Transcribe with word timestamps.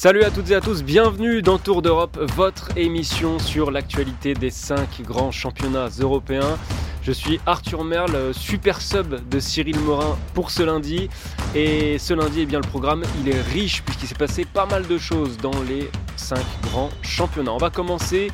Salut 0.00 0.22
à 0.22 0.30
toutes 0.30 0.48
et 0.52 0.54
à 0.54 0.60
tous, 0.60 0.84
bienvenue 0.84 1.42
dans 1.42 1.58
Tour 1.58 1.82
d'Europe, 1.82 2.20
votre 2.36 2.68
émission 2.76 3.40
sur 3.40 3.72
l'actualité 3.72 4.32
des 4.32 4.48
5 4.48 5.02
grands 5.02 5.32
championnats 5.32 5.88
européens. 5.98 6.56
Je 7.02 7.10
suis 7.10 7.40
Arthur 7.46 7.82
Merle, 7.82 8.32
super 8.32 8.80
sub 8.80 9.28
de 9.28 9.40
Cyril 9.40 9.76
Morin 9.80 10.16
pour 10.34 10.52
ce 10.52 10.62
lundi. 10.62 11.10
Et 11.56 11.98
ce 11.98 12.14
lundi, 12.14 12.42
eh 12.42 12.46
bien, 12.46 12.60
le 12.60 12.68
programme, 12.68 13.02
il 13.20 13.28
est 13.28 13.40
riche 13.40 13.82
puisqu'il 13.82 14.06
s'est 14.06 14.14
passé 14.14 14.44
pas 14.44 14.66
mal 14.66 14.86
de 14.86 14.98
choses 14.98 15.36
dans 15.36 15.62
les 15.68 15.90
5 16.14 16.38
grands 16.62 16.90
championnats. 17.02 17.54
On 17.54 17.58
va 17.58 17.70
commencer 17.70 18.30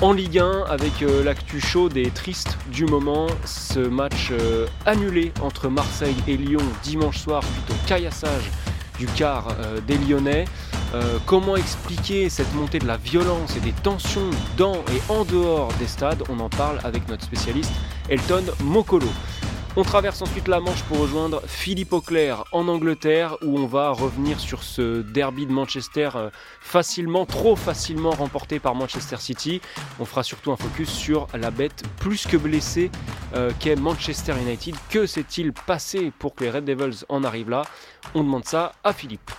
en 0.00 0.14
Ligue 0.14 0.38
1 0.38 0.64
avec 0.70 1.02
euh, 1.02 1.22
l'actu 1.22 1.60
chaude 1.60 1.94
et 1.98 2.08
triste 2.08 2.56
du 2.72 2.86
moment. 2.86 3.26
Ce 3.44 3.80
match 3.80 4.30
euh, 4.30 4.66
annulé 4.86 5.34
entre 5.42 5.68
Marseille 5.68 6.16
et 6.26 6.38
Lyon 6.38 6.62
dimanche 6.82 7.18
soir 7.18 7.42
au 7.68 7.86
caillassage 7.86 8.50
du 8.98 9.04
quart 9.08 9.48
euh, 9.60 9.78
des 9.86 9.98
Lyonnais. 9.98 10.46
Euh, 10.94 11.18
comment 11.24 11.56
expliquer 11.56 12.28
cette 12.28 12.52
montée 12.54 12.78
de 12.78 12.86
la 12.86 12.98
violence 12.98 13.56
et 13.56 13.60
des 13.60 13.72
tensions 13.72 14.30
dans 14.58 14.74
et 14.74 15.10
en 15.10 15.24
dehors 15.24 15.72
des 15.78 15.86
stades 15.86 16.22
On 16.28 16.38
en 16.38 16.50
parle 16.50 16.80
avec 16.84 17.08
notre 17.08 17.24
spécialiste 17.24 17.72
Elton 18.10 18.44
Mokolo. 18.62 19.08
On 19.74 19.84
traverse 19.84 20.20
ensuite 20.20 20.48
la 20.48 20.60
Manche 20.60 20.82
pour 20.82 20.98
rejoindre 20.98 21.40
Philippe 21.46 21.94
Auclair 21.94 22.44
en 22.52 22.68
Angleterre 22.68 23.38
où 23.40 23.58
on 23.58 23.66
va 23.66 23.88
revenir 23.88 24.38
sur 24.38 24.62
ce 24.62 25.00
derby 25.00 25.46
de 25.46 25.52
Manchester 25.52 26.10
euh, 26.14 26.28
facilement, 26.60 27.24
trop 27.24 27.56
facilement 27.56 28.10
remporté 28.10 28.58
par 28.58 28.74
Manchester 28.74 29.16
City. 29.16 29.62
On 29.98 30.04
fera 30.04 30.24
surtout 30.24 30.52
un 30.52 30.58
focus 30.58 30.90
sur 30.90 31.26
la 31.32 31.50
bête 31.50 31.84
plus 32.00 32.26
que 32.26 32.36
blessée 32.36 32.90
euh, 33.34 33.50
qu'est 33.60 33.76
Manchester 33.76 34.34
United. 34.38 34.74
Que 34.90 35.06
s'est-il 35.06 35.54
passé 35.54 36.12
pour 36.18 36.34
que 36.34 36.44
les 36.44 36.50
Red 36.50 36.66
Devils 36.66 37.06
en 37.08 37.24
arrivent 37.24 37.50
là 37.50 37.62
On 38.14 38.22
demande 38.22 38.44
ça 38.44 38.72
à 38.84 38.92
Philippe. 38.92 39.30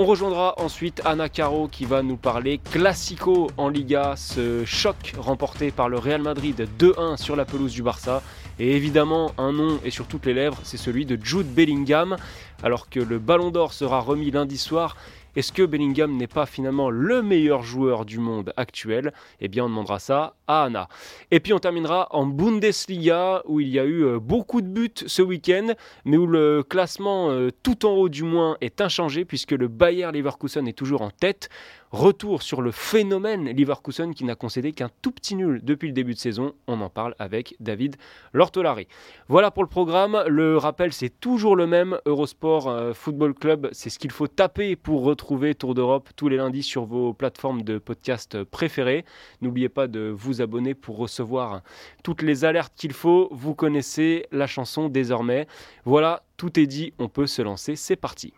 On 0.00 0.04
rejoindra 0.04 0.54
ensuite 0.58 1.02
Anna 1.04 1.28
Caro 1.28 1.66
qui 1.66 1.84
va 1.84 2.04
nous 2.04 2.16
parler 2.16 2.58
Classico 2.58 3.50
en 3.56 3.68
Liga, 3.68 4.14
ce 4.16 4.64
choc 4.64 5.14
remporté 5.18 5.72
par 5.72 5.88
le 5.88 5.98
Real 5.98 6.22
Madrid 6.22 6.68
2-1 6.78 7.16
sur 7.16 7.34
la 7.34 7.44
pelouse 7.44 7.72
du 7.72 7.82
Barça. 7.82 8.22
Et 8.60 8.76
évidemment, 8.76 9.32
un 9.38 9.50
nom 9.50 9.80
est 9.84 9.90
sur 9.90 10.06
toutes 10.06 10.24
les 10.26 10.34
lèvres, 10.34 10.60
c'est 10.62 10.76
celui 10.76 11.04
de 11.04 11.18
Jude 11.20 11.52
Bellingham. 11.52 12.16
Alors 12.62 12.88
que 12.88 13.00
le 13.00 13.18
Ballon 13.18 13.50
d'Or 13.50 13.72
sera 13.72 13.98
remis 13.98 14.30
lundi 14.30 14.56
soir, 14.56 14.96
est-ce 15.38 15.52
que 15.52 15.62
Bellingham 15.62 16.16
n'est 16.16 16.26
pas 16.26 16.46
finalement 16.46 16.90
le 16.90 17.22
meilleur 17.22 17.62
joueur 17.62 18.04
du 18.04 18.18
monde 18.18 18.52
actuel? 18.56 19.12
Eh 19.40 19.46
bien, 19.46 19.66
on 19.66 19.68
demandera 19.68 20.00
ça 20.00 20.34
à 20.48 20.64
Anna. 20.64 20.88
Et 21.30 21.38
puis, 21.38 21.52
on 21.52 21.60
terminera 21.60 22.08
en 22.10 22.26
Bundesliga, 22.26 23.42
où 23.44 23.60
il 23.60 23.68
y 23.68 23.78
a 23.78 23.84
eu 23.84 24.04
euh, 24.04 24.18
beaucoup 24.18 24.62
de 24.62 24.66
buts 24.66 24.90
ce 25.06 25.22
week-end, 25.22 25.74
mais 26.04 26.16
où 26.16 26.26
le 26.26 26.64
classement 26.64 27.30
euh, 27.30 27.50
tout 27.62 27.86
en 27.86 27.92
haut 27.92 28.08
du 28.08 28.24
moins 28.24 28.56
est 28.60 28.80
inchangé, 28.80 29.24
puisque 29.24 29.52
le 29.52 29.68
Bayer 29.68 30.10
Leverkusen 30.10 30.66
est 30.66 30.72
toujours 30.72 31.02
en 31.02 31.10
tête. 31.10 31.50
Retour 31.90 32.42
sur 32.42 32.60
le 32.60 32.70
phénomène 32.70 33.48
Leverkusen 33.48 34.12
qui 34.12 34.24
n'a 34.24 34.34
concédé 34.34 34.72
qu'un 34.72 34.90
tout 35.00 35.10
petit 35.10 35.34
nul 35.34 35.60
depuis 35.62 35.88
le 35.88 35.94
début 35.94 36.12
de 36.12 36.18
saison. 36.18 36.52
On 36.66 36.82
en 36.82 36.90
parle 36.90 37.14
avec 37.18 37.56
David 37.60 37.96
Lortolari. 38.34 38.86
Voilà 39.28 39.50
pour 39.50 39.62
le 39.62 39.70
programme. 39.70 40.22
Le 40.26 40.58
rappel, 40.58 40.92
c'est 40.92 41.08
toujours 41.08 41.56
le 41.56 41.66
même. 41.66 41.98
Eurosport 42.04 42.68
euh, 42.68 42.92
Football 42.92 43.32
Club, 43.32 43.70
c'est 43.72 43.88
ce 43.88 43.98
qu'il 43.98 44.10
faut 44.10 44.26
taper 44.26 44.76
pour 44.76 45.02
retrouver 45.02 45.54
Tour 45.54 45.74
d'Europe 45.74 46.10
tous 46.14 46.28
les 46.28 46.36
lundis 46.36 46.62
sur 46.62 46.84
vos 46.84 47.14
plateformes 47.14 47.62
de 47.62 47.78
podcast 47.78 48.44
préférées. 48.44 49.06
N'oubliez 49.40 49.70
pas 49.70 49.86
de 49.86 50.12
vous 50.14 50.42
abonner 50.42 50.74
pour 50.74 50.98
recevoir 50.98 51.62
toutes 52.04 52.20
les 52.20 52.44
alertes 52.44 52.74
qu'il 52.76 52.92
faut. 52.92 53.28
Vous 53.30 53.54
connaissez 53.54 54.26
la 54.30 54.46
chanson 54.46 54.90
désormais. 54.90 55.46
Voilà, 55.86 56.22
tout 56.36 56.60
est 56.60 56.66
dit, 56.66 56.92
on 56.98 57.08
peut 57.08 57.26
se 57.26 57.40
lancer. 57.40 57.76
C'est 57.76 57.96
parti. 57.96 58.34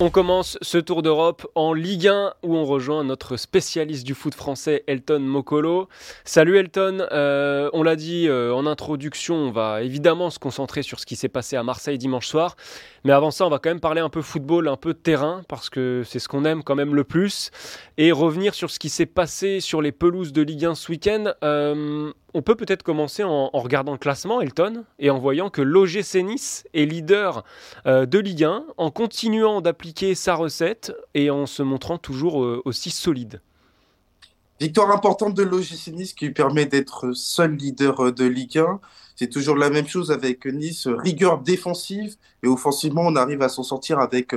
On 0.00 0.10
commence 0.10 0.58
ce 0.62 0.78
tour 0.78 1.02
d'Europe 1.02 1.44
en 1.56 1.74
Ligue 1.74 2.06
1 2.06 2.34
où 2.44 2.54
on 2.54 2.64
rejoint 2.64 3.02
notre 3.02 3.36
spécialiste 3.36 4.06
du 4.06 4.14
foot 4.14 4.32
français 4.32 4.84
Elton 4.86 5.18
Mokolo. 5.18 5.88
Salut 6.24 6.56
Elton, 6.56 7.04
euh, 7.10 7.68
on 7.72 7.82
l'a 7.82 7.96
dit 7.96 8.28
euh, 8.28 8.54
en 8.54 8.64
introduction, 8.66 9.34
on 9.34 9.50
va 9.50 9.82
évidemment 9.82 10.30
se 10.30 10.38
concentrer 10.38 10.84
sur 10.84 11.00
ce 11.00 11.06
qui 11.06 11.16
s'est 11.16 11.28
passé 11.28 11.56
à 11.56 11.64
Marseille 11.64 11.98
dimanche 11.98 12.28
soir. 12.28 12.54
Mais 13.02 13.10
avant 13.10 13.32
ça, 13.32 13.44
on 13.44 13.50
va 13.50 13.58
quand 13.58 13.70
même 13.70 13.80
parler 13.80 14.00
un 14.00 14.08
peu 14.08 14.22
football, 14.22 14.68
un 14.68 14.76
peu 14.76 14.94
terrain, 14.94 15.42
parce 15.48 15.68
que 15.68 16.04
c'est 16.06 16.20
ce 16.20 16.28
qu'on 16.28 16.44
aime 16.44 16.62
quand 16.62 16.76
même 16.76 16.94
le 16.94 17.02
plus. 17.02 17.50
Et 17.96 18.12
revenir 18.12 18.54
sur 18.54 18.70
ce 18.70 18.78
qui 18.78 18.90
s'est 18.90 19.04
passé 19.04 19.58
sur 19.58 19.82
les 19.82 19.90
pelouses 19.90 20.32
de 20.32 20.42
Ligue 20.42 20.64
1 20.64 20.76
ce 20.76 20.92
week-end. 20.92 21.32
Euh, 21.42 22.12
on 22.34 22.42
peut 22.42 22.54
peut-être 22.54 22.82
commencer 22.82 23.24
en, 23.24 23.48
regardant 23.52 23.92
le 23.92 23.98
classement, 23.98 24.40
Elton, 24.40 24.84
et 24.98 25.10
en 25.10 25.18
voyant 25.18 25.50
que 25.50 25.62
l'OGC 25.62 26.22
Nice 26.22 26.64
est 26.74 26.84
leader 26.84 27.44
euh, 27.86 28.06
de 28.06 28.18
Ligue 28.18 28.44
1, 28.44 28.64
en 28.76 28.90
continuant 28.90 29.60
d'appliquer 29.60 30.14
sa 30.14 30.34
recette 30.34 30.92
et 31.14 31.30
en 31.30 31.46
se 31.46 31.62
montrant 31.62 31.98
toujours 31.98 32.44
euh, 32.44 32.62
aussi 32.64 32.90
solide. 32.90 33.40
Victoire 34.60 34.90
importante 34.90 35.34
de 35.34 35.42
l'OGC 35.42 35.92
Nice 35.92 36.12
qui 36.12 36.26
lui 36.26 36.34
permet 36.34 36.66
d'être 36.66 37.12
seul 37.14 37.52
leader 37.52 38.12
de 38.12 38.24
Ligue 38.24 38.58
1. 38.58 38.80
C'est 39.16 39.30
toujours 39.30 39.56
la 39.56 39.70
même 39.70 39.86
chose 39.86 40.10
avec 40.10 40.46
Nice, 40.46 40.86
rigueur 40.86 41.40
défensive 41.40 42.16
et 42.42 42.48
offensivement, 42.48 43.02
on 43.02 43.16
arrive 43.16 43.42
à 43.42 43.48
s'en 43.48 43.62
sortir 43.62 44.00
avec 44.00 44.34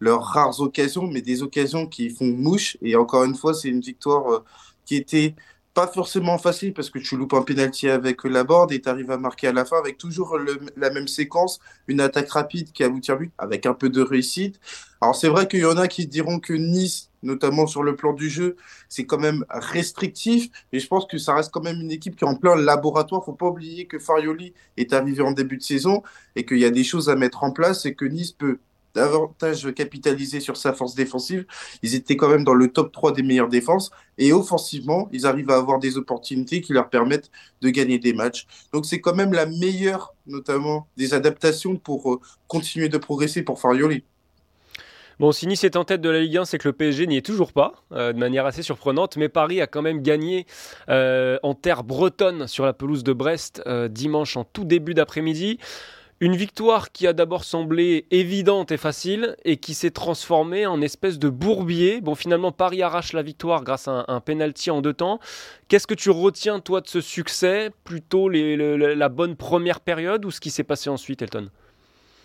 leurs 0.00 0.22
rares 0.22 0.60
occasions, 0.60 1.06
mais 1.06 1.20
des 1.20 1.42
occasions 1.42 1.86
qui 1.86 2.10
font 2.10 2.26
mouche. 2.26 2.76
Et 2.82 2.96
encore 2.96 3.24
une 3.24 3.36
fois, 3.36 3.54
c'est 3.54 3.68
une 3.68 3.80
victoire 3.80 4.32
euh, 4.32 4.44
qui 4.86 4.96
était 4.96 5.34
pas 5.74 5.86
forcément 5.86 6.36
facile 6.38 6.74
parce 6.74 6.90
que 6.90 6.98
tu 6.98 7.16
loupes 7.16 7.34
un 7.34 7.42
penalty 7.42 7.88
avec 7.88 8.24
la 8.24 8.44
board 8.44 8.72
et 8.72 8.80
tu 8.80 8.88
arrives 8.88 9.10
à 9.10 9.18
marquer 9.18 9.48
à 9.48 9.52
la 9.52 9.64
fin 9.64 9.78
avec 9.78 9.98
toujours 9.98 10.36
la 10.76 10.90
même 10.90 11.06
séquence, 11.06 11.60
une 11.86 12.00
attaque 12.00 12.30
rapide 12.30 12.72
qui 12.72 12.82
aboutit 12.82 13.12
à 13.12 13.16
but 13.16 13.32
avec 13.38 13.66
un 13.66 13.74
peu 13.74 13.88
de 13.88 14.00
réussite. 14.02 14.58
Alors 15.00 15.14
c'est 15.14 15.28
vrai 15.28 15.46
qu'il 15.46 15.60
y 15.60 15.64
en 15.64 15.76
a 15.76 15.86
qui 15.86 16.06
diront 16.06 16.40
que 16.40 16.52
Nice, 16.52 17.10
notamment 17.22 17.66
sur 17.66 17.82
le 17.82 17.94
plan 17.94 18.12
du 18.12 18.28
jeu, 18.28 18.56
c'est 18.88 19.06
quand 19.06 19.18
même 19.18 19.44
restrictif, 19.48 20.50
mais 20.72 20.80
je 20.80 20.88
pense 20.88 21.06
que 21.06 21.18
ça 21.18 21.34
reste 21.34 21.52
quand 21.52 21.62
même 21.62 21.80
une 21.80 21.92
équipe 21.92 22.16
qui 22.16 22.24
est 22.24 22.28
en 22.28 22.34
plein 22.34 22.56
laboratoire. 22.56 23.24
Faut 23.24 23.32
pas 23.32 23.46
oublier 23.46 23.86
que 23.86 23.98
Farioli 23.98 24.52
est 24.76 24.92
arrivé 24.92 25.22
en 25.22 25.32
début 25.32 25.56
de 25.56 25.62
saison 25.62 26.02
et 26.34 26.44
qu'il 26.44 26.58
y 26.58 26.64
a 26.64 26.70
des 26.70 26.84
choses 26.84 27.08
à 27.08 27.16
mettre 27.16 27.44
en 27.44 27.52
place 27.52 27.86
et 27.86 27.94
que 27.94 28.04
Nice 28.04 28.32
peut 28.32 28.58
davantage 28.94 29.72
capitalisé 29.74 30.40
sur 30.40 30.56
sa 30.56 30.72
force 30.72 30.94
défensive. 30.94 31.46
Ils 31.82 31.94
étaient 31.94 32.16
quand 32.16 32.28
même 32.28 32.44
dans 32.44 32.54
le 32.54 32.68
top 32.68 32.92
3 32.92 33.12
des 33.12 33.22
meilleures 33.22 33.48
défenses. 33.48 33.90
Et 34.18 34.32
offensivement, 34.32 35.08
ils 35.12 35.26
arrivent 35.26 35.50
à 35.50 35.56
avoir 35.56 35.78
des 35.78 35.96
opportunités 35.96 36.60
qui 36.60 36.72
leur 36.72 36.90
permettent 36.90 37.30
de 37.62 37.70
gagner 37.70 37.98
des 37.98 38.12
matchs. 38.12 38.46
Donc 38.72 38.86
c'est 38.86 39.00
quand 39.00 39.14
même 39.14 39.32
la 39.32 39.46
meilleure, 39.46 40.14
notamment, 40.26 40.88
des 40.96 41.14
adaptations 41.14 41.76
pour 41.76 42.12
euh, 42.12 42.20
continuer 42.46 42.88
de 42.88 42.98
progresser 42.98 43.42
pour 43.42 43.60
Farioli. 43.60 44.04
Bon, 45.18 45.32
si 45.32 45.46
Nice 45.46 45.64
est 45.64 45.76
en 45.76 45.84
tête 45.84 46.00
de 46.00 46.08
la 46.08 46.20
Ligue 46.20 46.38
1, 46.38 46.44
c'est 46.46 46.56
que 46.56 46.66
le 46.66 46.72
PSG 46.72 47.06
n'y 47.06 47.18
est 47.18 47.24
toujours 47.24 47.52
pas, 47.52 47.74
euh, 47.92 48.14
de 48.14 48.18
manière 48.18 48.46
assez 48.46 48.62
surprenante. 48.62 49.18
Mais 49.18 49.28
Paris 49.28 49.60
a 49.60 49.66
quand 49.66 49.82
même 49.82 50.00
gagné 50.00 50.46
euh, 50.88 51.38
en 51.42 51.54
terre 51.54 51.84
bretonne 51.84 52.46
sur 52.46 52.64
la 52.64 52.72
pelouse 52.72 53.04
de 53.04 53.12
Brest 53.12 53.62
dimanche 53.90 54.36
en 54.36 54.44
tout 54.44 54.64
début 54.64 54.94
d'après-midi. 54.94 55.58
Une 56.22 56.36
victoire 56.36 56.92
qui 56.92 57.06
a 57.06 57.14
d'abord 57.14 57.44
semblé 57.44 58.04
évidente 58.10 58.72
et 58.72 58.76
facile 58.76 59.36
et 59.46 59.56
qui 59.56 59.72
s'est 59.72 59.90
transformée 59.90 60.66
en 60.66 60.82
espèce 60.82 61.18
de 61.18 61.30
bourbier. 61.30 62.02
Bon, 62.02 62.14
finalement, 62.14 62.52
Paris 62.52 62.82
arrache 62.82 63.14
la 63.14 63.22
victoire 63.22 63.64
grâce 63.64 63.88
à 63.88 64.04
un, 64.06 64.20
penalty 64.20 64.70
en 64.70 64.82
deux 64.82 64.92
temps. 64.92 65.18
Qu'est-ce 65.68 65.86
que 65.86 65.94
tu 65.94 66.10
retiens, 66.10 66.60
toi, 66.60 66.82
de 66.82 66.88
ce 66.88 67.00
succès? 67.00 67.70
Plutôt 67.84 68.28
la 68.28 69.08
bonne 69.08 69.34
première 69.34 69.80
période 69.80 70.26
ou 70.26 70.30
ce 70.30 70.40
qui 70.40 70.50
s'est 70.50 70.62
passé 70.62 70.90
ensuite, 70.90 71.22
Elton? 71.22 71.48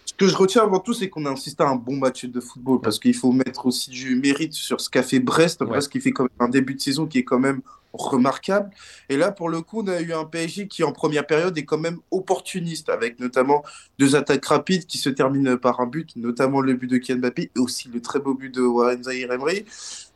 Ce 0.03 0.13
que 0.13 0.27
je 0.27 0.35
retiens 0.35 0.63
avant 0.63 0.79
tout, 0.79 0.93
c'est 0.93 1.07
qu'on 1.07 1.25
a 1.25 1.29
insisté 1.29 1.63
à 1.63 1.69
un 1.69 1.75
bon 1.75 1.95
match 1.95 2.25
de 2.25 2.41
football 2.41 2.81
parce 2.81 2.99
qu'il 2.99 3.15
faut 3.15 3.31
mettre 3.31 3.65
aussi 3.65 3.91
du 3.91 4.17
mérite 4.17 4.53
sur 4.53 4.81
ce 4.81 4.89
qu'a 4.89 5.03
fait 5.03 5.21
Brest. 5.21 5.63
Brest 5.63 5.89
qui 5.89 6.01
fait 6.01 6.11
quand 6.11 6.23
même 6.23 6.47
un 6.47 6.49
début 6.49 6.75
de 6.75 6.81
saison 6.81 7.05
qui 7.05 7.19
est 7.19 7.23
quand 7.23 7.39
même 7.39 7.61
remarquable. 7.97 8.69
Et 9.09 9.17
là, 9.17 9.31
pour 9.31 9.49
le 9.49 9.61
coup, 9.61 9.81
on 9.81 9.87
a 9.87 9.99
eu 10.01 10.13
un 10.13 10.25
PSG 10.25 10.67
qui, 10.67 10.83
en 10.83 10.91
première 10.91 11.25
période, 11.25 11.57
est 11.57 11.65
quand 11.65 11.77
même 11.77 11.99
opportuniste, 12.11 12.89
avec 12.89 13.19
notamment 13.19 13.63
deux 13.99 14.15
attaques 14.15 14.45
rapides 14.45 14.85
qui 14.85 14.97
se 14.97 15.09
terminent 15.09 15.57
par 15.57 15.79
un 15.79 15.87
but, 15.87 16.15
notamment 16.15 16.61
le 16.61 16.73
but 16.73 16.87
de 16.87 16.97
Kian 16.97 17.17
Mbappé 17.17 17.51
et 17.55 17.59
aussi 17.59 17.89
le 17.89 18.01
très 18.01 18.19
beau 18.19 18.33
but 18.33 18.53
de 18.53 18.61
Warren 18.61 19.03
Zahir 19.03 19.31
Emery. 19.31 19.65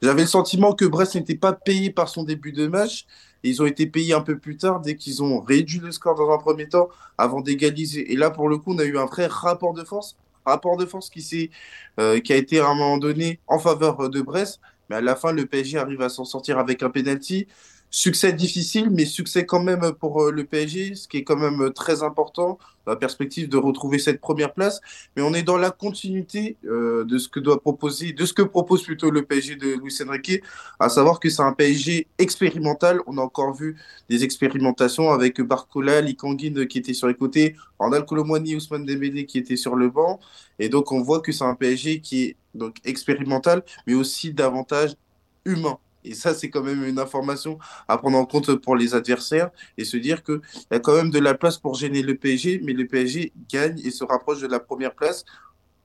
J'avais 0.02 0.22
le 0.22 0.28
sentiment 0.28 0.74
que 0.74 0.86
Brest 0.86 1.16
n'était 1.16 1.36
pas 1.36 1.54
payé 1.54 1.92
par 1.92 2.10
son 2.10 2.24
début 2.24 2.52
de 2.52 2.68
match. 2.68 3.06
Ils 3.44 3.62
ont 3.62 3.66
été 3.66 3.88
payés 3.88 4.14
un 4.14 4.22
peu 4.22 4.38
plus 4.38 4.58
tard 4.58 4.82
dès 4.82 4.96
qu'ils 4.96 5.24
ont 5.24 5.40
réduit 5.40 5.80
le 5.80 5.92
score 5.92 6.16
dans 6.16 6.32
un 6.32 6.38
premier 6.38 6.68
temps 6.68 6.90
avant 7.18 7.42
d'égaliser. 7.42 8.12
Et 8.12 8.16
là, 8.16 8.30
pour 8.32 8.50
le 8.50 8.58
coup, 8.58 8.74
on 8.74 8.80
a 8.80 8.84
eu 8.84 8.98
un 8.98 9.06
vrai 9.06 9.28
rapport 9.28 9.74
de 9.74 9.84
force 9.84 10.18
rapport 10.46 10.78
de 10.78 10.86
force 10.86 11.10
qui, 11.10 11.50
euh, 12.00 12.20
qui 12.20 12.34
a 12.34 12.36
été 12.36 12.60
à 12.60 12.68
un 12.68 12.76
moment 12.76 12.98
donné 12.98 13.40
en 13.48 13.60
faveur 13.60 14.10
de 14.10 14.22
Brest. 14.22 14.60
Mais 14.90 14.98
à 14.98 15.02
la 15.02 15.16
fin, 15.16 15.32
le 15.32 15.46
PSG 15.46 15.78
arrive 15.78 16.02
à 16.02 16.10
s'en 16.10 16.26
sortir 16.26 16.60
avec 16.60 16.84
un 16.84 16.90
penalty. 16.90 17.48
Succès 17.92 18.34
difficile, 18.34 18.92
mais 18.92 19.06
succès 19.06 19.48
quand 19.48 19.64
même 19.64 19.94
pour 20.00 20.22
euh, 20.22 20.32
le 20.32 20.44
PSG, 20.44 20.94
ce 20.94 21.08
qui 21.08 21.18
est 21.18 21.24
quand 21.24 21.38
même 21.38 21.60
euh, 21.60 21.70
très 21.72 22.04
important 22.04 22.60
dans 22.86 22.92
la 22.92 22.96
perspective 22.96 23.50
de 23.50 23.58
retrouver 23.58 23.98
cette 23.98 24.22
première 24.22 24.54
place. 24.54 24.80
Mais 25.16 25.24
on 25.24 25.34
est 25.34 25.42
dans 25.42 25.58
la 25.58 25.72
continuité 25.72 26.56
euh, 26.66 27.04
de 27.04 27.18
ce 27.18 27.28
que 27.28 27.40
doit 27.40 27.60
proposer, 27.60 28.14
de 28.14 28.26
ce 28.28 28.34
que 28.34 28.44
propose 28.44 28.84
plutôt 28.84 29.10
le 29.10 29.24
PSG 29.24 29.56
de 29.56 29.74
Luis 29.74 29.98
Enrique, 30.08 30.44
à 30.80 30.88
savoir 30.88 31.20
que 31.20 31.32
c'est 31.32 31.42
un 31.42 31.54
PSG 31.54 32.06
expérimental. 32.20 33.02
On 33.08 33.18
a 33.18 33.22
encore 33.22 33.56
vu 33.56 33.76
des 34.08 34.24
expérimentations 34.24 35.10
avec 35.10 35.42
Barcola, 35.42 36.02
Likanguin 36.02 36.68
qui 36.68 36.78
était 36.78 36.94
sur 36.94 37.08
les 37.08 37.16
côtés, 37.16 37.56
Randall 37.80 38.06
Colomwani, 38.06 38.56
Ousmane 38.56 38.86
Dembélé 38.86 39.26
qui 39.26 39.40
était 39.40 39.56
sur 39.56 39.76
le 39.76 39.90
banc. 39.90 40.20
Et 40.60 40.70
donc 40.70 40.92
on 40.92 41.02
voit 41.02 41.22
que 41.22 41.32
c'est 41.32 41.44
un 41.44 41.56
PSG 41.56 42.02
qui 42.02 42.24
est 42.24 42.36
donc 42.56 42.78
expérimental, 42.86 43.64
mais 43.88 43.94
aussi 43.94 44.34
davantage 44.34 44.96
humain. 45.46 45.78
Et 46.04 46.14
ça, 46.14 46.34
c'est 46.34 46.50
quand 46.50 46.64
même 46.64 46.84
une 46.86 47.00
information 47.00 47.60
à 47.88 47.98
prendre 47.98 48.18
en 48.18 48.26
compte 48.26 48.56
pour 48.56 48.76
les 48.76 48.96
adversaires 48.96 49.50
et 49.78 49.84
se 49.84 49.98
dire 49.98 50.24
qu'il 50.24 50.40
y 50.72 50.76
a 50.76 50.80
quand 50.80 50.96
même 50.96 51.12
de 51.12 51.20
la 51.20 51.34
place 51.34 51.58
pour 51.58 51.76
gêner 51.76 52.02
le 52.02 52.16
PSG, 52.16 52.62
mais 52.64 52.74
le 52.74 52.88
PSG 52.88 53.34
gagne 53.50 53.80
et 53.84 53.92
se 53.92 54.04
rapproche 54.04 54.40
de 54.40 54.48
la 54.48 54.60
première 54.60 54.96
place. 54.96 55.26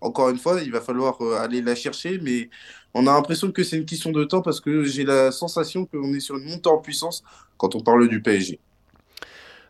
Encore 0.00 0.28
une 0.28 0.38
fois, 0.38 0.60
il 0.62 0.70
va 0.70 0.80
falloir 0.80 1.20
euh, 1.22 1.38
aller 1.40 1.62
la 1.62 1.74
chercher, 1.74 2.18
mais 2.22 2.50
on 2.92 3.06
a 3.06 3.12
l'impression 3.12 3.50
que 3.50 3.64
c'est 3.64 3.76
une 3.76 3.86
question 3.86 4.12
de 4.12 4.24
temps 4.24 4.42
parce 4.42 4.60
que 4.60 4.84
j'ai 4.84 5.04
la 5.04 5.32
sensation 5.32 5.86
qu'on 5.86 6.12
est 6.12 6.20
sur 6.20 6.36
une 6.36 6.44
montée 6.44 6.68
en 6.68 6.78
puissance 6.78 7.24
quand 7.56 7.74
on 7.74 7.80
parle 7.80 8.08
du 8.08 8.22
PSG. 8.22 8.60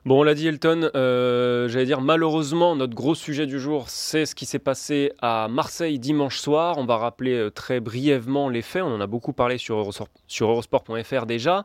Bon, 0.04 0.20
on 0.20 0.22
l'a 0.22 0.34
dit, 0.34 0.46
Elton, 0.46 0.90
euh, 0.94 1.66
j'allais 1.66 1.86
dire 1.86 2.02
malheureusement, 2.02 2.76
notre 2.76 2.94
gros 2.94 3.14
sujet 3.14 3.46
du 3.46 3.58
jour, 3.58 3.88
c'est 3.88 4.26
ce 4.26 4.34
qui 4.34 4.44
s'est 4.44 4.58
passé 4.58 5.12
à 5.22 5.48
Marseille 5.48 5.98
dimanche 5.98 6.36
soir. 6.40 6.76
On 6.76 6.84
va 6.84 6.98
rappeler 6.98 7.32
euh, 7.32 7.50
très 7.50 7.80
brièvement 7.80 8.50
les 8.50 8.60
faits, 8.60 8.82
on 8.82 8.94
en 8.94 9.00
a 9.00 9.06
beaucoup 9.06 9.32
parlé 9.32 9.56
sur, 9.56 9.88
sur 10.26 10.50
eurosport.fr 10.50 11.24
déjà. 11.24 11.64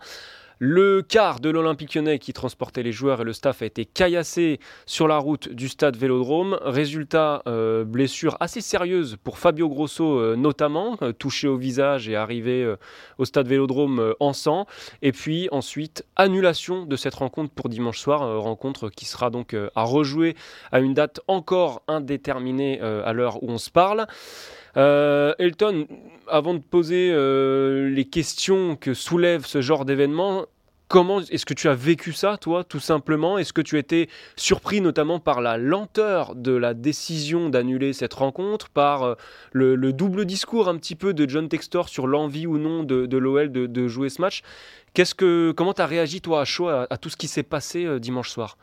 Le 0.62 1.02
car 1.02 1.40
de 1.40 1.50
l'Olympique 1.50 1.96
lyonnais 1.96 2.20
qui 2.20 2.34
transportait 2.34 2.84
les 2.84 2.92
joueurs 2.92 3.22
et 3.22 3.24
le 3.24 3.32
staff 3.32 3.62
a 3.62 3.66
été 3.66 3.86
caillassé 3.86 4.60
sur 4.86 5.08
la 5.08 5.18
route 5.18 5.48
du 5.48 5.70
stade 5.70 5.96
Vélodrome. 5.96 6.60
Résultat, 6.62 7.44
euh, 7.48 7.86
blessure 7.86 8.36
assez 8.42 8.60
sérieuse 8.60 9.16
pour 9.24 9.38
Fabio 9.38 9.70
Grosso 9.70 10.20
euh, 10.20 10.36
notamment, 10.36 10.98
euh, 11.02 11.14
touché 11.14 11.48
au 11.48 11.56
visage 11.56 12.10
et 12.10 12.18
arrivé 12.18 12.76
au 13.18 13.24
stade 13.24 13.48
Vélodrome 13.48 14.14
en 14.20 14.34
sang. 14.34 14.66
Et 15.02 15.14
puis 15.14 15.48
ensuite, 15.54 16.06
annulation 16.18 16.86
de 16.86 16.98
cette 16.98 17.16
rencontre 17.16 17.54
pour 17.54 17.70
dimanche 17.70 18.00
soir, 18.00 18.42
rencontre 18.42 18.90
qui 18.90 19.06
sera 19.06 19.30
donc 19.30 19.56
à 19.76 19.84
rejouer 19.84 20.36
à 20.74 20.82
une 20.82 20.94
date 20.94 21.22
encore 21.30 21.84
indéterminée 21.88 22.82
à 22.82 23.14
l'heure 23.14 23.42
où 23.44 23.50
on 23.50 23.58
se 23.58 23.70
parle. 23.70 24.08
Euh, 24.78 25.34
Elton, 25.40 25.88
avant 26.28 26.54
de 26.54 26.60
poser 26.60 27.10
euh, 27.12 27.90
les 27.90 28.06
questions 28.06 28.76
que 28.76 28.94
soulève 28.94 29.46
ce 29.46 29.62
genre 29.62 29.86
d'événement, 29.86 30.46
comment 30.88 31.22
est-ce 31.22 31.46
que 31.46 31.54
tu 31.54 31.70
as 31.70 31.76
vécu 31.76 32.14
ça, 32.14 32.38
toi, 32.38 32.64
tout 32.64 32.80
simplement? 32.80 33.38
Est-ce 33.38 33.54
que 33.54 33.62
tu 33.62 33.78
étais 33.78 34.10
surpris 34.36 34.82
notamment 34.82 35.20
par 35.20 35.42
la 35.42 35.58
lenteur 35.58 36.36
de 36.36 36.52
la 36.52 36.74
décision 36.74 37.50
d'annuler 37.50 37.94
cette 37.94 38.14
rencontre, 38.14 38.70
par 38.70 39.04
euh, 39.04 39.16
le, 39.54 39.94
double 39.94 40.26
discours 40.26 40.70
un 40.70 40.78
petit 40.78 40.96
peu 40.96 41.14
de 41.14 41.28
John 41.28 41.50
Textor 41.50 41.90
sur 41.90 42.08
l'envie 42.08 42.48
ou 42.48 42.58
non 42.58 42.84
de, 42.84 43.18
l'OL 43.18 43.52
de, 43.52 43.88
jouer 43.88 44.10
ce 44.10 44.22
match? 44.22 44.42
Qu'est-ce 44.94 45.16
que, 45.16 45.52
Comment 45.56 45.74
tu 45.74 45.82
as 45.82 45.88
réagi, 45.88 46.22
toi, 46.22 46.42
à 46.42 46.46
chaud, 46.46 46.68
à, 46.68 46.88
tout 46.98 47.10
ce 47.10 47.18
qui 47.18 47.28
s'est 47.28 47.44
passé 47.44 48.00
dimanche 48.00 48.30
soir? 48.30 48.58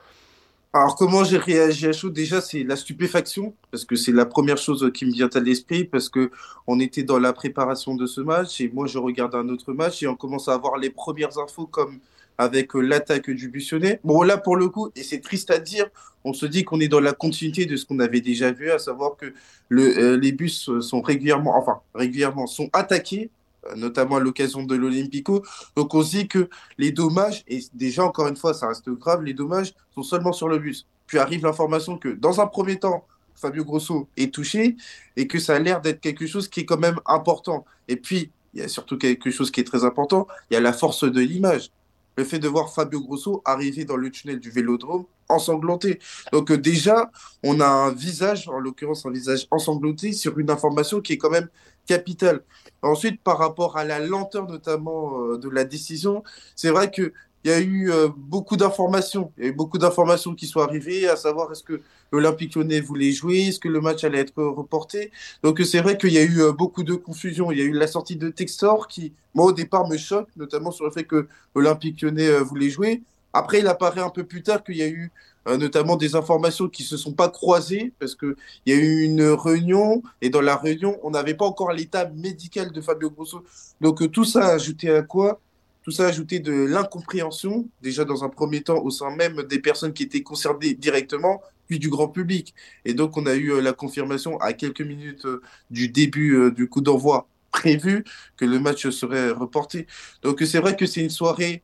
Alors, 0.73 0.95
comment 0.95 1.25
j'ai 1.25 1.39
réagi 1.39 1.87
à 1.87 1.93
chaud 1.93 2.11
Déjà, 2.11 2.43
c'est 2.43 2.63
la 2.63 2.77
stupéfaction, 2.77 3.55
parce 3.71 3.87
que 3.87 3.97
c'est 3.97 4.13
la 4.13 4.27
première 4.27 4.59
chose 4.59 4.91
qui 4.93 5.07
me 5.07 5.13
vient 5.13 5.31
à 5.33 5.41
l'esprit, 5.41 5.85
parce 5.85 6.11
que 6.11 6.31
on 6.67 6.81
était 6.81 7.03
dans 7.03 7.19
la 7.19 7.33
préparation 7.33 7.95
de 7.95 8.07
ce 8.07 8.21
match, 8.21 8.61
et 8.61 8.69
moi, 8.69 8.87
je 8.87 8.99
regarde 8.99 9.35
un 9.35 9.49
autre 9.49 9.73
match, 9.73 10.03
et 10.03 10.07
on 10.07 10.17
commence 10.17 10.49
à 10.49 10.53
avoir 10.53 10.77
les 10.77 10.91
premières 10.91 11.39
infos, 11.39 11.67
comme 11.67 11.99
avec 12.37 12.77
euh, 12.77 12.81
l'attaque 12.81 13.31
du 13.31 13.49
Bussonnet. 13.49 14.01
Bon, 14.05 14.21
là, 14.23 14.37
pour 14.37 14.57
le 14.57 14.69
coup, 14.69 14.91
et 14.95 15.03
c'est 15.03 15.21
triste 15.21 15.51
à 15.51 15.59
dire, 15.59 15.87
on 16.25 16.35
se 16.35 16.45
dit 16.45 16.65
qu'on 16.65 16.81
est 16.81 16.89
dans 16.89 17.01
la 17.01 17.13
continuité 17.13 17.65
de 17.65 17.77
ce 17.77 17.87
qu'on 17.87 17.99
avait 17.99 18.21
déjà 18.21 18.53
vu, 18.53 18.71
à 18.71 18.79
savoir 18.79 19.17
que 19.17 19.33
euh, 19.73 20.19
les 20.19 20.33
bus 20.33 20.71
sont 20.81 21.01
régulièrement, 21.01 21.57
enfin, 21.57 21.81
régulièrement, 21.95 22.47
sont 22.47 22.69
attaqués 22.75 23.31
notamment 23.77 24.17
à 24.17 24.21
l'occasion 24.21 24.63
de 24.63 24.75
l'Olympico. 24.75 25.43
Donc 25.75 25.95
on 25.95 26.03
se 26.03 26.17
dit 26.17 26.29
que 26.29 26.49
les 26.79 26.93
dommages, 26.93 27.45
et 27.49 27.61
déjà 27.75 28.05
encore 28.05 28.29
une 28.29 28.37
fois 28.37 28.55
ça 28.55 28.69
reste 28.69 28.89
grave, 28.91 29.23
les 29.23 29.35
dommages 29.35 29.75
sont 29.95 30.03
seulement 30.03 30.33
sur 30.33 30.49
le 30.49 30.59
bus. 30.59 30.87
Puis 31.07 31.19
arrive 31.19 31.43
l'information 31.43 31.99
que 31.99 32.09
dans 32.09 32.41
un 32.41 32.47
premier 32.47 32.79
temps, 32.79 33.07
Fabio 33.35 33.65
Grosso 33.65 34.09
est 34.17 34.33
touché 34.33 34.77
et 35.17 35.27
que 35.27 35.39
ça 35.39 35.57
a 35.57 35.59
l'air 35.59 35.81
d'être 35.81 36.01
quelque 36.01 36.27
chose 36.27 36.49
qui 36.49 36.61
est 36.61 36.65
quand 36.65 36.79
même 36.79 36.99
important. 37.05 37.65
Et 37.87 37.97
puis, 37.97 38.31
il 38.55 38.61
y 38.61 38.63
a 38.63 38.69
surtout 38.69 38.97
quelque 38.97 39.31
chose 39.31 39.51
qui 39.51 39.61
est 39.61 39.65
très 39.65 39.85
important, 39.85 40.27
il 40.51 40.55
y 40.55 40.57
a 40.57 40.61
la 40.61 40.73
force 40.73 41.05
de 41.05 41.21
l'image 41.21 41.71
le 42.17 42.25
fait 42.25 42.39
de 42.39 42.49
voir 42.49 42.73
Fabio 42.73 43.01
Grosso 43.01 43.43
arriver 43.45 43.85
dans 43.85 43.97
le 43.97 44.11
tunnel 44.11 44.41
du 44.41 44.51
Vélodrome 44.51 45.05
ensanglanté. 45.29 45.99
Donc 46.33 46.51
euh, 46.51 46.59
déjà, 46.59 47.11
on 47.43 47.61
a 47.61 47.67
un 47.67 47.93
visage, 47.93 48.49
en 48.49 48.59
l'occurrence 48.59 49.07
un 49.07 49.11
visage 49.11 49.47
ensanglanté, 49.51 50.13
sur 50.13 50.39
une 50.39 50.51
information 50.51 51.01
qui 51.01 51.15
est 51.15 51.19
quand 51.19 51.31
même 51.31 51.49
capitale. 51.87 52.43
Ensuite, 52.83 53.23
par 53.23 53.39
rapport 53.39 53.77
à 53.77 53.85
la 53.85 53.99
lenteur 54.01 54.47
notamment 54.47 55.21
euh, 55.23 55.39
de 55.39 55.49
la 55.49 55.65
décision, 55.65 56.23
c'est 56.55 56.71
vrai 56.71 56.91
que 56.91 57.13
il 57.45 57.51
y 57.51 57.53
a 57.53 57.61
eu 57.61 57.93
euh, 57.93 58.09
beaucoup 58.17 58.57
d'informations. 58.57 59.31
Il 59.39 59.45
y 59.45 59.47
a 59.47 59.51
eu 59.51 59.55
beaucoup 59.55 59.79
d'informations 59.79 60.35
qui 60.35 60.49
sont 60.49 60.59
arrivées, 60.59 61.09
à 61.09 61.15
savoir 61.15 61.53
est-ce 61.53 61.63
que 61.63 61.81
l'Olympique 62.11 62.57
lyonnais 62.57 62.81
voulait 62.81 63.13
jouer, 63.13 63.49
est-ce 63.49 63.61
que 63.61 63.69
le 63.69 63.81
match 63.81 64.03
allait 64.03 64.19
être 64.19 64.43
reporté. 64.43 65.13
Donc 65.45 65.61
c'est 65.61 65.81
vrai 65.81 65.97
qu'il 65.97 66.13
y 66.13 66.19
a 66.19 66.25
eu 66.25 66.41
beaucoup 66.53 66.83
de 66.83 66.95
confusion. 66.95 67.53
Il 67.53 67.59
y 67.59 67.61
a 67.61 67.65
eu 67.65 67.73
la 67.73 67.87
sortie 67.87 68.17
de 68.17 68.31
Textor 68.31 68.89
qui, 68.89 69.13
moi 69.33 69.47
au 69.47 69.53
départ, 69.53 69.89
me 69.89 69.97
choque, 69.97 70.29
notamment 70.37 70.73
sur 70.73 70.87
le 70.87 70.91
fait 70.91 71.05
que 71.05 71.29
l'Olympique 71.55 72.03
lyonnais 72.03 72.41
voulait 72.41 72.71
jouer. 72.71 73.03
Après, 73.37 73.61
il 73.61 73.67
apparaît 73.67 74.01
un 74.01 74.11
peu 74.11 74.25
plus 74.25 74.43
tard 74.43 74.65
qu'il 74.65 74.77
y 74.77 74.83
a 74.83 74.89
eu 74.89 75.11
notamment 75.47 75.95
des 75.95 76.17
informations 76.17 76.69
qui 76.69 76.83
ne 76.83 76.89
se 76.89 76.97
sont 76.97 77.13
pas 77.13 77.29
croisées 77.29 77.93
parce 78.01 78.17
qu'il 78.17 78.35
y 78.67 78.73
a 78.73 78.75
eu 78.75 79.03
une 79.05 79.23
réunion 79.23 80.03
et 80.21 80.29
dans 80.29 80.41
la 80.41 80.57
réunion, 80.57 80.99
on 81.05 81.11
n'avait 81.11 81.35
pas 81.35 81.45
encore 81.45 81.71
l'état 81.71 82.09
médical 82.09 82.73
de 82.73 82.81
Fabio 82.81 83.11
Grosso. 83.11 83.45
Donc 83.81 84.11
tout 84.11 84.25
ça 84.25 84.47
a 84.47 84.55
ajouté 84.55 84.91
à 84.91 85.03
quoi? 85.03 85.41
Tout 85.85 85.93
ça 85.93 86.07
ajouté 86.07 86.41
de 86.41 86.53
l'incompréhension, 86.53 87.69
déjà 87.81 88.05
dans 88.05 88.25
un 88.25 88.29
premier 88.29 88.61
temps 88.61 88.83
au 88.83 88.91
sein 88.91 89.15
même 89.15 89.45
des 89.45 89.61
personnes 89.61 89.93
qui 89.93 90.03
étaient 90.03 90.25
concernées 90.25 90.75
directement, 90.75 91.41
puis 91.69 91.79
du 91.79 91.89
grand 91.89 92.09
public. 92.09 92.55
Et 92.85 92.95
donc 92.95 93.17
on 93.17 93.27
a 93.27 93.35
eu 93.35 93.53
euh, 93.53 93.61
la 93.61 93.73
confirmation 93.73 94.39
à 94.41 94.53
quelques 94.53 94.81
minutes 94.81 95.27
euh, 95.27 95.43
du 95.71 95.89
début 95.89 96.35
euh, 96.35 96.51
du 96.51 96.69
coup 96.69 96.81
d'envoi 96.81 97.29
prévu 97.53 98.05
que 98.37 98.45
le 98.45 98.59
match 98.59 98.89
serait 98.91 99.31
reporté. 99.31 99.87
Donc 100.23 100.43
c'est 100.45 100.59
vrai 100.59 100.77
que 100.77 100.87
c'est 100.87 101.03
une 101.03 101.11
soirée 101.11 101.63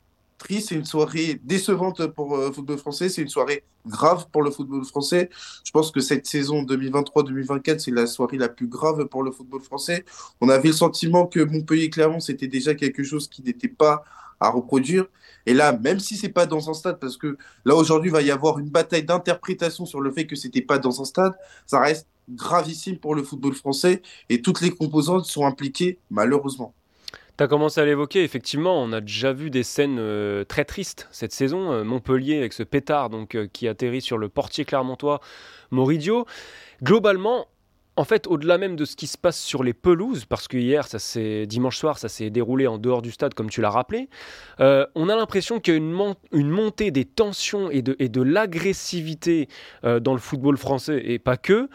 c'est 0.49 0.75
une 0.75 0.85
soirée 0.85 1.39
décevante 1.43 2.07
pour 2.07 2.37
le 2.37 2.51
football 2.51 2.77
français, 2.77 3.09
c'est 3.09 3.21
une 3.21 3.29
soirée 3.29 3.63
grave 3.85 4.27
pour 4.31 4.41
le 4.41 4.51
football 4.51 4.83
français. 4.85 5.29
Je 5.63 5.71
pense 5.71 5.91
que 5.91 5.99
cette 5.99 6.25
saison 6.25 6.63
2023-2024, 6.63 7.79
c'est 7.79 7.91
la 7.91 8.07
soirée 8.07 8.37
la 8.37 8.49
plus 8.49 8.67
grave 8.67 9.05
pour 9.05 9.23
le 9.23 9.31
football 9.31 9.61
français. 9.61 10.05
On 10.41 10.49
avait 10.49 10.69
le 10.69 10.73
sentiment 10.73 11.25
que 11.25 11.39
Montpellier-Clermont, 11.39 12.19
c'était 12.19 12.47
déjà 12.47 12.75
quelque 12.75 13.03
chose 13.03 13.27
qui 13.27 13.41
n'était 13.41 13.67
pas 13.67 14.03
à 14.39 14.49
reproduire. 14.49 15.05
Et 15.45 15.53
là, 15.53 15.73
même 15.73 15.99
si 15.99 16.17
c'est 16.17 16.29
pas 16.29 16.45
dans 16.45 16.69
un 16.69 16.73
stade, 16.73 16.99
parce 16.99 17.17
que 17.17 17.37
là 17.65 17.75
aujourd'hui 17.75 18.09
il 18.09 18.13
va 18.13 18.21
y 18.21 18.31
avoir 18.31 18.59
une 18.59 18.69
bataille 18.69 19.03
d'interprétation 19.03 19.85
sur 19.85 20.01
le 20.01 20.11
fait 20.11 20.25
que 20.25 20.35
c'était 20.35 20.61
pas 20.61 20.79
dans 20.79 21.01
un 21.01 21.05
stade, 21.05 21.33
ça 21.65 21.79
reste 21.79 22.07
gravissime 22.29 22.97
pour 22.97 23.15
le 23.15 23.23
football 23.23 23.53
français 23.53 24.01
et 24.29 24.41
toutes 24.41 24.61
les 24.61 24.71
composantes 24.71 25.25
sont 25.25 25.45
impliquées 25.45 25.99
malheureusement. 26.09 26.73
Tu 27.35 27.43
as 27.43 27.47
commencé 27.47 27.81
à 27.81 27.85
l'évoquer, 27.85 28.23
effectivement, 28.23 28.79
on 28.79 28.91
a 28.93 29.01
déjà 29.01 29.33
vu 29.33 29.49
des 29.49 29.63
scènes 29.63 29.97
euh, 29.99 30.43
très 30.43 30.65
tristes 30.65 31.07
cette 31.11 31.31
saison. 31.31 31.71
Euh, 31.71 31.83
Montpellier 31.83 32.37
avec 32.37 32.53
ce 32.53 32.61
pétard 32.61 33.09
donc, 33.09 33.33
euh, 33.33 33.47
qui 33.51 33.67
atterrit 33.67 34.01
sur 34.01 34.19
le 34.19 34.29
portier 34.29 34.65
clermontois 34.65 35.19
Moridio. 35.71 36.27
Globalement, 36.83 37.47
en 37.95 38.03
fait, 38.03 38.27
au-delà 38.27 38.59
même 38.59 38.75
de 38.75 38.85
ce 38.85 38.95
qui 38.95 39.07
se 39.07 39.17
passe 39.17 39.39
sur 39.39 39.63
les 39.63 39.73
pelouses, 39.73 40.25
parce 40.25 40.47
que 40.47 40.57
hier, 40.57 40.85
ça 40.85 40.99
dimanche 41.47 41.77
soir, 41.77 41.97
ça 41.97 42.07
s'est 42.07 42.29
déroulé 42.29 42.67
en 42.67 42.77
dehors 42.77 43.01
du 43.01 43.09
stade, 43.09 43.33
comme 43.33 43.49
tu 43.49 43.61
l'as 43.61 43.69
rappelé, 43.71 44.09
on 44.59 45.09
a 45.09 45.15
l'impression 45.15 45.59
qu'il 45.59 45.73
y 45.73 45.77
a 45.77 45.79
une, 45.79 46.49
montée 46.49 46.91
des 46.91 47.05
tensions 47.05 47.69
et 47.69 47.81
de, 47.81 48.21
l'agressivité 48.21 49.47
dans 49.83 50.13
le 50.13 50.19
football 50.19 50.57
français, 50.57 51.01
et 51.05 51.19
pas 51.19 51.37
que. 51.37 51.69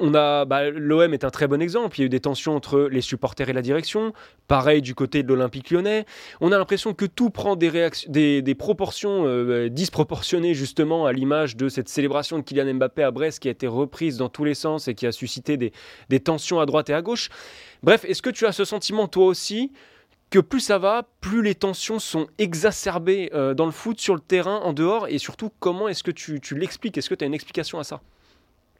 On 0.00 0.14
a, 0.14 0.44
bah, 0.44 0.70
l'OM 0.70 1.12
est 1.12 1.24
un 1.24 1.30
très 1.30 1.46
bon 1.46 1.60
exemple. 1.60 1.98
Il 1.98 2.00
y 2.00 2.04
a 2.04 2.06
eu 2.06 2.08
des 2.08 2.20
tensions 2.20 2.54
entre 2.54 2.88
les 2.90 3.00
supporters 3.00 3.48
et 3.48 3.52
la 3.52 3.62
direction. 3.62 4.12
Pareil 4.46 4.82
du 4.82 4.94
côté 4.94 5.22
de 5.22 5.28
l'Olympique 5.28 5.70
lyonnais. 5.70 6.06
On 6.40 6.52
a 6.52 6.58
l'impression 6.58 6.94
que 6.94 7.04
tout 7.04 7.30
prend 7.30 7.56
des, 7.56 7.90
des, 8.08 8.54
proportions 8.54 9.24
euh, 9.26 9.68
disproportionnées 9.68 10.54
justement 10.54 11.06
à 11.06 11.12
l'image 11.12 11.56
de 11.56 11.68
cette 11.68 11.88
célébration 11.88 12.38
de 12.38 12.42
Kylian 12.42 12.74
Mbappé 12.74 13.02
à 13.02 13.10
Brest 13.10 13.40
qui 13.40 13.48
a 13.48 13.50
été 13.50 13.66
reprise 13.66 14.16
dans 14.16 14.28
tous 14.28 14.44
les 14.44 14.54
sens 14.54 14.88
et 14.88 14.94
qui 14.94 15.06
a 15.06 15.12
suscité 15.12 15.56
des, 15.56 15.72
des 16.08 16.20
tensions 16.20 16.60
à 16.60 16.66
droite 16.66 16.90
et 16.90 16.94
à 16.94 17.02
gauche. 17.02 17.28
Bref, 17.82 18.04
est-ce 18.04 18.22
que 18.22 18.30
tu 18.30 18.46
as 18.46 18.52
ce 18.52 18.64
sentiment 18.64 19.08
toi 19.08 19.26
aussi 19.26 19.72
que 20.30 20.38
plus 20.38 20.60
ça 20.60 20.78
va, 20.78 21.08
plus 21.20 21.42
les 21.42 21.54
tensions 21.54 21.98
sont 21.98 22.26
exacerbées 22.36 23.30
euh, 23.32 23.54
dans 23.54 23.64
le 23.64 23.72
foot, 23.72 23.98
sur 23.98 24.14
le 24.14 24.20
terrain, 24.20 24.56
en 24.56 24.74
dehors, 24.74 25.08
et 25.08 25.18
surtout 25.18 25.50
comment 25.58 25.88
est-ce 25.88 26.02
que 26.02 26.10
tu, 26.10 26.38
tu 26.40 26.54
l'expliques? 26.54 26.98
Est-ce 26.98 27.08
que 27.08 27.14
tu 27.14 27.24
as 27.24 27.26
une 27.26 27.34
explication 27.34 27.78
à 27.78 27.84
ça? 27.84 28.02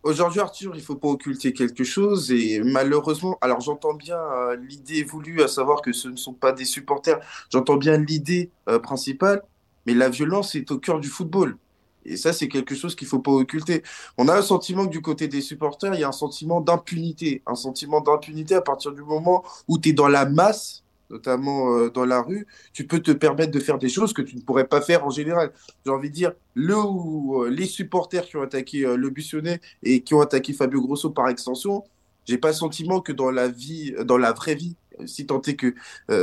Aujourd'hui, 0.08 0.40
Arthur, 0.40 0.74
il 0.74 0.78
ne 0.78 0.82
faut 0.82 0.94
pas 0.94 1.08
occulter 1.08 1.52
quelque 1.52 1.84
chose 1.84 2.32
et 2.32 2.62
malheureusement, 2.64 3.36
alors 3.42 3.60
j'entends 3.60 3.92
bien 3.92 4.16
euh, 4.16 4.56
l'idée 4.56 5.04
voulue, 5.04 5.42
à 5.42 5.48
savoir 5.48 5.82
que 5.82 5.92
ce 5.92 6.08
ne 6.08 6.16
sont 6.16 6.32
pas 6.32 6.52
des 6.52 6.64
supporters, 6.64 7.20
j'entends 7.52 7.76
bien 7.76 7.98
l'idée 7.98 8.50
euh, 8.70 8.78
principale, 8.78 9.42
mais 9.84 9.92
la 9.92 10.08
violence 10.08 10.54
est 10.54 10.70
au 10.70 10.78
cœur 10.78 10.98
du 10.98 11.08
football. 11.08 11.58
Et 12.06 12.16
ça, 12.16 12.32
c'est 12.32 12.48
quelque 12.48 12.74
chose 12.74 12.96
qu'il 12.96 13.04
ne 13.04 13.10
faut 13.10 13.18
pas 13.18 13.32
occulter. 13.32 13.82
On 14.16 14.28
a 14.28 14.34
un 14.34 14.40
sentiment 14.40 14.86
que 14.86 14.92
du 14.92 15.02
côté 15.02 15.28
des 15.28 15.42
supporters, 15.42 15.92
il 15.92 16.00
y 16.00 16.04
a 16.04 16.08
un 16.08 16.12
sentiment 16.12 16.62
d'impunité. 16.62 17.42
Un 17.46 17.54
sentiment 17.54 18.00
d'impunité 18.00 18.54
à 18.54 18.62
partir 18.62 18.92
du 18.92 19.02
moment 19.02 19.44
où 19.68 19.78
tu 19.78 19.90
es 19.90 19.92
dans 19.92 20.08
la 20.08 20.24
masse 20.24 20.84
notamment 21.10 21.76
euh, 21.76 21.90
dans 21.90 22.04
la 22.04 22.22
rue, 22.22 22.46
tu 22.72 22.86
peux 22.86 23.00
te 23.00 23.10
permettre 23.10 23.50
de 23.50 23.60
faire 23.60 23.78
des 23.78 23.88
choses 23.88 24.12
que 24.12 24.22
tu 24.22 24.36
ne 24.36 24.40
pourrais 24.40 24.66
pas 24.66 24.80
faire 24.80 25.04
en 25.04 25.10
général. 25.10 25.52
J'ai 25.84 25.92
envie 25.92 26.10
de 26.10 26.14
dire, 26.14 26.32
le 26.54 26.76
ou 26.76 27.42
euh, 27.42 27.50
les 27.50 27.66
supporters 27.66 28.26
qui 28.26 28.36
ont 28.36 28.42
attaqué 28.42 28.84
euh, 28.84 28.96
le 28.96 29.10
Bussonnet 29.10 29.60
et 29.82 30.02
qui 30.02 30.14
ont 30.14 30.20
attaqué 30.20 30.52
Fabio 30.52 30.80
Grosso 30.80 31.10
par 31.10 31.28
extension, 31.28 31.84
j'ai 32.26 32.38
pas 32.38 32.48
le 32.48 32.54
sentiment 32.54 33.00
que 33.00 33.12
dans 33.12 33.30
la 33.30 33.48
vie, 33.48 33.94
dans 34.04 34.18
la 34.18 34.32
vraie 34.32 34.54
vie, 34.54 34.76
si 35.06 35.26
tant 35.26 35.40
est 35.42 35.54
que 35.54 35.74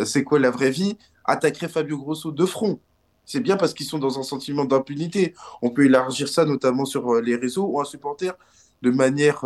c'est 0.05 0.23
quoi 0.23 0.37
la 0.37 0.51
vraie 0.51 0.69
vie, 0.69 0.97
attaquerait 1.23 1.69
Fabio 1.69 1.97
Grosso 1.97 2.31
de 2.31 2.45
front. 2.45 2.79
C'est 3.25 3.39
bien 3.39 3.57
parce 3.57 3.73
qu'ils 3.73 3.87
sont 3.87 3.97
dans 3.97 4.19
un 4.19 4.23
sentiment 4.23 4.65
d'impunité. 4.65 5.33
On 5.63 5.71
peut 5.71 5.85
élargir 5.85 6.27
ça 6.27 6.45
notamment 6.45 6.85
sur 6.85 7.21
les 7.21 7.35
réseaux 7.35 7.65
où 7.65 7.81
un 7.81 7.85
supporter, 7.85 8.37
de 8.83 8.91
manière 8.91 9.45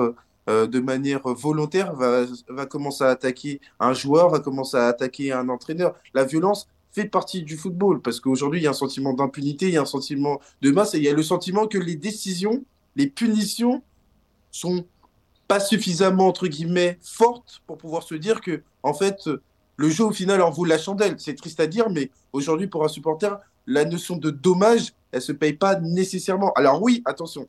de 0.49 0.79
manière 0.79 1.21
volontaire, 1.27 1.93
va, 1.93 2.25
va 2.47 2.65
commencer 2.65 3.03
à 3.03 3.09
attaquer 3.09 3.61
un 3.79 3.93
joueur, 3.93 4.29
va 4.29 4.39
commencer 4.39 4.77
à 4.77 4.87
attaquer 4.87 5.31
un 5.31 5.47
entraîneur. 5.47 5.95
La 6.13 6.23
violence 6.23 6.67
fait 6.91 7.05
partie 7.05 7.43
du 7.43 7.55
football 7.55 8.01
parce 8.01 8.19
qu'aujourd'hui, 8.19 8.59
il 8.61 8.63
y 8.63 8.67
a 8.67 8.71
un 8.71 8.73
sentiment 8.73 9.13
d'impunité, 9.13 9.67
il 9.67 9.73
y 9.73 9.77
a 9.77 9.81
un 9.81 9.85
sentiment 9.85 10.39
de 10.61 10.71
masse 10.71 10.95
et 10.95 10.97
il 10.97 11.03
y 11.03 11.09
a 11.09 11.13
le 11.13 11.23
sentiment 11.23 11.67
que 11.67 11.77
les 11.77 11.95
décisions, 11.95 12.63
les 12.95 13.07
punitions 13.07 13.83
sont 14.51 14.85
pas 15.47 15.59
suffisamment, 15.59 16.27
entre 16.27 16.47
guillemets, 16.47 16.99
fortes 17.01 17.61
pour 17.67 17.77
pouvoir 17.77 18.03
se 18.03 18.15
dire 18.15 18.41
que, 18.41 18.61
en 18.83 18.93
fait, 18.93 19.29
le 19.77 19.89
jeu 19.89 20.05
au 20.05 20.11
final 20.11 20.41
en 20.41 20.51
vaut 20.51 20.65
la 20.65 20.77
chandelle. 20.77 21.15
C'est 21.17 21.35
triste 21.35 21.59
à 21.59 21.67
dire, 21.67 21.89
mais 21.89 22.11
aujourd'hui, 22.33 22.67
pour 22.67 22.83
un 22.83 22.87
supporter, 22.87 23.39
la 23.65 23.85
notion 23.85 24.17
de 24.17 24.29
dommage, 24.29 24.93
elle 25.11 25.21
se 25.21 25.31
paye 25.31 25.53
pas 25.53 25.79
nécessairement. 25.79 26.51
Alors 26.53 26.81
oui, 26.81 27.01
attention, 27.05 27.47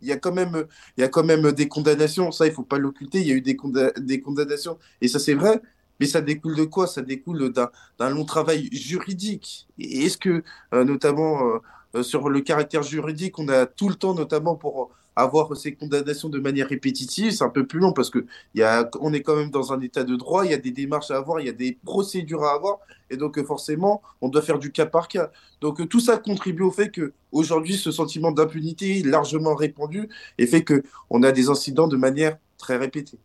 il 0.00 0.08
y 0.08 0.12
a 0.12 0.16
quand 0.16 0.32
même, 0.32 0.64
il 0.96 1.00
y 1.00 1.04
a 1.04 1.08
quand 1.08 1.24
même 1.24 1.52
des 1.52 1.68
condamnations. 1.68 2.30
Ça, 2.32 2.46
il 2.46 2.52
faut 2.52 2.62
pas 2.62 2.78
l'occulter. 2.78 3.20
Il 3.20 3.26
y 3.26 3.32
a 3.32 3.34
eu 3.34 3.40
des, 3.40 3.56
des 3.98 4.20
condamnations. 4.20 4.78
Et 5.00 5.08
ça, 5.08 5.18
c'est 5.18 5.34
vrai. 5.34 5.60
Mais 6.00 6.06
ça 6.06 6.20
découle 6.20 6.56
de 6.56 6.64
quoi? 6.64 6.86
Ça 6.86 7.02
découle 7.02 7.52
d'un 7.52 8.10
long 8.10 8.24
travail 8.24 8.68
juridique. 8.72 9.66
Est-ce 9.78 10.16
que, 10.16 10.42
euh, 10.74 10.84
notamment 10.84 11.60
euh, 11.96 12.02
sur 12.02 12.28
le 12.28 12.40
caractère 12.40 12.82
juridique, 12.82 13.38
on 13.38 13.48
a 13.48 13.66
tout 13.66 13.88
le 13.88 13.96
temps, 13.96 14.14
notamment 14.14 14.54
pour 14.54 14.90
avoir 15.22 15.56
ces 15.56 15.74
condamnations 15.74 16.28
de 16.28 16.38
manière 16.38 16.68
répétitive, 16.68 17.32
c'est 17.32 17.44
un 17.44 17.48
peu 17.48 17.66
plus 17.66 17.80
long 17.80 17.92
parce 17.92 18.10
que 18.10 18.24
y 18.54 18.62
a, 18.62 18.88
on 19.00 19.12
est 19.12 19.22
quand 19.22 19.36
même 19.36 19.50
dans 19.50 19.72
un 19.72 19.80
état 19.80 20.04
de 20.04 20.16
droit, 20.16 20.44
il 20.44 20.50
y 20.50 20.54
a 20.54 20.58
des 20.58 20.70
démarches 20.70 21.10
à 21.10 21.16
avoir, 21.16 21.40
il 21.40 21.46
y 21.46 21.50
a 21.50 21.52
des 21.52 21.78
procédures 21.84 22.44
à 22.44 22.52
avoir, 22.52 22.78
et 23.10 23.16
donc 23.16 23.42
forcément, 23.44 24.02
on 24.20 24.28
doit 24.28 24.42
faire 24.42 24.58
du 24.58 24.70
cas 24.72 24.86
par 24.86 25.08
cas. 25.08 25.30
Donc 25.60 25.88
tout 25.88 26.00
ça 26.00 26.18
contribue 26.18 26.62
au 26.62 26.70
fait 26.70 26.90
que 26.90 27.12
aujourd'hui, 27.32 27.76
ce 27.76 27.90
sentiment 27.90 28.32
d'impunité 28.32 29.00
est 29.00 29.06
largement 29.06 29.54
répandu 29.54 30.08
et 30.38 30.46
fait 30.46 30.62
que 30.62 30.82
on 31.10 31.22
a 31.22 31.32
des 31.32 31.48
incidents 31.48 31.88
de 31.88 31.96
manière 31.96 32.36
très 32.58 32.76
répétée. 32.76 33.18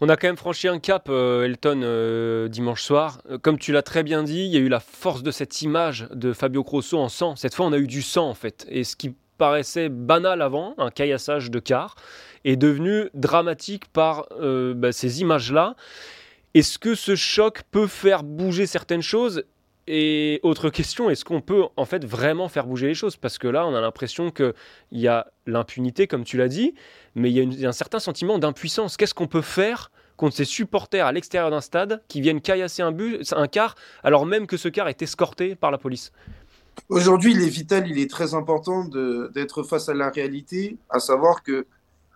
On 0.00 0.08
a 0.08 0.16
quand 0.16 0.28
même 0.28 0.36
franchi 0.36 0.68
un 0.68 0.78
cap, 0.78 1.08
euh, 1.08 1.44
Elton, 1.44 1.80
euh, 1.82 2.48
dimanche 2.48 2.82
soir. 2.82 3.20
Euh, 3.30 3.38
comme 3.38 3.58
tu 3.58 3.72
l'as 3.72 3.82
très 3.82 4.02
bien 4.02 4.22
dit, 4.22 4.44
il 4.44 4.52
y 4.52 4.56
a 4.56 4.60
eu 4.60 4.68
la 4.68 4.80
force 4.80 5.22
de 5.22 5.30
cette 5.30 5.62
image 5.62 6.08
de 6.12 6.32
Fabio 6.32 6.62
Grosso 6.62 6.98
en 6.98 7.08
sang. 7.08 7.36
Cette 7.36 7.54
fois, 7.54 7.66
on 7.66 7.72
a 7.72 7.78
eu 7.78 7.86
du 7.86 8.02
sang, 8.02 8.28
en 8.28 8.34
fait. 8.34 8.66
Et 8.68 8.84
ce 8.84 8.96
qui 8.96 9.14
paraissait 9.38 9.88
banal 9.88 10.42
avant, 10.42 10.74
un 10.76 10.90
caillassage 10.90 11.50
de 11.50 11.58
car, 11.58 11.94
est 12.44 12.56
devenu 12.56 13.08
dramatique 13.14 13.86
par 13.92 14.26
euh, 14.40 14.74
bah, 14.74 14.92
ces 14.92 15.20
images-là. 15.20 15.76
Est-ce 16.54 16.78
que 16.78 16.94
ce 16.94 17.14
choc 17.14 17.62
peut 17.70 17.86
faire 17.86 18.22
bouger 18.22 18.66
certaines 18.66 19.02
choses? 19.02 19.44
Et 19.86 20.38
autre 20.42 20.68
question, 20.68 21.08
est-ce 21.08 21.24
qu'on 21.24 21.40
peut 21.40 21.64
en 21.76 21.84
fait 21.86 22.04
vraiment 22.04 22.48
faire 22.48 22.66
bouger 22.66 22.88
les 22.88 22.94
choses? 22.94 23.16
Parce 23.16 23.38
que 23.38 23.48
là, 23.48 23.66
on 23.66 23.74
a 23.74 23.80
l'impression 23.80 24.30
qu'il 24.30 24.52
y 24.92 25.08
a 25.08 25.28
l'impunité, 25.46 26.06
comme 26.06 26.24
tu 26.24 26.36
l'as 26.36 26.48
dit, 26.48 26.74
mais 27.14 27.30
il 27.30 27.54
y, 27.54 27.64
a 27.64 27.68
un 27.68 27.72
certain 27.72 27.98
sentiment 27.98 28.38
d'impuissance. 28.38 28.98
Qu'est-ce 28.98 29.14
qu'on 29.14 29.26
peut 29.26 29.40
faire 29.40 29.90
contre 30.18 30.36
ces 30.36 30.44
supporters 30.44 31.06
à 31.06 31.12
l'extérieur 31.12 31.50
d'un 31.50 31.62
stade 31.62 32.02
qui 32.06 32.20
viennent 32.20 32.42
caillasser 32.42 32.82
un, 32.82 32.92
but, 32.92 33.32
un 33.32 33.46
car 33.46 33.76
alors 34.02 34.26
même 34.26 34.46
que 34.46 34.58
ce 34.58 34.68
car 34.68 34.88
est 34.88 35.00
escorté 35.00 35.54
par 35.54 35.70
la 35.70 35.78
police? 35.78 36.12
Aujourd'hui, 36.88 37.32
il 37.32 37.42
est 37.42 37.48
vital, 37.48 37.88
il 37.88 37.98
est 37.98 38.10
très 38.10 38.34
important 38.34 38.84
d'être 38.84 39.62
face 39.62 39.88
à 39.88 39.94
la 39.94 40.10
réalité, 40.10 40.78
à 40.88 41.00
savoir 41.00 41.42
que 41.42 41.66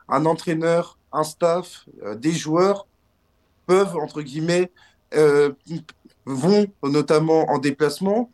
un 0.09 0.27
entraîneur, 0.27 0.99
un 1.13 1.25
staff, 1.25 1.87
euh, 2.03 2.15
des 2.15 2.33
joueurs 2.33 2.87
peuvent, 3.67 3.97
entre 3.97 4.23
guillemets, 4.23 4.71
euh, 5.15 5.53
vont 6.27 6.67
notamment 6.83 7.51
en 7.51 7.59
déplacement 7.59 8.31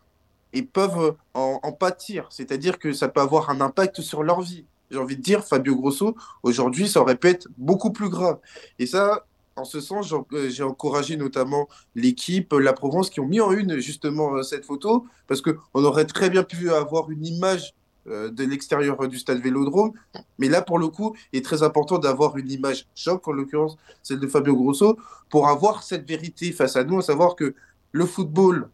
et 0.52 0.62
peuvent 0.62 1.14
en, 1.34 1.60
en 1.62 1.72
pâtir. 1.72 2.26
C'est-à-dire 2.30 2.78
que 2.78 2.92
ça 2.92 3.08
peut 3.08 3.20
avoir 3.20 3.50
un 3.50 3.60
impact 3.60 4.00
sur 4.00 4.22
leur 4.22 4.40
vie. 4.40 4.64
J'ai 4.90 4.98
envie 4.98 5.16
de 5.16 5.22
dire, 5.22 5.44
Fabio 5.44 5.76
Grosso, 5.76 6.16
aujourd'hui, 6.42 6.88
ça 6.88 7.00
aurait 7.00 7.16
pu 7.16 7.28
être 7.28 7.48
beaucoup 7.58 7.92
plus 7.92 8.08
grave. 8.08 8.38
Et 8.78 8.86
ça, 8.86 9.26
en 9.58 9.64
ce 9.64 9.80
sens, 9.80 10.12
euh, 10.12 10.48
j'ai 10.48 10.62
encouragé 10.62 11.16
notamment 11.16 11.68
l'équipe, 11.94 12.52
la 12.52 12.72
Provence, 12.72 13.10
qui 13.10 13.20
ont 13.20 13.26
mis 13.26 13.40
en 13.40 13.52
une 13.52 13.78
justement 13.78 14.36
euh, 14.36 14.42
cette 14.42 14.64
photo, 14.64 15.06
parce 15.26 15.42
qu'on 15.42 15.84
aurait 15.84 16.06
très 16.06 16.30
bien 16.30 16.44
pu 16.44 16.70
avoir 16.70 17.10
une 17.10 17.26
image 17.26 17.74
euh, 18.06 18.30
de 18.30 18.44
l'extérieur 18.44 19.06
du 19.08 19.18
stade 19.18 19.40
Vélodrome, 19.40 19.92
mais 20.38 20.48
là, 20.48 20.62
pour 20.62 20.78
le 20.78 20.88
coup, 20.88 21.14
il 21.32 21.38
est 21.38 21.44
très 21.44 21.62
important 21.62 21.98
d'avoir 21.98 22.36
une 22.36 22.50
image 22.50 22.86
choc, 22.94 23.26
en 23.28 23.32
l'occurrence 23.32 23.76
celle 24.02 24.20
de 24.20 24.26
Fabio 24.26 24.56
Grosso, 24.56 24.96
pour 25.28 25.48
avoir 25.48 25.82
cette 25.82 26.08
vérité 26.08 26.52
face 26.52 26.76
à 26.76 26.84
nous, 26.84 26.98
à 26.98 27.02
savoir 27.02 27.36
que 27.36 27.54
le 27.92 28.06
football 28.06 28.70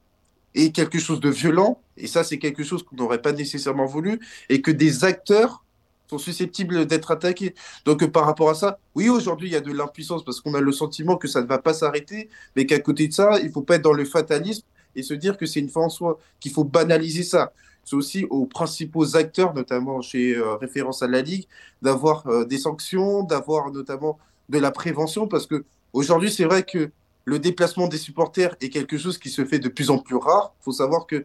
est 0.54 0.74
quelque 0.74 0.98
chose 0.98 1.20
de 1.20 1.30
violent, 1.30 1.80
et 1.96 2.06
ça, 2.06 2.22
c'est 2.22 2.38
quelque 2.38 2.62
chose 2.62 2.82
qu'on 2.82 2.96
n'aurait 2.96 3.22
pas 3.22 3.32
nécessairement 3.32 3.86
voulu, 3.86 4.20
et 4.48 4.60
que 4.60 4.70
des 4.70 5.04
acteurs 5.04 5.63
sont 6.08 6.18
susceptibles 6.18 6.86
d'être 6.86 7.10
attaqués. 7.10 7.54
Donc 7.84 8.02
euh, 8.02 8.08
par 8.08 8.26
rapport 8.26 8.50
à 8.50 8.54
ça, 8.54 8.78
oui, 8.94 9.08
aujourd'hui, 9.08 9.48
il 9.48 9.52
y 9.52 9.56
a 9.56 9.60
de 9.60 9.72
l'impuissance 9.72 10.24
parce 10.24 10.40
qu'on 10.40 10.54
a 10.54 10.60
le 10.60 10.72
sentiment 10.72 11.16
que 11.16 11.28
ça 11.28 11.42
ne 11.42 11.46
va 11.46 11.58
pas 11.58 11.74
s'arrêter, 11.74 12.28
mais 12.56 12.66
qu'à 12.66 12.78
côté 12.80 13.08
de 13.08 13.12
ça, 13.12 13.38
il 13.40 13.46
ne 13.46 13.52
faut 13.52 13.62
pas 13.62 13.76
être 13.76 13.82
dans 13.82 13.92
le 13.92 14.04
fatalisme 14.04 14.64
et 14.96 15.02
se 15.02 15.14
dire 15.14 15.36
que 15.36 15.46
c'est 15.46 15.60
une 15.60 15.68
fin 15.68 15.82
en 15.82 15.88
soi, 15.88 16.18
qu'il 16.40 16.52
faut 16.52 16.64
banaliser 16.64 17.22
ça. 17.22 17.52
C'est 17.84 17.96
aussi 17.96 18.24
aux 18.30 18.46
principaux 18.46 19.16
acteurs, 19.16 19.54
notamment 19.54 20.00
chez 20.00 20.36
euh, 20.36 20.54
référence 20.56 21.02
à 21.02 21.08
la 21.08 21.20
Ligue, 21.20 21.46
d'avoir 21.82 22.26
euh, 22.26 22.44
des 22.44 22.58
sanctions, 22.58 23.22
d'avoir 23.22 23.70
notamment 23.72 24.18
de 24.48 24.58
la 24.58 24.70
prévention, 24.70 25.26
parce 25.26 25.46
que 25.46 25.64
aujourd'hui, 25.92 26.30
c'est 26.30 26.44
vrai 26.44 26.62
que 26.62 26.90
le 27.26 27.38
déplacement 27.38 27.88
des 27.88 27.96
supporters 27.96 28.54
est 28.60 28.68
quelque 28.68 28.98
chose 28.98 29.18
qui 29.18 29.30
se 29.30 29.44
fait 29.44 29.58
de 29.58 29.68
plus 29.68 29.90
en 29.90 29.98
plus 29.98 30.16
rare. 30.16 30.54
Il 30.60 30.64
faut 30.64 30.72
savoir 30.72 31.06
que 31.06 31.24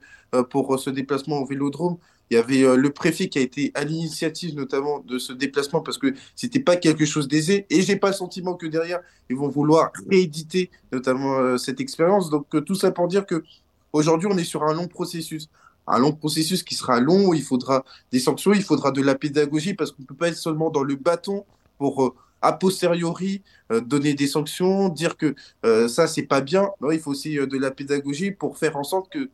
pour 0.49 0.79
ce 0.79 0.89
déplacement 0.89 1.39
au 1.39 1.45
Vélodrome, 1.45 1.97
il 2.29 2.35
y 2.35 2.37
avait 2.37 2.63
euh, 2.63 2.75
le 2.75 2.91
préfet 2.91 3.27
qui 3.27 3.39
a 3.39 3.41
été 3.41 3.71
à 3.73 3.83
l'initiative 3.83 4.55
notamment 4.55 4.99
de 4.99 5.17
ce 5.17 5.33
déplacement 5.33 5.81
parce 5.81 5.97
que 5.97 6.13
c'était 6.35 6.59
pas 6.59 6.75
quelque 6.75 7.05
chose 7.05 7.27
d'aisé. 7.27 7.65
Et 7.69 7.81
j'ai 7.81 7.95
pas 7.95 8.09
le 8.09 8.13
sentiment 8.13 8.55
que 8.55 8.67
derrière 8.67 8.99
ils 9.29 9.35
vont 9.35 9.49
vouloir 9.49 9.91
rééditer 10.09 10.69
notamment 10.91 11.39
euh, 11.39 11.57
cette 11.57 11.79
expérience. 11.79 12.29
Donc 12.29 12.53
euh, 12.53 12.61
tout 12.61 12.75
ça 12.75 12.91
pour 12.91 13.07
dire 13.07 13.25
que 13.25 13.43
aujourd'hui 13.93 14.27
on 14.31 14.37
est 14.37 14.43
sur 14.43 14.63
un 14.63 14.73
long 14.73 14.87
processus, 14.87 15.49
un 15.87 15.97
long 15.97 16.11
processus 16.11 16.61
qui 16.63 16.75
sera 16.75 16.99
long. 16.99 17.33
Il 17.33 17.43
faudra 17.43 17.83
des 18.11 18.19
sanctions, 18.19 18.53
il 18.53 18.63
faudra 18.63 18.91
de 18.91 19.01
la 19.01 19.15
pédagogie 19.15 19.73
parce 19.73 19.91
qu'on 19.91 20.03
peut 20.03 20.15
pas 20.15 20.27
être 20.27 20.37
seulement 20.37 20.69
dans 20.69 20.83
le 20.83 20.95
bâton 20.95 21.45
pour 21.77 22.15
a 22.41 22.53
posteriori 22.53 23.41
donner 23.69 24.13
des 24.13 24.27
sanctions, 24.27 24.87
dire 24.87 25.17
que 25.17 25.35
ça 25.89 26.07
c'est 26.07 26.23
pas 26.23 26.39
bien. 26.39 26.69
Non, 26.79 26.91
il 26.91 26.99
faut 26.99 27.11
aussi 27.11 27.35
de 27.35 27.57
la 27.57 27.71
pédagogie 27.71 28.31
pour 28.31 28.57
faire 28.57 28.77
en 28.77 28.83
sorte 28.83 29.11
que 29.11 29.29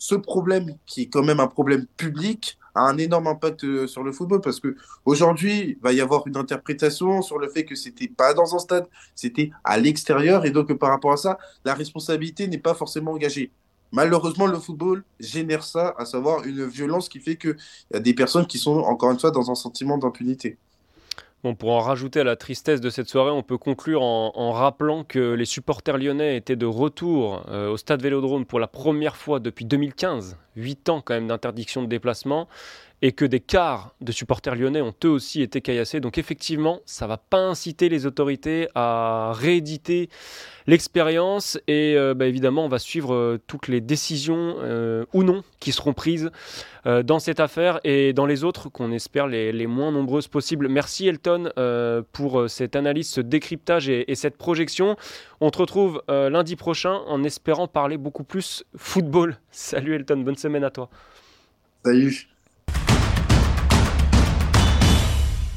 ce 0.00 0.14
problème, 0.14 0.76
qui 0.86 1.02
est 1.02 1.06
quand 1.08 1.22
même 1.22 1.40
un 1.40 1.46
problème 1.46 1.86
public, 1.98 2.58
a 2.74 2.80
un 2.80 2.96
énorme 2.96 3.26
impact 3.26 3.64
euh, 3.64 3.86
sur 3.86 4.02
le 4.02 4.12
football 4.12 4.40
parce 4.40 4.58
que 4.58 4.74
aujourd'hui, 5.04 5.76
il 5.76 5.78
va 5.82 5.92
y 5.92 6.00
avoir 6.00 6.26
une 6.26 6.38
interprétation 6.38 7.20
sur 7.20 7.38
le 7.38 7.50
fait 7.50 7.66
que 7.66 7.74
c'était 7.74 8.08
pas 8.08 8.32
dans 8.32 8.54
un 8.54 8.58
stade, 8.58 8.88
c'était 9.14 9.50
à 9.62 9.76
l'extérieur 9.76 10.46
et 10.46 10.50
donc 10.52 10.72
par 10.78 10.88
rapport 10.88 11.12
à 11.12 11.18
ça, 11.18 11.38
la 11.66 11.74
responsabilité 11.74 12.48
n'est 12.48 12.58
pas 12.58 12.72
forcément 12.72 13.12
engagée. 13.12 13.50
Malheureusement, 13.92 14.46
le 14.46 14.58
football 14.58 15.04
génère 15.18 15.64
ça, 15.64 15.94
à 15.98 16.06
savoir 16.06 16.44
une 16.44 16.64
violence 16.64 17.10
qui 17.10 17.20
fait 17.20 17.36
qu'il 17.36 17.56
y 17.92 17.96
a 17.96 18.00
des 18.00 18.14
personnes 18.14 18.46
qui 18.46 18.56
sont 18.56 18.78
encore 18.78 19.10
une 19.10 19.20
fois 19.20 19.32
dans 19.32 19.50
un 19.50 19.54
sentiment 19.54 19.98
d'impunité. 19.98 20.56
Bon, 21.42 21.54
pour 21.54 21.70
en 21.70 21.80
rajouter 21.80 22.20
à 22.20 22.24
la 22.24 22.36
tristesse 22.36 22.82
de 22.82 22.90
cette 22.90 23.08
soirée, 23.08 23.30
on 23.30 23.42
peut 23.42 23.56
conclure 23.56 24.02
en, 24.02 24.52
rappelant 24.52 25.04
que 25.04 25.32
les 25.32 25.46
supporters 25.46 25.96
lyonnais 25.96 26.36
étaient 26.36 26.56
de 26.56 26.66
retour 26.66 27.46
euh, 27.48 27.70
au 27.70 27.78
stade 27.78 28.02
Vélodrome 28.02 28.44
pour 28.44 28.60
la 28.60 28.66
première 28.66 29.16
fois 29.16 29.40
depuis 29.40 29.64
2015, 29.64 30.36
8 30.60 30.88
ans 30.88 31.00
quand 31.00 31.14
même 31.14 31.28
d'interdiction 31.28 31.82
de 31.82 31.88
déplacement, 31.88 32.48
et 33.02 33.12
que 33.12 33.24
des 33.24 33.40
quarts 33.40 33.94
de 34.00 34.12
supporters 34.12 34.54
lyonnais 34.54 34.82
ont 34.82 34.94
eux 35.04 35.08
aussi 35.08 35.42
été 35.42 35.60
caillassés. 35.60 36.00
Donc 36.00 36.18
effectivement, 36.18 36.80
ça 36.84 37.06
va 37.06 37.16
pas 37.16 37.38
inciter 37.38 37.88
les 37.88 38.06
autorités 38.06 38.68
à 38.74 39.32
rééditer 39.34 40.10
l'expérience 40.66 41.58
et 41.66 41.94
euh, 41.96 42.14
bah, 42.14 42.26
évidemment 42.26 42.64
on 42.64 42.68
va 42.68 42.78
suivre 42.78 43.14
euh, 43.14 43.40
toutes 43.46 43.66
les 43.66 43.80
décisions 43.80 44.56
euh, 44.60 45.04
ou 45.14 45.22
non 45.22 45.42
qui 45.58 45.72
seront 45.72 45.94
prises 45.94 46.30
dans 47.04 47.18
cette 47.18 47.40
affaire 47.40 47.78
et 47.84 48.14
dans 48.14 48.24
les 48.24 48.42
autres 48.42 48.70
qu'on 48.70 48.90
espère 48.90 49.26
les, 49.26 49.66
moins 49.66 49.92
nombreuses 49.92 50.28
possibles. 50.28 50.66
Merci 50.66 51.08
Elton 51.08 51.50
pour 52.10 52.48
cette 52.48 52.74
analyse, 52.74 53.10
ce 53.10 53.20
décryptage 53.20 53.90
et, 53.90 54.10
et 54.10 54.14
cette 54.14 54.38
projection. 54.38 54.96
On 55.42 55.50
te 55.50 55.58
retrouve 55.58 56.02
lundi 56.08 56.56
prochain 56.56 57.02
en 57.06 57.22
espérant 57.22 57.68
parler 57.68 57.98
beaucoup 57.98 58.24
plus 58.24 58.64
football. 58.78 59.36
Salut 59.50 59.94
Elton, 59.94 60.22
bonne 60.22 60.36
semaine 60.36 60.49
à 60.56 60.70
toi. 60.70 60.88
Salut. 61.84 62.28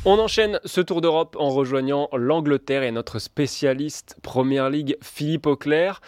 On 0.06 0.20
enchaîne 0.20 0.60
ce 0.66 0.82
tour 0.82 1.00
d'Europe 1.00 1.38
en 1.40 1.50
rejoignant 1.50 2.10
l'Angleterre 2.12 2.84
et 2.84 2.92
notre 2.92 3.20
spécialiste 3.20 4.18
Première 4.22 4.70
Ligue, 4.70 4.98
Philippe 5.02 5.48
Auclair. 5.48 6.02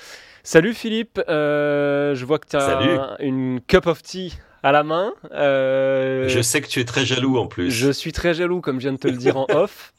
Salut 0.44 0.74
Philippe, 0.74 1.22
euh, 1.30 2.14
je 2.14 2.26
vois 2.26 2.38
que 2.40 2.48
tu 2.48 2.56
as 2.58 3.16
une 3.20 3.62
cup 3.66 3.88
of 3.88 4.04
tea 4.04 4.34
à 4.64 4.72
la 4.72 4.84
main. 4.84 5.14
Euh, 5.32 6.28
je 6.28 6.42
sais 6.42 6.60
que 6.60 6.68
tu 6.68 6.80
es 6.80 6.86
très 6.86 7.06
jaloux 7.06 7.38
en 7.38 7.48
plus. 7.48 7.72
Je 7.72 7.90
suis 7.90 8.12
très 8.12 8.34
jaloux, 8.34 8.62
comme 8.62 8.78
je 8.78 8.90
viens 8.90 8.94
de 8.94 8.98
te 8.98 9.08
le 9.08 9.16
dire 9.16 9.38
en 9.38 9.46
off. 9.54 9.94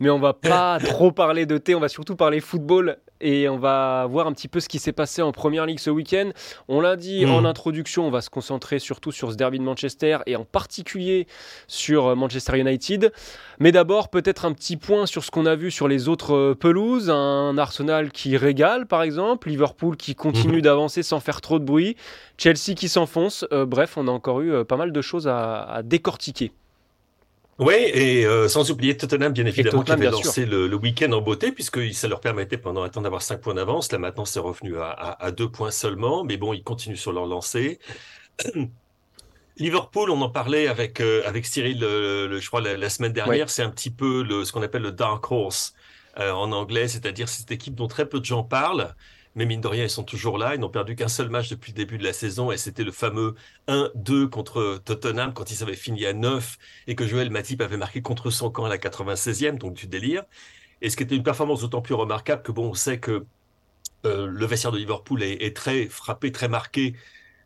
Mais 0.00 0.10
on 0.10 0.18
va 0.18 0.32
pas 0.32 0.78
trop 0.80 1.12
parler 1.12 1.46
de 1.46 1.56
thé, 1.58 1.74
on 1.74 1.80
va 1.80 1.88
surtout 1.88 2.16
parler 2.16 2.40
football 2.40 2.96
et 3.20 3.48
on 3.48 3.58
va 3.58 4.06
voir 4.06 4.26
un 4.26 4.32
petit 4.32 4.48
peu 4.48 4.60
ce 4.60 4.68
qui 4.68 4.78
s'est 4.78 4.92
passé 4.92 5.22
en 5.22 5.32
Première 5.32 5.66
Ligue 5.66 5.78
ce 5.78 5.90
week-end. 5.90 6.30
On 6.68 6.80
l'a 6.80 6.96
dit 6.96 7.26
en 7.26 7.42
hmm. 7.42 7.46
introduction, 7.46 8.06
on 8.06 8.10
va 8.10 8.20
se 8.20 8.30
concentrer 8.30 8.78
surtout 8.78 9.12
sur 9.12 9.32
ce 9.32 9.36
derby 9.36 9.58
de 9.58 9.64
Manchester 9.64 10.18
et 10.26 10.36
en 10.36 10.44
particulier 10.44 11.26
sur 11.66 12.06
euh, 12.06 12.14
Manchester 12.14 12.58
United. 12.58 13.12
Mais 13.58 13.72
d'abord, 13.72 14.10
peut-être 14.10 14.44
un 14.44 14.52
petit 14.52 14.76
point 14.76 15.06
sur 15.06 15.24
ce 15.24 15.30
qu'on 15.30 15.46
a 15.46 15.54
vu 15.54 15.70
sur 15.70 15.88
les 15.88 16.08
autres 16.08 16.34
euh, 16.34 16.54
pelouses. 16.54 17.10
Un 17.10 17.56
Arsenal 17.58 18.10
qui 18.10 18.36
régale, 18.36 18.86
par 18.86 19.02
exemple. 19.02 19.48
Liverpool 19.48 19.96
qui 19.96 20.14
continue 20.14 20.58
hmm. 20.58 20.62
d'avancer 20.62 21.02
sans 21.02 21.20
faire 21.20 21.40
trop 21.40 21.58
de 21.58 21.64
bruit. 21.64 21.96
Chelsea 22.38 22.74
qui 22.76 22.88
s'enfonce. 22.88 23.46
Euh, 23.52 23.64
bref, 23.64 23.96
on 23.96 24.08
a 24.08 24.10
encore 24.10 24.40
eu 24.40 24.64
pas 24.64 24.76
mal 24.76 24.92
de 24.92 25.02
choses 25.02 25.28
à 25.28 25.80
décortiquer. 25.84 26.52
Oui, 27.58 27.74
et 27.74 28.26
euh, 28.26 28.48
sans 28.48 28.70
oublier 28.70 28.96
Tottenham, 28.96 29.32
bien 29.32 29.46
évidemment, 29.46 29.82
qui 29.82 29.90
avait 29.90 30.10
lancé 30.10 30.44
le, 30.44 30.74
week-end 30.74 31.10
en 31.12 31.22
beauté, 31.22 31.52
puisque 31.52 31.92
ça 31.94 32.06
leur 32.06 32.20
permettait 32.20 32.58
pendant 32.58 32.82
un 32.82 32.90
temps 32.90 33.00
d'avoir 33.00 33.22
5 33.22 33.40
points 33.40 33.54
d'avance. 33.54 33.90
Là, 33.92 33.98
maintenant, 33.98 34.26
c'est 34.26 34.40
revenu 34.40 34.76
à, 34.78 34.90
à, 34.90 35.30
2 35.30 35.48
points 35.48 35.70
seulement, 35.70 36.22
mais 36.22 36.36
bon, 36.36 36.52
ils 36.52 36.62
continuent 36.62 36.96
sur 36.96 37.12
leur 37.12 37.26
lancée. 37.26 37.78
Liverpool, 39.58 40.10
on 40.10 40.20
en 40.20 40.28
parlait 40.28 40.68
avec, 40.68 41.00
euh, 41.00 41.22
avec 41.24 41.46
Cyril, 41.46 41.80
le, 41.80 42.38
je 42.38 42.46
crois, 42.46 42.60
la, 42.60 42.90
semaine 42.90 43.12
dernière, 43.12 43.48
c'est 43.48 43.62
un 43.62 43.70
petit 43.70 43.90
peu 43.90 44.22
le, 44.22 44.44
ce 44.44 44.52
qu'on 44.52 44.62
appelle 44.62 44.82
le 44.82 44.92
dark 44.92 45.30
horse 45.32 45.72
euh, 46.18 46.30
en 46.30 46.52
anglais, 46.52 46.88
c'est-à-dire 46.88 47.28
cette 47.28 47.50
équipe 47.50 47.74
dont 47.74 47.88
très 47.88 48.06
peu 48.06 48.20
de 48.20 48.24
gens 48.26 48.42
parlent, 48.42 48.94
mais 49.36 49.44
mine 49.44 49.60
de 49.60 49.68
rien, 49.68 49.84
ils 49.84 49.90
sont 49.90 50.02
toujours 50.02 50.38
là. 50.38 50.54
Ils 50.54 50.60
n'ont 50.60 50.70
perdu 50.70 50.96
qu'un 50.96 51.08
seul 51.08 51.28
match 51.28 51.50
depuis 51.50 51.72
le 51.72 51.76
début 51.76 51.98
de 51.98 52.04
la 52.04 52.14
saison 52.14 52.50
et 52.50 52.56
c'était 52.56 52.84
le 52.84 52.90
fameux 52.90 53.34
1-2 53.68 54.28
contre 54.28 54.80
Tottenham 54.84 55.34
quand 55.34 55.50
ils 55.50 55.62
avaient 55.62 55.74
fini 55.74 56.06
à 56.06 56.14
9 56.14 56.56
et 56.86 56.94
que 56.96 57.06
Joël 57.06 57.30
Matip 57.30 57.60
avait 57.60 57.76
marqué 57.76 58.00
contre 58.00 58.30
son 58.30 58.50
camp 58.50 58.64
à 58.64 58.70
la 58.70 58.78
96e, 58.78 59.58
donc 59.58 59.74
du 59.74 59.86
délire. 59.86 60.24
Et 60.80 60.88
ce 60.90 60.96
qui 60.96 61.02
était 61.02 61.16
une 61.16 61.22
performance 61.22 61.60
d'autant 61.60 61.82
plus 61.82 61.94
remarquable 61.94 62.42
que 62.42 62.50
bon, 62.50 62.70
on 62.70 62.74
sait 62.74 62.98
que 62.98 63.26
euh, 64.06 64.26
le 64.26 64.46
vestiaire 64.46 64.72
de 64.72 64.78
Liverpool 64.78 65.22
est, 65.22 65.54
très 65.54 65.86
frappé, 65.86 66.32
très 66.32 66.48
marqué 66.48 66.94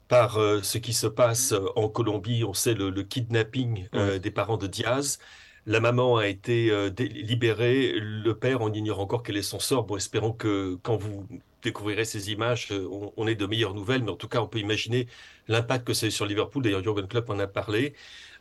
par 0.09 0.39
euh, 0.39 0.63
ce 0.63 0.79
qui 0.79 0.93
se 0.93 1.09
passe 1.09 1.53
euh, 1.53 1.67
en 1.75 1.89
Colombie. 1.89 2.45
On 2.45 2.55
sait 2.55 2.75
le, 2.75 3.03
kidnapping 3.03 3.89
des 4.23 4.31
parents 4.31 4.59
de 4.59 4.69
Diaz. 4.69 5.19
La 5.67 5.81
maman 5.81 6.17
a 6.17 6.27
été 6.29 6.91
libérée, 6.99 7.93
le 7.97 8.33
père, 8.35 8.61
on 8.63 8.73
ignore 8.73 9.01
encore 9.01 9.23
quel 9.23 9.37
est 9.37 9.43
son 9.43 9.59
sort. 9.59 9.85
Bon, 9.85 9.97
espérons 9.97 10.33
que 10.33 10.79
quand 10.83 10.97
vous 10.97 11.27
découvrirez 11.63 12.05
ces 12.05 12.31
images, 12.33 12.69
euh, 12.73 12.89
on, 13.17 13.27
est 13.27 13.35
de 13.35 13.47
meilleures 13.47 13.75
nouvelles, 13.75 14.03
mais 14.03 14.11
en 14.11 14.17
tout 14.17 14.29
cas, 14.29 14.41
on 14.41 14.47
peut 14.49 14.59
imaginer 14.59 15.07
l'impact 15.49 15.87
que 15.87 15.95
c'est 15.95 16.11
sur 16.11 16.27
Liverpool. 16.27 16.63
D'ailleurs, 16.63 16.83
Jurgen 16.83 17.07
Klopp 17.07 17.31
en 17.31 17.39
a 17.39 17.47
parlé. 17.47 17.95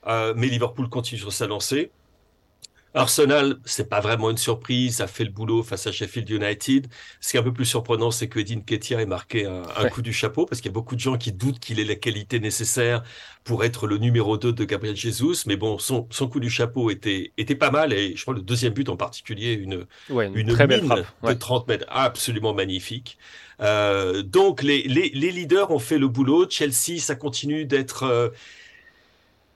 Euh, 0.07 0.33
mais 0.35 0.47
Liverpool 0.47 0.89
continue 0.89 1.19
sur 1.19 1.33
sa 1.33 1.47
lancée. 1.47 1.91
Arsenal, 2.95 3.57
c'est 3.65 3.87
pas 3.87 3.99
vraiment 3.99 4.31
une 4.31 4.37
surprise, 4.37 5.01
a 5.01 5.07
fait 5.07 5.23
le 5.23 5.29
boulot 5.29 5.61
face 5.61 5.85
à 5.85 5.91
Sheffield 5.91 6.29
United. 6.29 6.87
Ce 7.19 7.29
qui 7.29 7.37
est 7.37 7.39
un 7.39 7.43
peu 7.43 7.53
plus 7.53 7.65
surprenant, 7.65 8.09
c'est 8.09 8.27
que 8.27 8.39
Edin 8.39 8.61
Ketia 8.61 8.99
ait 8.99 9.05
marqué 9.05 9.45
un, 9.45 9.89
coup 9.89 10.01
du 10.01 10.11
chapeau, 10.11 10.45
parce 10.45 10.59
qu'il 10.59 10.69
y 10.69 10.73
a 10.73 10.73
beaucoup 10.73 10.95
de 10.95 10.99
gens 10.99 11.17
qui 11.17 11.31
doutent 11.31 11.59
qu'il 11.59 11.79
ait 11.79 11.85
la 11.85 11.95
qualité 11.95 12.39
nécessaire 12.39 13.03
pour 13.43 13.63
être 13.63 13.85
le 13.85 13.97
numéro 13.97 14.37
2 14.37 14.53
de 14.53 14.65
Gabriel 14.65 14.95
Jesus. 14.95 15.43
Mais 15.45 15.55
bon, 15.55 15.77
son, 15.77 16.07
son 16.09 16.27
coup 16.27 16.39
du 16.39 16.49
chapeau 16.49 16.89
était, 16.89 17.31
était 17.37 17.55
pas 17.55 17.69
mal, 17.69 17.93
et 17.93 18.15
je 18.15 18.21
crois 18.23 18.33
le 18.33 18.41
deuxième 18.41 18.73
but 18.73 18.89
en 18.89 18.97
particulier, 18.97 19.53
une, 19.53 19.85
une, 20.09 20.47
très 20.47 20.67
mine 20.67 20.89
de 21.23 21.33
30 21.33 21.67
mètres 21.67 21.85
absolument 21.89 22.55
magnifique. 22.55 23.19
Euh, 23.61 24.23
donc 24.23 24.63
les, 24.63 24.83
les, 24.83 25.09
les, 25.09 25.31
leaders 25.31 25.69
ont 25.69 25.79
fait 25.79 25.97
le 25.97 26.07
boulot. 26.07 26.49
Chelsea, 26.49 26.99
ça 26.99 27.15
continue 27.15 27.65
d'être... 27.65 28.03
Euh, 28.03 28.29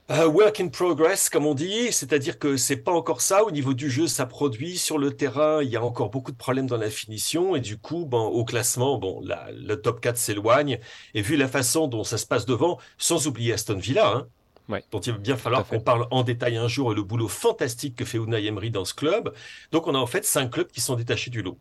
Uh, 0.09 0.25
work 0.27 0.59
in 0.59 0.67
progress, 0.67 1.29
comme 1.29 1.45
on 1.45 1.53
dit, 1.53 1.91
c'est-à-dire 1.93 2.37
que 2.37 2.57
c'est 2.57 2.75
pas 2.77 2.91
encore 2.91 3.21
ça. 3.21 3.45
Au 3.45 3.51
niveau 3.51 3.73
du 3.73 3.89
jeu, 3.89 4.07
ça 4.07 4.25
produit. 4.25 4.77
Sur 4.77 4.97
le 4.97 5.15
terrain, 5.15 5.63
il 5.63 5.69
y 5.69 5.77
a 5.77 5.83
encore 5.83 6.09
beaucoup 6.09 6.31
de 6.33 6.37
problèmes 6.37 6.67
dans 6.67 6.77
la 6.77 6.89
finition. 6.89 7.55
Et 7.55 7.61
du 7.61 7.77
coup, 7.77 8.05
bon, 8.05 8.25
au 8.25 8.43
classement, 8.43 8.97
bon, 8.97 9.21
la, 9.23 9.49
le 9.53 9.81
top 9.81 10.01
4 10.01 10.17
s'éloigne. 10.17 10.79
Et 11.13 11.21
vu 11.21 11.37
la 11.37 11.47
façon 11.47 11.87
dont 11.87 12.03
ça 12.03 12.17
se 12.17 12.25
passe 12.25 12.45
devant, 12.45 12.79
sans 12.97 13.27
oublier 13.27 13.53
Aston 13.53 13.77
Villa, 13.77 14.11
hein, 14.13 14.27
Ouais. 14.69 14.83
dont 14.91 14.99
il 15.01 15.11
va 15.13 15.19
bien 15.19 15.35
falloir 15.37 15.67
qu'on 15.67 15.81
parle 15.81 16.07
en 16.09 16.23
détail 16.23 16.55
un 16.55 16.69
jour 16.69 16.93
et 16.93 16.95
le 16.95 17.03
boulot 17.03 17.27
fantastique 17.27 17.97
que 17.97 18.05
fait 18.05 18.17
Unai 18.17 18.45
Emery 18.45 18.71
dans 18.71 18.85
ce 18.85 18.93
club. 18.93 19.33
Donc 19.73 19.87
on 19.87 19.95
a 19.95 19.97
en 19.97 20.07
fait 20.07 20.23
cinq 20.25 20.51
clubs 20.51 20.67
qui 20.71 20.79
sont 20.79 20.95
détachés 20.95 21.31
du 21.31 21.41
lot. 21.41 21.57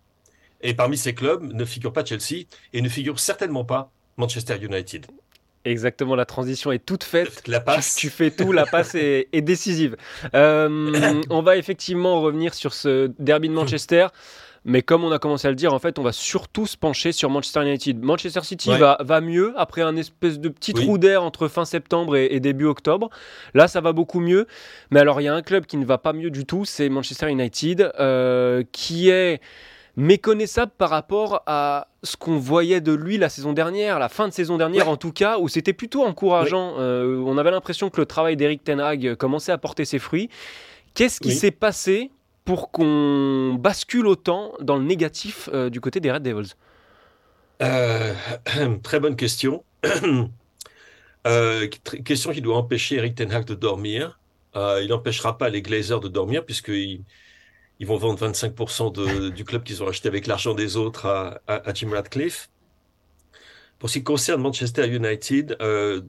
Et 0.60 0.72
parmi 0.74 0.96
ces 0.96 1.12
clubs 1.14 1.42
ne 1.42 1.64
figure 1.64 1.92
pas 1.92 2.04
Chelsea 2.04 2.44
et 2.72 2.80
ne 2.80 2.88
figure 2.88 3.18
certainement 3.18 3.64
pas 3.64 3.90
Manchester 4.18 4.56
United. 4.62 5.06
Exactement, 5.64 6.16
la 6.16 6.24
transition 6.24 6.72
est 6.72 6.84
toute 6.84 7.04
faite. 7.04 7.46
La 7.46 7.60
passe. 7.60 7.94
Tu, 7.94 8.10
fais 8.10 8.30
tout, 8.30 8.52
la 8.52 8.66
passe 8.66 8.94
est, 8.96 9.40
décisive. 9.42 9.96
Euh, 10.34 11.22
on 11.30 11.42
va 11.42 11.56
effectivement 11.56 12.20
revenir 12.20 12.54
sur 12.54 12.74
ce 12.74 13.10
derby 13.18 13.48
de 13.48 13.54
Manchester. 13.54 14.08
Mais 14.64 14.82
comme 14.82 15.02
on 15.02 15.10
a 15.10 15.18
commencé 15.18 15.48
à 15.48 15.50
le 15.50 15.56
dire, 15.56 15.74
en 15.74 15.78
fait, 15.80 15.98
on 15.98 16.02
va 16.02 16.12
surtout 16.12 16.66
se 16.66 16.76
pencher 16.76 17.10
sur 17.10 17.30
Manchester 17.30 17.62
United. 17.62 18.00
Manchester 18.00 18.42
City 18.42 18.70
va, 18.70 18.96
va, 19.00 19.20
mieux 19.20 19.52
après 19.56 19.82
un 19.82 19.96
espèce 19.96 20.38
de 20.38 20.48
petit 20.48 20.72
trou 20.72 20.98
d'air 20.98 21.24
entre 21.24 21.48
fin 21.48 21.64
septembre 21.64 22.16
et, 22.16 22.38
début 22.38 22.66
octobre. 22.66 23.10
Là, 23.54 23.66
ça 23.66 23.80
va 23.80 23.92
beaucoup 23.92 24.20
mieux. 24.20 24.46
Mais 24.90 25.00
alors, 25.00 25.20
il 25.20 25.24
y 25.24 25.28
a 25.28 25.34
un 25.34 25.42
club 25.42 25.66
qui 25.66 25.76
ne 25.76 25.84
va 25.84 25.98
pas 25.98 26.12
mieux 26.12 26.30
du 26.30 26.44
tout, 26.44 26.64
c'est 26.64 26.88
Manchester 26.88 27.28
United, 27.30 27.92
euh, 27.98 28.62
qui 28.70 29.10
est 29.10 29.40
méconnaissable 29.96 30.72
par 30.76 30.90
rapport 30.90 31.42
à 31.46 31.88
ce 32.02 32.16
qu'on 32.16 32.38
voyait 32.38 32.80
de 32.80 32.92
lui 32.92 33.18
la 33.18 33.28
saison 33.28 33.52
dernière, 33.52 33.98
la 33.98 34.08
fin 34.08 34.26
de 34.26 34.32
saison 34.32 34.56
dernière 34.56 34.88
en 34.88 34.96
tout 34.96 35.12
cas, 35.12 35.38
où 35.38 35.48
c'était 35.48 35.72
plutôt 35.72 36.04
encourageant. 36.04 36.76
Euh, 36.78 37.22
on 37.24 37.36
avait 37.38 37.50
l'impression 37.50 37.90
que 37.90 38.00
le 38.00 38.06
travail 38.06 38.36
d'Eric 38.36 38.64
Ten 38.64 38.80
Hag 38.80 39.14
commençait 39.16 39.52
à 39.52 39.58
porter 39.58 39.84
ses 39.84 39.98
fruits. 39.98 40.30
Qu'est-ce 40.94 41.20
qui 41.20 41.32
s'est 41.32 41.50
passé 41.50 42.10
pour 42.44 42.70
qu'on 42.70 43.54
bascule 43.58 44.06
autant 44.06 44.52
dans 44.60 44.76
le 44.76 44.84
négatif 44.84 45.48
euh, 45.52 45.70
du 45.70 45.80
côté 45.80 46.00
des 46.00 46.10
Red 46.10 46.22
Devils? 46.22 46.54
Euh, 47.62 48.14
Très 48.82 48.98
bonne 48.98 49.16
question. 49.16 49.64
question 52.04 52.32
qui 52.32 52.40
doit 52.40 52.56
empêcher 52.56 52.96
Eric 52.96 53.14
Ten 53.14 53.30
Hag 53.30 53.44
de 53.44 53.54
dormir. 53.54 54.18
il 54.54 54.86
n'empêchera 54.88 55.38
pas 55.38 55.50
les 55.50 55.62
Glazers 55.62 56.00
de 56.00 56.08
dormir 56.08 56.44
puisqu'il 56.44 57.04
ils 57.82 57.88
vont 57.88 57.96
vendre 57.96 58.24
25% 58.30 59.30
du 59.34 59.44
club 59.44 59.64
qu'ils 59.64 59.82
ont 59.82 59.88
acheté 59.88 60.06
avec 60.06 60.28
l'argent 60.28 60.54
des 60.54 60.76
autres 60.76 61.06
à, 61.06 61.74
Jim 61.74 61.90
Radcliffe. 61.90 62.48
Pour 63.80 63.90
ce 63.90 63.98
qui 63.98 64.04
concerne 64.04 64.40
Manchester 64.40 64.86
United, 64.86 65.56
euh, 65.60 66.00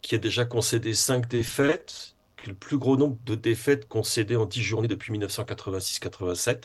qui 0.00 0.14
a 0.14 0.18
déjà 0.18 0.46
concédé 0.46 0.94
5 0.94 1.28
défaites, 1.28 2.16
le 2.46 2.54
plus 2.54 2.78
gros 2.78 2.96
nombre 2.96 3.18
de 3.26 3.34
défaites 3.34 3.86
concédées 3.88 4.36
en 4.36 4.46
10 4.46 4.62
journées 4.62 4.88
depuis 4.88 5.12
1986-87, 5.12 6.62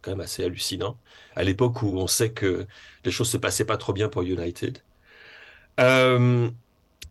quand 0.00 0.12
même 0.12 0.20
assez 0.20 0.42
hallucinant, 0.42 0.96
à 1.36 1.42
l'époque 1.44 1.82
où 1.82 1.98
on 1.98 2.06
sait 2.06 2.32
que 2.32 2.66
les 3.04 3.10
choses 3.10 3.28
se 3.28 3.36
passaient 3.36 3.66
pas 3.66 3.76
trop 3.76 3.92
bien 3.92 4.08
pour 4.08 4.22
United. 4.22 4.78
Euh, 5.80 6.48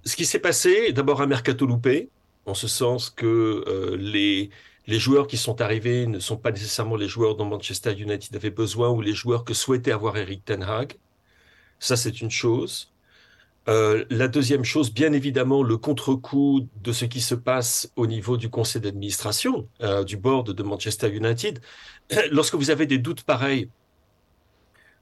ce 0.04 0.16
qui 0.16 0.26
s'est 0.26 0.40
passé, 0.40 0.94
d'abord 0.94 1.22
un 1.22 1.28
mercato 1.28 1.68
loupé, 1.68 2.10
en 2.48 2.56
ce 2.56 2.68
sens 2.68 3.12
que 3.12 3.64
euh, 3.68 3.96
les 3.98 4.50
les 4.92 5.00
joueurs 5.00 5.28
qui 5.28 5.38
sont 5.38 5.62
arrivés 5.62 6.06
ne 6.06 6.20
sont 6.20 6.36
pas 6.36 6.52
nécessairement 6.52 6.98
les 6.98 7.08
joueurs 7.08 7.38
dont 7.38 7.46
Manchester 7.46 7.94
United 7.94 8.36
avait 8.36 8.50
besoin 8.50 8.90
ou 8.90 9.00
les 9.00 9.14
joueurs 9.14 9.46
que 9.46 9.54
souhaitait 9.54 9.94
avoir 9.94 10.18
Eric 10.18 10.44
Ten 10.44 10.64
Hag. 10.64 10.96
Ça, 11.80 11.96
c'est 11.96 12.20
une 12.20 12.30
chose. 12.30 12.92
Euh, 13.70 14.04
la 14.10 14.28
deuxième 14.28 14.66
chose, 14.66 14.92
bien 14.92 15.14
évidemment, 15.14 15.64
le 15.64 15.78
contre-coup 15.78 16.68
de 16.84 16.92
ce 16.92 17.06
qui 17.06 17.22
se 17.22 17.36
passe 17.36 17.90
au 17.96 18.06
niveau 18.06 18.36
du 18.36 18.50
conseil 18.50 18.82
d'administration, 18.82 19.66
euh, 19.82 20.04
du 20.04 20.18
board 20.18 20.52
de 20.52 20.64
Manchester 20.64 21.10
United. 21.10 21.62
Lorsque 22.32 22.56
vous 22.56 22.70
avez 22.70 22.86
des 22.86 22.98
doutes 22.98 23.24
pareils 23.24 23.70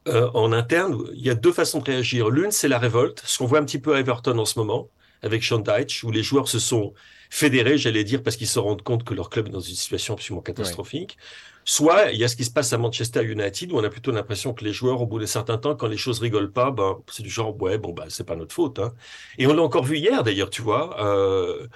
euh, 0.07 0.29
en 0.35 0.51
interne, 0.51 1.03
il 1.15 1.25
y 1.25 1.31
a 1.31 1.35
deux 1.35 1.51
façons 1.51 1.79
de 1.79 1.85
réagir. 1.85 2.29
L'une, 2.29 2.51
c'est 2.51 2.67
la 2.67 2.77
révolte, 2.77 3.23
ce 3.25 3.39
qu'on 3.39 3.47
voit 3.47 3.57
un 3.57 3.65
petit 3.65 3.79
peu 3.79 3.95
à 3.95 3.99
Everton 3.99 4.37
en 4.37 4.45
ce 4.45 4.59
moment, 4.59 4.87
avec 5.23 5.43
Sean 5.43 5.57
Dyche, 5.57 6.03
où 6.03 6.11
les 6.11 6.21
joueurs 6.21 6.47
se 6.47 6.59
sont 6.59 6.93
fédérés, 7.29 7.77
j'allais 7.77 8.03
dire, 8.03 8.23
parce 8.23 8.35
qu'ils 8.35 8.47
se 8.47 8.59
rendent 8.59 8.81
compte 8.81 9.03
que 9.03 9.13
leur 9.13 9.29
club 9.29 9.47
est 9.47 9.51
dans 9.51 9.59
une 9.59 9.75
situation 9.75 10.15
absolument 10.15 10.41
catastrophique. 10.41 11.17
Soit 11.63 12.11
il 12.11 12.19
y 12.19 12.23
a 12.23 12.27
ce 12.27 12.35
qui 12.35 12.43
se 12.43 12.51
passe 12.51 12.73
à 12.73 12.79
Manchester 12.79 13.23
United 13.23 13.71
où 13.71 13.77
on 13.77 13.83
a 13.83 13.89
plutôt 13.89 14.11
l'impression 14.11 14.53
que 14.53 14.65
les 14.65 14.73
joueurs, 14.73 15.01
au 15.01 15.05
bout 15.05 15.19
d'un 15.19 15.27
certain 15.27 15.57
temps, 15.59 15.75
quand 15.75 15.87
les 15.87 15.97
choses 15.97 16.19
rigolent 16.19 16.51
pas, 16.51 16.71
ben, 16.71 16.97
c'est 17.07 17.21
du 17.21 17.29
genre 17.29 17.55
ouais 17.61 17.77
bon 17.77 17.93
bah 17.93 18.05
c'est 18.09 18.23
pas 18.23 18.35
notre 18.35 18.53
faute. 18.53 18.79
Hein. 18.79 18.93
Et 19.37 19.45
on 19.45 19.53
l'a 19.53 19.61
encore 19.61 19.83
vu 19.83 19.97
hier 19.97 20.23
d'ailleurs, 20.23 20.49
tu 20.49 20.63
vois. 20.63 20.99
Euh, 21.05 21.67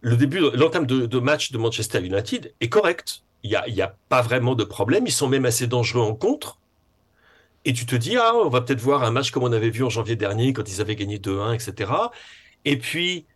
le 0.00 0.16
début, 0.16 0.40
l'entame 0.52 0.86
de, 0.86 1.18
match 1.18 1.50
de 1.50 1.58
Manchester 1.58 2.00
United 2.04 2.52
est 2.60 2.68
correct. 2.68 3.22
Il 3.42 3.50
y 3.50 3.56
a, 3.56 3.66
y 3.68 3.80
a 3.80 3.96
pas 4.10 4.20
vraiment 4.20 4.54
de 4.54 4.64
problème. 4.64 5.06
Ils 5.06 5.12
sont 5.12 5.28
même 5.28 5.46
assez 5.46 5.66
dangereux 5.66 6.02
en 6.02 6.14
contre. 6.14 6.58
Et 7.64 7.72
tu 7.72 7.86
te 7.86 7.96
dis 7.96 8.16
ah 8.18 8.34
on 8.34 8.50
va 8.50 8.60
peut-être 8.60 8.80
voir 8.80 9.02
un 9.02 9.10
match 9.10 9.30
comme 9.30 9.44
on 9.44 9.52
avait 9.52 9.70
vu 9.70 9.82
en 9.82 9.90
janvier 9.90 10.16
dernier 10.16 10.52
quand 10.52 10.68
ils 10.68 10.80
avaient 10.82 10.96
gagné 10.96 11.18
2-1 11.18 11.54
etc. 11.54 11.90
Et 12.66 12.76
puis 12.76 13.26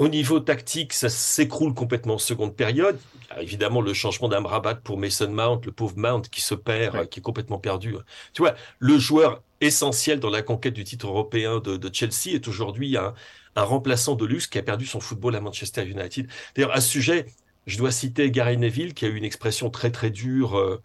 au 0.00 0.08
niveau 0.08 0.40
tactique, 0.40 0.94
ça 0.94 1.10
s'écroule 1.10 1.74
complètement 1.74 2.14
en 2.14 2.18
seconde 2.18 2.56
période. 2.56 2.98
Évidemment, 3.38 3.82
le 3.82 3.92
changement 3.92 4.28
d'Amrabat 4.28 4.76
pour 4.76 4.96
Mason 4.96 5.30
Mount, 5.30 5.60
le 5.66 5.72
pauvre 5.72 5.98
Mount 5.98 6.22
qui 6.22 6.40
se 6.40 6.54
perd, 6.54 7.10
qui 7.10 7.20
est 7.20 7.22
complètement 7.22 7.58
perdu. 7.58 7.94
Tu 8.32 8.40
vois, 8.40 8.54
le 8.78 8.96
joueur 8.96 9.42
essentiel 9.60 10.18
dans 10.18 10.30
la 10.30 10.40
conquête 10.40 10.72
du 10.72 10.84
titre 10.84 11.06
européen 11.06 11.60
de, 11.60 11.90
Chelsea 11.92 12.34
est 12.34 12.48
aujourd'hui 12.48 12.96
un, 12.96 13.12
remplaçant 13.54 14.14
de 14.14 14.24
luxe 14.24 14.46
qui 14.46 14.56
a 14.56 14.62
perdu 14.62 14.86
son 14.86 15.00
football 15.00 15.36
à 15.36 15.42
Manchester 15.42 15.84
United. 15.84 16.28
D'ailleurs, 16.56 16.74
à 16.74 16.80
ce 16.80 16.88
sujet, 16.88 17.26
je 17.66 17.76
dois 17.76 17.90
citer 17.90 18.30
Gary 18.30 18.56
Neville 18.56 18.94
qui 18.94 19.04
a 19.04 19.08
eu 19.08 19.16
une 19.16 19.24
expression 19.24 19.68
très 19.68 19.90
très 19.90 20.08
dure 20.08 20.56
euh, 20.58 20.80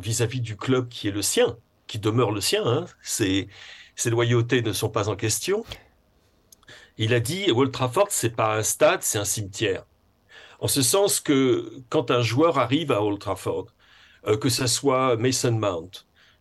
vis-à-vis 0.00 0.40
du 0.40 0.56
club 0.56 0.88
qui 0.88 1.08
est 1.08 1.10
le 1.10 1.22
sien, 1.22 1.56
qui 1.88 1.98
demeure 1.98 2.30
le 2.30 2.40
sien. 2.40 2.64
Hein. 2.64 2.84
Ses, 3.02 3.48
ses 3.96 4.10
loyautés 4.10 4.62
ne 4.62 4.72
sont 4.72 4.90
pas 4.90 5.08
en 5.08 5.16
question. 5.16 5.64
Il 6.96 7.12
a 7.14 7.20
dit 7.20 7.50
Old 7.50 7.72
Trafford, 7.72 8.08
c'est 8.10 8.30
pas 8.36 8.56
un 8.56 8.62
stade, 8.62 9.02
c'est 9.02 9.18
un 9.18 9.24
cimetière. 9.24 9.84
En 10.60 10.68
ce 10.68 10.82
sens 10.82 11.20
que 11.20 11.82
quand 11.88 12.10
un 12.10 12.22
joueur 12.22 12.58
arrive 12.58 12.92
à 12.92 13.02
Old 13.02 13.18
Trafford, 13.20 13.66
euh, 14.26 14.36
que 14.36 14.48
ça 14.48 14.66
soit 14.68 15.16
Mason 15.16 15.52
Mount, 15.52 15.90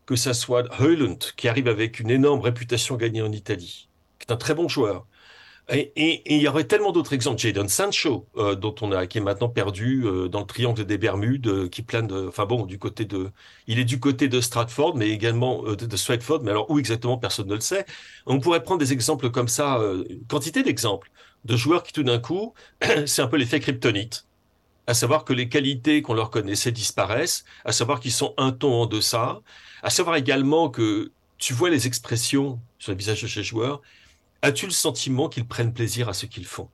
que 0.06 0.16
ça 0.16 0.34
soit 0.34 0.66
Heuland, 0.80 1.18
qui 1.38 1.48
arrive 1.48 1.68
avec 1.68 2.00
une 2.00 2.12
énorme 2.12 2.42
réputation 2.42 2.96
gagnée 2.98 3.22
en 3.24 3.32
Italie, 3.32 3.90
qui 4.20 4.28
est 4.30 4.32
un 4.34 4.38
très 4.38 4.54
bon 4.56 4.68
joueur, 4.68 5.08
et, 5.70 6.22
il 6.26 6.42
y 6.42 6.48
aurait 6.48 6.66
tellement 6.66 6.92
d'autres 6.92 7.14
exemples. 7.14 7.40
Jadon 7.40 7.68
Sancho, 7.68 8.28
euh, 8.38 8.56
dont 8.56 8.76
on 8.82 8.92
a, 8.92 9.08
qui 9.08 9.20
est 9.20 9.22
maintenant 9.22 9.48
perdu 9.48 10.04
euh, 10.06 10.28
dans 10.28 10.42
le 10.42 10.46
triangle 10.46 10.86
des 10.86 10.98
Bermudes, 10.98 11.48
euh, 11.48 11.70
qui 11.70 11.82
plane 11.82 12.12
enfin 12.28 12.46
bon, 12.46 12.66
du 12.66 12.78
côté 12.78 13.06
de, 13.06 13.32
il 13.68 13.80
est 13.80 13.86
du 13.86 14.00
côté 14.00 14.28
de 14.28 14.42
Stratford, 14.42 14.98
mais 14.98 15.10
également 15.10 15.64
de, 15.64 15.76
de, 15.76 15.98
Stratford, 15.98 16.44
mais 16.44 16.52
alors 16.52 16.70
où 16.70 16.80
exactement, 16.80 17.18
personne 17.18 17.48
ne 17.48 17.56
le 17.56 17.62
sait. 17.62 17.86
On 18.26 18.40
pourrait 18.40 18.64
prendre 18.64 18.80
des 18.80 18.92
exemples 18.92 19.30
comme 19.32 19.48
ça, 19.48 19.82
quantité 20.28 20.64
d'exemples 20.64 21.10
de 21.46 21.58
joueurs 21.58 21.84
qui 21.84 21.94
tout 21.94 22.04
d'un 22.04 22.20
coup, 22.20 22.54
c'est 23.06 23.22
un 23.22 23.28
peu 23.28 23.38
l'effet 23.38 23.60
kryptonite. 23.60 24.26
À 24.88 24.94
savoir 24.94 25.24
que 25.24 25.32
les 25.34 25.48
qualités 25.48 26.02
qu'on 26.02 26.14
leur 26.14 26.30
connaissait 26.30 26.72
disparaissent, 26.72 27.46
à 27.64 27.72
savoir 27.72 28.02
qu'ils 28.02 28.12
sont 28.12 28.34
un 28.38 28.52
ton 28.52 28.74
en 28.74 28.86
deçà, 28.86 29.42
à 29.82 29.90
savoir 29.90 30.18
également 30.18 30.70
que 30.70 31.12
tu 31.38 31.54
vois 31.54 31.70
les 31.70 31.88
expressions 31.88 32.60
sur 32.80 32.92
les 32.92 32.98
visages 32.98 33.22
de 33.22 33.28
ces 33.28 33.44
joueurs, 33.44 33.82
As-tu 34.44 34.66
le 34.66 34.72
sentiment 34.74 35.30
qu'ils 35.30 35.48
prennent 35.48 35.74
plaisir 35.74 36.10
à 36.10 36.14
ce 36.14 36.26
qu'ils 36.26 36.46
font? 36.46 36.70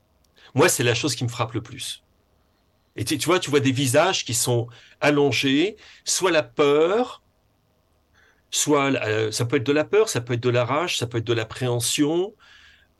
Moi, 0.56 0.68
c'est 0.70 0.84
la 0.84 0.96
chose 0.96 1.16
qui 1.16 1.24
me 1.24 1.30
frappe 1.30 1.54
le 1.54 1.62
plus. 1.62 2.04
Et 2.96 3.06
tu, 3.06 3.16
vois, 3.18 3.40
tu 3.40 3.52
vois 3.52 3.60
des 3.60 3.72
visages 3.72 4.26
qui 4.26 4.34
sont 4.34 4.68
allongés, 5.00 5.78
soit 6.04 6.32
la 6.32 6.42
peur, 6.42 7.22
soit 8.50 8.92
euh, 9.06 9.32
ça 9.32 9.46
peut 9.46 9.58
être 9.58 9.66
de 9.66 9.72
la 9.72 9.86
peur, 9.86 10.10
ça 10.10 10.20
peut 10.20 10.34
être 10.34 10.44
de 10.44 10.50
la 10.50 10.66
rage, 10.66 10.98
ça 10.98 11.06
peut 11.06 11.20
être 11.20 11.28
de 11.28 11.34
l'appréhension, 11.34 12.34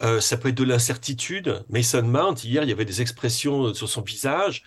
euh, 0.04 0.22
ça 0.22 0.38
peut 0.38 0.50
être 0.50 0.56
de 0.56 0.64
l'incertitude. 0.64 1.66
Mason 1.70 2.04
Mount, 2.04 2.36
hier, 2.44 2.62
il 2.62 2.70
y 2.70 2.72
avait 2.72 2.86
des 2.86 3.02
expressions 3.02 3.74
sur 3.74 3.90
son 3.90 4.04
visage. 4.04 4.64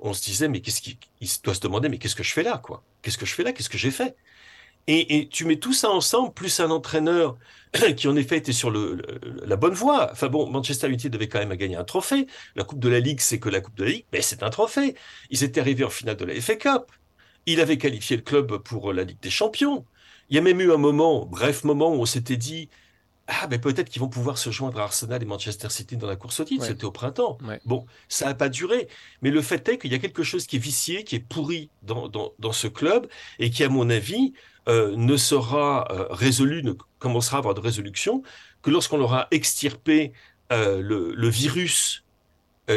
On 0.00 0.12
se 0.12 0.22
disait, 0.22 0.48
mais 0.48 0.60
qu'est-ce 0.60 0.80
qu'il 0.80 0.96
doit 1.42 1.54
se 1.54 1.60
demander, 1.60 1.88
mais 1.88 1.98
qu'est-ce 1.98 2.16
que 2.16 2.22
je 2.22 2.32
fais 2.32 2.44
là, 2.44 2.58
quoi? 2.58 2.84
Qu'est-ce 3.02 3.18
que 3.18 3.26
je 3.26 3.34
fais 3.34 3.42
là? 3.42 3.52
Qu'est-ce 3.52 3.68
que 3.68 3.78
j'ai 3.78 3.90
fait? 3.90 4.16
Et, 4.86 5.28
tu 5.30 5.44
mets 5.44 5.56
tout 5.56 5.72
ça 5.72 5.90
ensemble, 5.90 6.32
plus 6.32 6.60
un 6.60 6.70
entraîneur 6.70 7.38
qui 7.96 8.08
en 8.08 8.16
effet 8.16 8.38
était 8.38 8.52
sur 8.52 8.70
la 8.70 9.56
bonne 9.56 9.74
voie. 9.74 10.10
Enfin 10.12 10.28
bon, 10.28 10.50
Manchester 10.50 10.88
United 10.88 11.12
devait 11.12 11.28
quand 11.28 11.38
même 11.38 11.54
gagner 11.54 11.76
un 11.76 11.84
trophée. 11.84 12.26
La 12.56 12.64
Coupe 12.64 12.80
de 12.80 12.88
la 12.88 13.00
Ligue, 13.00 13.20
c'est 13.20 13.38
que 13.38 13.48
la 13.48 13.60
Coupe 13.60 13.76
de 13.76 13.84
la 13.84 13.90
Ligue, 13.90 14.06
mais 14.12 14.22
c'est 14.22 14.42
un 14.42 14.50
trophée. 14.50 14.96
Ils 15.30 15.44
étaient 15.44 15.60
arrivés 15.60 15.84
en 15.84 15.90
finale 15.90 16.16
de 16.16 16.24
la 16.24 16.40
FA 16.40 16.56
Cup. 16.56 16.90
Il 17.46 17.60
avait 17.60 17.78
qualifié 17.78 18.16
le 18.16 18.22
club 18.22 18.58
pour 18.58 18.92
la 18.92 19.04
Ligue 19.04 19.20
des 19.20 19.30
Champions. 19.30 19.86
Il 20.28 20.36
y 20.36 20.38
a 20.38 20.42
même 20.42 20.60
eu 20.60 20.72
un 20.72 20.76
moment, 20.76 21.26
bref 21.26 21.64
moment, 21.64 21.94
où 21.94 22.00
on 22.00 22.06
s'était 22.06 22.36
dit, 22.36 22.68
ah, 23.30 23.46
mais 23.48 23.58
peut-être 23.58 23.88
qu'ils 23.88 24.00
vont 24.00 24.08
pouvoir 24.08 24.38
se 24.38 24.50
joindre 24.50 24.80
à 24.80 24.84
Arsenal 24.84 25.22
et 25.22 25.26
Manchester 25.26 25.70
City 25.70 25.96
dans 25.96 26.06
la 26.08 26.16
course 26.16 26.40
au 26.40 26.44
titre. 26.44 26.64
C'était 26.64 26.84
au 26.84 26.90
printemps. 26.90 27.38
Bon, 27.64 27.86
ça 28.08 28.26
n'a 28.26 28.34
pas 28.34 28.48
duré. 28.48 28.88
Mais 29.22 29.30
le 29.30 29.40
fait 29.40 29.68
est 29.68 29.78
qu'il 29.78 29.92
y 29.92 29.94
a 29.94 29.98
quelque 29.98 30.22
chose 30.22 30.46
qui 30.46 30.56
est 30.56 30.60
vicié, 30.60 31.04
qui 31.04 31.16
est 31.16 31.20
pourri 31.20 31.70
dans, 31.82 32.08
dans, 32.08 32.32
dans 32.38 32.52
ce 32.52 32.66
club 32.66 33.06
et 33.38 33.50
qui, 33.50 33.62
à 33.62 33.68
mon 33.68 33.88
avis, 33.88 34.32
euh, 34.68 34.94
ne 34.96 35.16
sera 35.16 35.90
euh, 35.90 36.06
résolu, 36.10 36.62
ne 36.62 36.72
commencera 36.98 37.38
à 37.38 37.38
avoir 37.38 37.54
de 37.54 37.60
résolution 37.60 38.22
que 38.62 38.70
lorsqu'on 38.70 39.00
aura 39.00 39.26
extirpé 39.30 40.12
euh, 40.52 40.80
le, 40.82 41.28
virus 41.28 42.04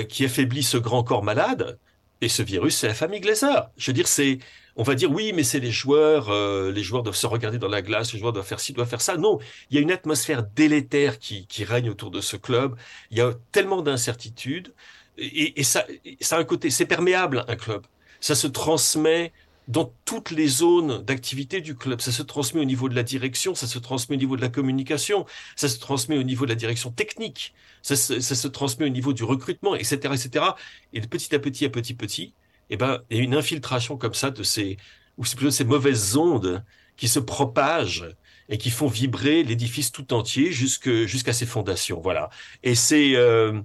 qui 0.09 0.25
affaiblit 0.25 0.63
ce 0.63 0.77
grand 0.77 1.03
corps 1.03 1.23
malade. 1.23 1.77
Et 2.21 2.29
ce 2.29 2.41
virus, 2.41 2.77
c'est 2.77 2.87
la 2.87 2.95
famille 2.95 3.19
Glazer. 3.19 3.69
Je 3.77 3.91
veux 3.91 3.93
dire, 3.93 4.07
c'est, 4.07 4.39
on 4.75 4.83
va 4.83 4.95
dire 4.95 5.11
oui, 5.11 5.33
mais 5.33 5.43
c'est 5.43 5.59
les 5.59 5.71
joueurs, 5.71 6.31
les 6.71 6.83
joueurs 6.83 7.03
doivent 7.03 7.15
se 7.15 7.27
regarder 7.27 7.57
dans 7.59 7.67
la 7.67 7.81
glace, 7.81 8.13
les 8.13 8.19
joueurs 8.19 8.33
doivent 8.33 8.45
faire 8.45 8.59
ci, 8.59 8.73
doivent 8.73 8.89
faire 8.89 9.01
ça. 9.01 9.17
Non, 9.17 9.39
il 9.69 9.75
y 9.75 9.77
a 9.77 9.81
une 9.81 9.91
atmosphère 9.91 10.43
délétère 10.43 11.19
qui, 11.19 11.45
règne 11.63 11.89
autour 11.89 12.11
de 12.11 12.21
ce 12.21 12.35
club. 12.37 12.75
Il 13.11 13.17
y 13.17 13.21
a 13.21 13.33
tellement 13.51 13.81
d'incertitudes 13.81 14.73
et, 15.17 15.63
ça, 15.63 15.85
ça 16.21 16.37
a 16.37 16.39
un 16.39 16.43
côté, 16.43 16.69
c'est 16.69 16.85
perméable 16.85 17.45
un 17.47 17.55
club. 17.55 17.85
Ça 18.19 18.35
se 18.35 18.47
transmet 18.47 19.31
dans 19.67 19.93
toutes 20.05 20.31
les 20.31 20.47
zones 20.47 21.03
d'activité 21.03 21.61
du 21.61 21.75
club. 21.75 22.01
Ça 22.01 22.11
se 22.11 22.21
transmet 22.21 22.61
au 22.61 22.65
niveau 22.65 22.89
de 22.89 22.95
la 22.95 23.03
direction, 23.03 23.55
ça 23.55 23.67
se 23.67 23.79
transmet 23.79 24.15
au 24.15 24.19
niveau 24.19 24.35
de 24.35 24.41
la 24.41 24.49
communication, 24.49 25.25
ça 25.55 25.69
se 25.69 25.79
transmet 25.79 26.17
au 26.17 26.23
niveau 26.23 26.45
de 26.45 26.49
la 26.49 26.55
direction 26.55 26.91
technique, 26.91 27.53
ça 27.81 27.95
se, 27.95 28.47
transmet 28.47 28.85
au 28.85 28.89
niveau 28.89 29.13
du 29.13 29.23
recrutement, 29.23 29.75
etc., 29.75 29.95
etc. 30.13 30.45
Et 30.93 31.01
petit 31.01 31.33
à 31.33 31.39
petit, 31.39 31.65
à 31.65 31.69
petit 31.69 31.93
petit, 31.93 32.33
eh 32.69 32.77
ben, 32.77 33.01
il 33.09 33.17
y 33.17 33.19
a 33.19 33.23
une 33.23 33.35
infiltration 33.35 33.97
comme 33.97 34.13
ça 34.13 34.31
de 34.31 34.43
ces, 34.43 34.77
ou 35.17 35.23
plutôt 35.23 35.51
ces 35.51 35.65
mauvaises 35.65 36.17
ondes 36.17 36.63
qui 36.97 37.07
se 37.07 37.19
propagent 37.19 38.09
et 38.49 38.57
qui 38.57 38.69
font 38.69 38.87
vibrer 38.87 39.43
l'édifice 39.43 39.91
tout 39.91 40.13
entier 40.13 40.51
jusqu'à 40.51 41.33
ses 41.33 41.45
fondations. 41.45 42.01
Voilà. 42.01 42.29
Et 42.61 42.75
c'est 42.75 43.15
euh, 43.15 43.61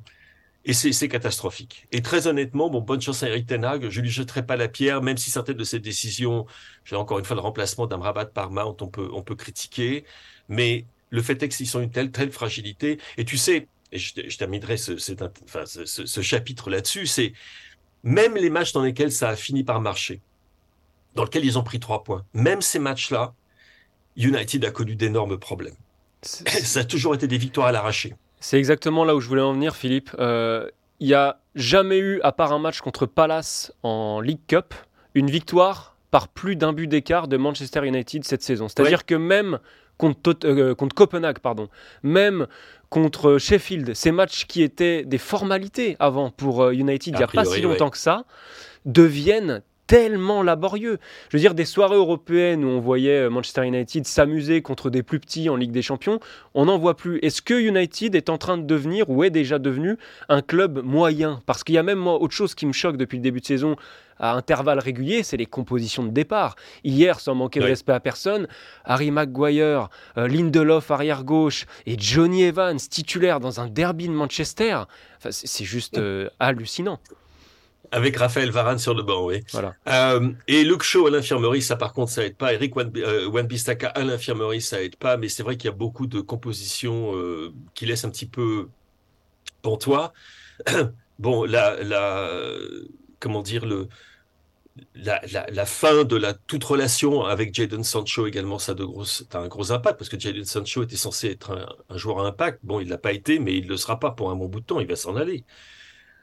et 0.65 0.75
c'est 0.75 1.09
catastrophique. 1.09 1.87
Et 1.93 2.03
très 2.03 2.27
honnêtement, 2.27 2.69
bon, 2.69 2.83
bonne 2.83 3.01
chance 3.01 3.23
à 3.23 3.29
Eric 3.29 3.47
Tenag. 3.47 3.89
Je 3.89 4.01
lui 4.03 4.11
jetterai 4.11 4.45
pas 4.45 4.57
la 4.57 4.69
pierre, 4.69 5.01
même 5.01 5.17
si 5.17 5.31
certaines 5.31 5.57
de 5.57 5.65
ses 5.65 5.79
décisions, 5.79 6.45
j'ai 6.85 6.95
encore 6.95 7.19
une 7.19 7.25
fois 7.25 7.37
le 7.37 7.41
remplacement 7.41 7.87
d'Amrabat 7.87 8.27
par 8.27 8.51
Mount, 8.51 8.77
on 8.83 8.89
peut, 8.89 9.09
on 9.15 9.23
peut 9.23 9.35
critiquer. 9.35 10.05
Mais 10.49 10.85
le 11.09 11.23
fait 11.23 11.43
est 11.43 11.49
qu'ils 11.49 11.75
ont 11.77 11.81
une 11.81 11.91
telle, 11.91 12.11
telle 12.11 12.31
fragilité. 12.33 12.99
Et 13.17 13.25
tu 13.25 13.39
sais, 13.39 13.67
et 13.93 13.99
je, 13.99 14.37
terminerai 14.37 14.77
ce, 14.77 14.99
ce, 14.99 16.21
chapitre 16.21 16.69
là-dessus, 16.69 17.07
c'est 17.07 17.33
même 18.03 18.37
les 18.37 18.51
matchs 18.51 18.73
dans 18.73 18.83
lesquels 18.83 19.13
ça 19.13 19.31
a 19.31 19.37
fini 19.37 19.65
par 19.65 19.81
marcher, 19.81 20.21
dans 21.15 21.25
lesquels 21.25 21.45
ils 21.45 21.59
ont 21.59 21.63
pris 21.63 21.81
trois 21.81 22.05
points, 22.05 22.25
même 22.35 22.63
ces 22.63 22.79
matchs-là, 22.79 23.35
United 24.17 24.65
a 24.65 24.71
connu 24.71 24.97
d'énormes 24.97 25.39
problèmes. 25.39 25.77
Ça 26.23 26.81
a 26.81 26.85
toujours 26.85 27.15
été 27.15 27.29
des 27.29 27.39
victoires 27.39 27.69
à 27.69 27.73
l'arraché. 27.73 28.15
C'est 28.41 28.59
exactement 28.59 29.05
là 29.05 29.15
où 29.15 29.21
je 29.21 29.29
voulais 29.29 29.43
en 29.43 29.53
venir, 29.53 29.77
Philippe. 29.77 30.11
Euh, 30.19 30.69
il 31.01 31.07
n'y 31.07 31.15
a 31.15 31.41
jamais 31.55 31.99
eu, 31.99 32.21
à 32.23 32.33
part 32.33 32.53
un 32.53 32.59
match 32.59 32.81
contre 32.81 33.07
Palace 33.07 33.73
en 33.83 34.21
League 34.21 34.41
Cup, 34.49 34.75
une 35.15 35.31
victoire 35.31 35.97
par 36.11 36.29
plus 36.29 36.57
d'un 36.57 36.73
but 36.73 36.87
d'écart 36.87 37.29
de 37.29 37.37
Manchester 37.37 37.87
United 37.87 38.25
cette 38.25 38.43
saison. 38.43 38.69
C'est-à-dire 38.69 39.07
que 39.07 39.15
même 39.15 39.59
contre, 39.99 40.35
euh, 40.45 40.75
contre, 40.75 40.95
Copenhague, 40.95 41.41
pardon, 41.41 41.69
même 42.03 42.47
contre 42.91 43.39
Sheffield, 43.39 43.95
ces 43.95 44.13
matchs 44.13 44.47
qui 44.47 44.63
étaient 44.63 45.05
des 45.05 45.19
formalités 45.19 45.97
avant 45.99 46.31
pour 46.31 46.63
euh, 46.63 46.73
United 46.73 47.15
il 47.15 47.17
n'y 47.17 47.23
a 47.23 47.27
pas 47.27 47.45
si 47.45 47.61
longtemps 47.61 47.91
que 47.91 47.99
ça, 47.99 48.25
deviennent 48.85 49.63
tellement 49.89 50.45
laborieux. 50.45 50.99
Je 51.31 51.37
veux 51.37 51.41
dire, 51.41 51.55
des 51.55 51.65
soirées 51.65 51.97
européennes 51.97 52.65
où 52.65 52.69
on 52.69 52.79
voyait 52.79 53.29
Manchester 53.29 53.67
United 53.67 54.07
s'amuser 54.07 54.63
contre 54.63 54.91
des 54.91 55.03
plus 55.03 55.19
petits 55.19 55.49
en 55.49 55.57
Ligue 55.57 55.73
des 55.73 55.83
Champions, 55.83 56.21
on 56.55 56.67
n'en 56.67 56.79
voit 56.79 56.97
plus. 56.97 57.19
Est-ce 57.23 57.43
que 57.43 57.55
United 57.55 58.15
est 58.15 58.29
en 58.29 58.39
train 58.39 58.59
de 58.59 58.63
devenir, 58.63 59.09
ou 59.11 59.25
est 59.25 59.31
déjà 59.31 59.59
devenu, 59.59 59.97
un 60.29 60.43
club 60.43 60.83
moyen? 60.85 61.43
Parce 61.47 61.65
qu'il 61.65 61.75
y 61.75 61.79
a 61.79 61.83
même 61.83 61.99
moi 61.99 62.21
autre 62.21 62.35
chose 62.35 62.55
qui 62.55 62.67
me 62.67 62.73
choque 62.73 62.97
depuis 62.97 63.17
le 63.17 63.23
début 63.23 63.41
de 63.41 63.47
saison 63.47 63.75
à 64.21 64.33
intervalles 64.33 64.79
réguliers, 64.79 65.23
c'est 65.23 65.37
les 65.37 65.47
compositions 65.47 66.05
de 66.05 66.11
départ. 66.11 66.57
Hier, 66.85 67.21
sans 67.21 67.35
manquer 67.35 67.61
de 67.61 67.67
respect 67.67 67.93
à 67.93 68.01
personne, 68.01 68.49
Harry 68.85 69.11
Maguire, 69.11 69.89
euh, 70.17 70.29
Lindelof 70.29 70.91
arrière-gauche 70.91 71.67
et 71.87 71.97
Johnny 71.99 72.43
Evans 72.43 72.79
titulaire 72.79 73.41
dans 73.41 73.61
un 73.61 73.69
derby 73.69 74.09
de 74.09 74.13
Manchester, 74.13 74.83
c'est 75.31 75.65
juste 75.65 75.99
euh, 75.99 76.29
hallucinant. 76.41 76.99
Avec 77.91 78.17
Raphaël 78.17 78.51
Varane 78.51 78.79
sur 78.79 78.95
le 78.95 79.03
banc, 79.03 79.25
oui. 79.25 79.43
Voilà. 79.53 79.75
Euh, 79.89 80.31
et 80.47 80.65
Luke 80.65 80.83
Shaw 80.83 81.07
à 81.07 81.11
l'infirmerie, 81.11 81.63
ça 81.63 81.77
par 81.77 81.93
contre, 81.93 82.13
ça 82.13 82.25
aide 82.25 82.37
pas. 82.37 82.53
Eric 82.53 82.77
Wan-Bissaka 82.77 83.89
à 83.89 84.05
l'infirmerie, 84.05 84.61
ça 84.61 84.83
aide 84.83 84.97
pas. 84.97 85.17
Mais 85.17 85.29
c'est 85.29 85.43
vrai 85.43 85.57
qu'il 85.57 85.71
y 85.71 85.73
a 85.73 85.77
beaucoup 85.77 86.07
de 86.07 86.21
compositions 86.21 87.15
qui 87.75 87.87
laissent 87.87 88.05
un 88.05 88.11
petit 88.11 88.27
peu 88.27 88.69
pantois. 89.63 90.13
bon, 91.19 91.45
la, 91.45 91.83
la, 91.83 92.29
comment 93.21 93.43
dire, 93.43 93.67
le, 93.67 93.89
la, 94.95 95.67
fin 95.67 96.05
de 96.05 96.17
la 96.17 96.35
toute 96.35 96.65
relation 96.65 97.25
avec 97.25 97.55
Jadon 97.55 97.83
Sancho 97.83 98.27
également, 98.27 98.59
ça, 98.59 98.75
de 98.75 98.85
gros, 98.85 99.05
a 99.33 99.39
un 99.39 99.49
gros 99.49 99.73
impact 99.73 99.99
parce 99.99 100.09
que 100.09 100.19
Jadon 100.19 100.45
Sancho 100.45 100.83
était 100.83 100.97
censé 100.97 101.29
être 101.29 101.53
un, 101.89 101.97
joueur 101.97 102.21
à 102.21 102.27
impact. 102.27 102.61
Bon, 102.63 102.81
il 102.81 102.89
l'a 102.89 102.99
pas 102.99 103.13
été, 103.13 103.39
mais 103.39 103.57
il 103.57 103.65
ne 103.65 103.71
le 103.71 103.77
sera 103.77 103.99
pas 103.99 104.11
pour 104.11 104.31
un 104.31 104.37
bon 104.37 104.47
bout 104.47 104.61
de 104.61 104.67
temps. 104.67 104.81
Il 104.81 104.87
va 104.87 104.97
s'en 104.97 105.17
aller. 105.17 105.45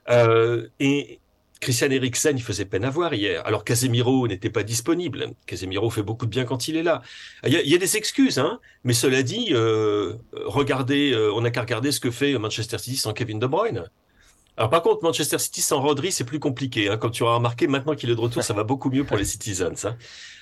Euh, 0.10 0.67
et 0.80 1.19
Christian 1.61 1.89
Eriksen, 1.89 2.37
il 2.37 2.43
faisait 2.43 2.65
peine 2.65 2.85
à 2.85 2.89
voir 2.89 3.13
hier. 3.13 3.45
Alors 3.45 3.63
Casemiro 3.63 4.27
n'était 4.27 4.49
pas 4.49 4.63
disponible. 4.63 5.33
Casemiro 5.45 5.89
fait 5.89 6.03
beaucoup 6.03 6.25
de 6.25 6.31
bien 6.31 6.45
quand 6.45 6.67
il 6.67 6.75
est 6.75 6.83
là. 6.83 7.01
Il 7.45 7.53
y 7.53 7.75
a, 7.75 7.77
des 7.77 7.97
excuses, 7.97 8.37
hein. 8.39 8.59
Mais 8.83 8.93
cela 8.93 9.23
dit, 9.23 9.47
euh, 9.51 10.13
regardez, 10.33 11.11
euh, 11.11 11.33
on 11.33 11.41
n'a 11.41 11.51
qu'à 11.51 11.61
regarder 11.61 11.91
ce 11.91 11.99
que 11.99 12.11
fait 12.11 12.37
Manchester 12.37 12.77
City 12.77 12.97
sans 12.97 13.13
Kevin 13.13 13.39
De 13.39 13.47
Bruyne. 13.47 13.85
Alors 14.57 14.69
par 14.69 14.81
contre, 14.81 15.03
Manchester 15.03 15.37
City 15.37 15.61
sans 15.61 15.81
Rodri, 15.81 16.11
c'est 16.11 16.23
plus 16.23 16.39
compliqué. 16.39 16.89
Hein. 16.89 16.97
Comme 16.97 17.11
tu 17.11 17.23
auras 17.23 17.35
remarqué, 17.35 17.67
maintenant 17.67 17.93
qu'il 17.93 18.09
est 18.09 18.15
de 18.15 18.19
retour, 18.19 18.41
ça 18.41 18.53
va 18.53 18.63
beaucoup 18.63 18.89
mieux 18.89 19.03
pour 19.03 19.17
les 19.17 19.25
Citizens. 19.25 19.85
Hein. 19.85 19.97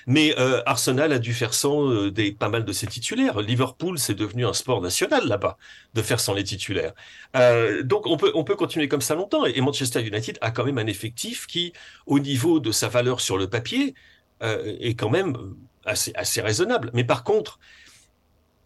Mais 0.06 0.38
euh, 0.38 0.62
Arsenal 0.66 1.12
a 1.12 1.18
dû 1.18 1.34
faire 1.34 1.52
sans 1.52 1.90
euh, 1.90 2.10
des, 2.12 2.30
pas 2.30 2.48
mal 2.48 2.64
de 2.64 2.72
ses 2.72 2.86
titulaires. 2.86 3.40
Liverpool, 3.40 3.98
c'est 3.98 4.14
devenu 4.14 4.46
un 4.46 4.52
sport 4.52 4.80
national 4.80 5.26
là-bas, 5.26 5.56
de 5.94 6.02
faire 6.02 6.20
sans 6.20 6.32
les 6.32 6.44
titulaires. 6.44 6.92
Euh, 7.34 7.82
donc 7.82 8.06
on 8.06 8.16
peut, 8.16 8.30
on 8.34 8.44
peut 8.44 8.54
continuer 8.54 8.86
comme 8.86 9.00
ça 9.00 9.16
longtemps. 9.16 9.46
Et, 9.46 9.60
Manchester 9.60 10.00
United 10.06 10.38
a 10.42 10.52
quand 10.52 10.64
même 10.64 10.78
un 10.78 10.86
effectif 10.86 11.46
qui, 11.46 11.72
au 12.06 12.20
niveau 12.20 12.60
de 12.60 12.70
sa 12.70 12.88
valeur 12.88 13.20
sur 13.20 13.38
le 13.38 13.48
papier, 13.48 13.94
est 14.42 14.94
quand 14.94 15.08
même 15.08 15.54
assez, 15.86 16.12
assez 16.14 16.42
raisonnable. 16.42 16.90
Mais 16.92 17.04
par 17.04 17.24
contre, 17.24 17.58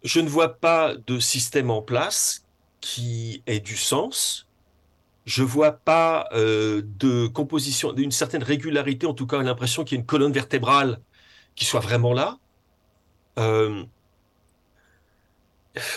je 0.03 0.19
ne 0.19 0.27
vois 0.27 0.55
pas 0.55 0.93
de 1.07 1.19
système 1.19 1.71
en 1.71 1.81
place 1.81 2.43
qui 2.81 3.43
ait 3.47 3.61
du 3.61 3.77
sens 3.77 4.48
je 5.29 5.43
vois 5.43 5.73
pas 5.73 6.27
euh, 6.33 6.81
de 6.83 7.27
composition, 7.27 7.93
d'une 7.93 8.09
certaine 8.09 8.41
régularité, 8.41 9.05
en 9.05 9.13
tout 9.13 9.27
cas 9.27 9.39
l'impression 9.43 9.83
qu'il 9.83 9.95
y 9.95 9.99
a 9.99 10.01
une 10.01 10.07
colonne 10.07 10.31
vertébrale 10.31 11.01
qui 11.53 11.65
soit 11.65 11.81
vraiment 11.81 12.13
là. 12.13 12.39
Euh, 13.37 13.83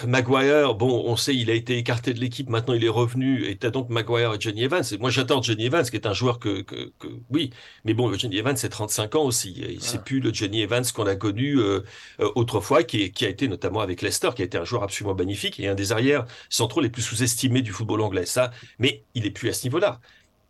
Maguire, 0.06 0.74
bon, 0.74 1.04
on 1.06 1.16
sait, 1.16 1.35
il 1.35 1.50
a 1.50 1.54
été 1.54 1.78
écarté 1.78 2.12
de 2.12 2.20
l'équipe, 2.20 2.48
maintenant 2.50 2.74
il 2.74 2.85
est 2.85 2.90
revenu, 2.90 3.46
et 3.46 3.56
t'as 3.56 3.70
donc 3.70 3.88
Maguire 3.88 4.35
et 4.35 4.40
Johnny 4.40 4.64
Evans. 4.64 4.85
Et 4.92 4.98
moi, 4.98 5.08
j'adore 5.11 5.42
Johnny 5.42 5.64
Evans, 5.66 5.85
qui 5.85 5.96
est 5.96 6.06
un 6.06 6.12
joueur 6.12 6.38
que, 6.38 6.61
que, 6.61 6.92
que 6.98 7.08
oui, 7.30 7.50
mais 7.85 7.94
bon, 7.94 8.12
Johnny 8.14 8.37
Evans, 8.37 8.56
c'est 8.56 8.68
35 8.68 9.14
ans 9.14 9.24
aussi. 9.24 9.62
Et 9.62 9.78
C'est 9.80 10.04
plus 10.04 10.20
le 10.20 10.32
Johnny 10.32 10.61
Evans 10.61 10.85
qu'on 10.94 11.06
a 11.06 11.16
connu 11.16 11.58
euh, 11.58 11.80
euh, 12.20 12.30
autrefois, 12.35 12.82
qui, 12.85 13.11
qui 13.12 13.24
a 13.24 13.28
été 13.28 13.48
notamment 13.48 13.80
avec 13.80 14.02
Leicester, 14.02 14.30
qui 14.37 14.42
a 14.42 14.44
été 14.44 14.58
un 14.58 14.64
joueur 14.64 14.82
absolument 14.82 15.14
magnifique 15.14 15.58
et 15.58 15.68
un 15.68 15.74
des 15.74 15.92
arrières 15.92 16.26
centraux 16.50 16.80
les 16.80 16.90
plus 16.90 17.02
sous-estimés 17.02 17.62
du 17.62 17.72
football 17.72 18.02
anglais. 18.02 18.26
Ça, 18.26 18.50
mais 18.78 19.04
il 19.14 19.24
est 19.26 19.30
plus 19.30 19.48
à 19.48 19.52
ce 19.54 19.64
niveau-là. 19.64 20.00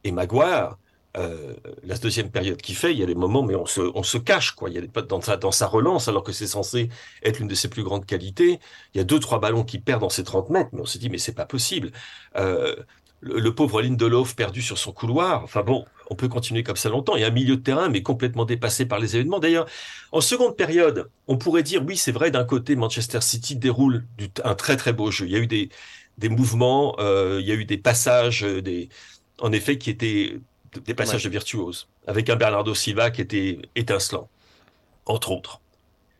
Et 0.04 0.10
Maguire, 0.12 0.76
euh, 1.16 1.54
la 1.82 1.98
deuxième 1.98 2.30
période 2.30 2.60
qui 2.62 2.74
fait, 2.74 2.92
il 2.92 2.98
y 2.98 3.02
a 3.02 3.06
des 3.06 3.14
moments, 3.14 3.42
mais 3.42 3.54
on 3.54 3.66
se, 3.66 3.82
se 4.02 4.18
cache, 4.18 4.52
quoi. 4.52 4.70
Il 4.70 4.76
y 4.76 4.78
a 4.78 5.02
dans 5.02 5.20
sa, 5.20 5.66
relance, 5.66 6.08
alors 6.08 6.22
que 6.22 6.32
c'est 6.32 6.46
censé 6.46 6.88
être 7.22 7.38
l'une 7.38 7.48
de 7.48 7.54
ses 7.54 7.68
plus 7.68 7.82
grandes 7.82 8.06
qualités. 8.06 8.60
Il 8.94 8.98
y 8.98 9.00
a 9.00 9.04
deux, 9.04 9.20
trois 9.20 9.38
ballons 9.38 9.64
qui 9.64 9.78
perdent 9.78 10.00
dans 10.00 10.08
ses 10.08 10.24
30 10.24 10.50
mètres, 10.50 10.70
mais 10.72 10.80
on 10.80 10.86
s'est 10.86 10.98
dit, 10.98 11.10
mais 11.10 11.18
c'est 11.18 11.34
pas 11.34 11.44
possible. 11.44 11.92
Euh, 12.36 12.74
le, 13.20 13.54
pauvre 13.54 13.82
Lindelof 13.82 14.34
perdu 14.34 14.62
sur 14.62 14.78
son 14.78 14.92
couloir. 14.92 15.44
Enfin 15.44 15.62
bon, 15.62 15.84
on 16.10 16.16
peut 16.16 16.28
continuer 16.28 16.62
comme 16.62 16.76
ça 16.76 16.88
longtemps. 16.88 17.14
Il 17.14 17.20
y 17.20 17.24
a 17.24 17.28
un 17.28 17.30
milieu 17.30 17.56
de 17.56 17.62
terrain, 17.62 17.88
mais 17.88 18.02
complètement 18.02 18.46
dépassé 18.46 18.86
par 18.86 18.98
les 18.98 19.14
événements. 19.14 19.38
D'ailleurs, 19.38 19.66
en 20.12 20.20
seconde 20.20 20.56
période, 20.56 21.10
on 21.28 21.36
pourrait 21.36 21.62
dire, 21.62 21.84
oui, 21.86 21.96
c'est 21.96 22.12
vrai, 22.12 22.30
d'un 22.30 22.44
côté, 22.44 22.74
Manchester 22.74 23.20
City 23.20 23.56
déroule 23.56 24.06
un 24.44 24.54
très 24.54 24.76
très 24.76 24.92
beau 24.92 25.10
jeu. 25.10 25.26
Il 25.26 25.32
y 25.32 25.36
a 25.36 25.40
eu 25.40 25.46
des, 25.46 25.68
des 26.18 26.30
mouvements, 26.30 26.96
euh, 26.98 27.38
il 27.40 27.46
y 27.46 27.52
a 27.52 27.54
eu 27.54 27.64
des 27.64 27.78
passages, 27.78 28.42
des, 28.42 28.88
en 29.40 29.52
effet, 29.52 29.78
qui 29.78 29.90
étaient 29.90 30.40
des 30.80 30.94
passages 30.94 31.24
de 31.24 31.28
virtuose, 31.28 31.88
avec 32.06 32.30
un 32.30 32.36
Bernardo 32.36 32.74
Silva 32.74 33.10
qui 33.10 33.20
était 33.20 33.58
étincelant, 33.76 34.28
entre 35.06 35.30
autres. 35.30 35.60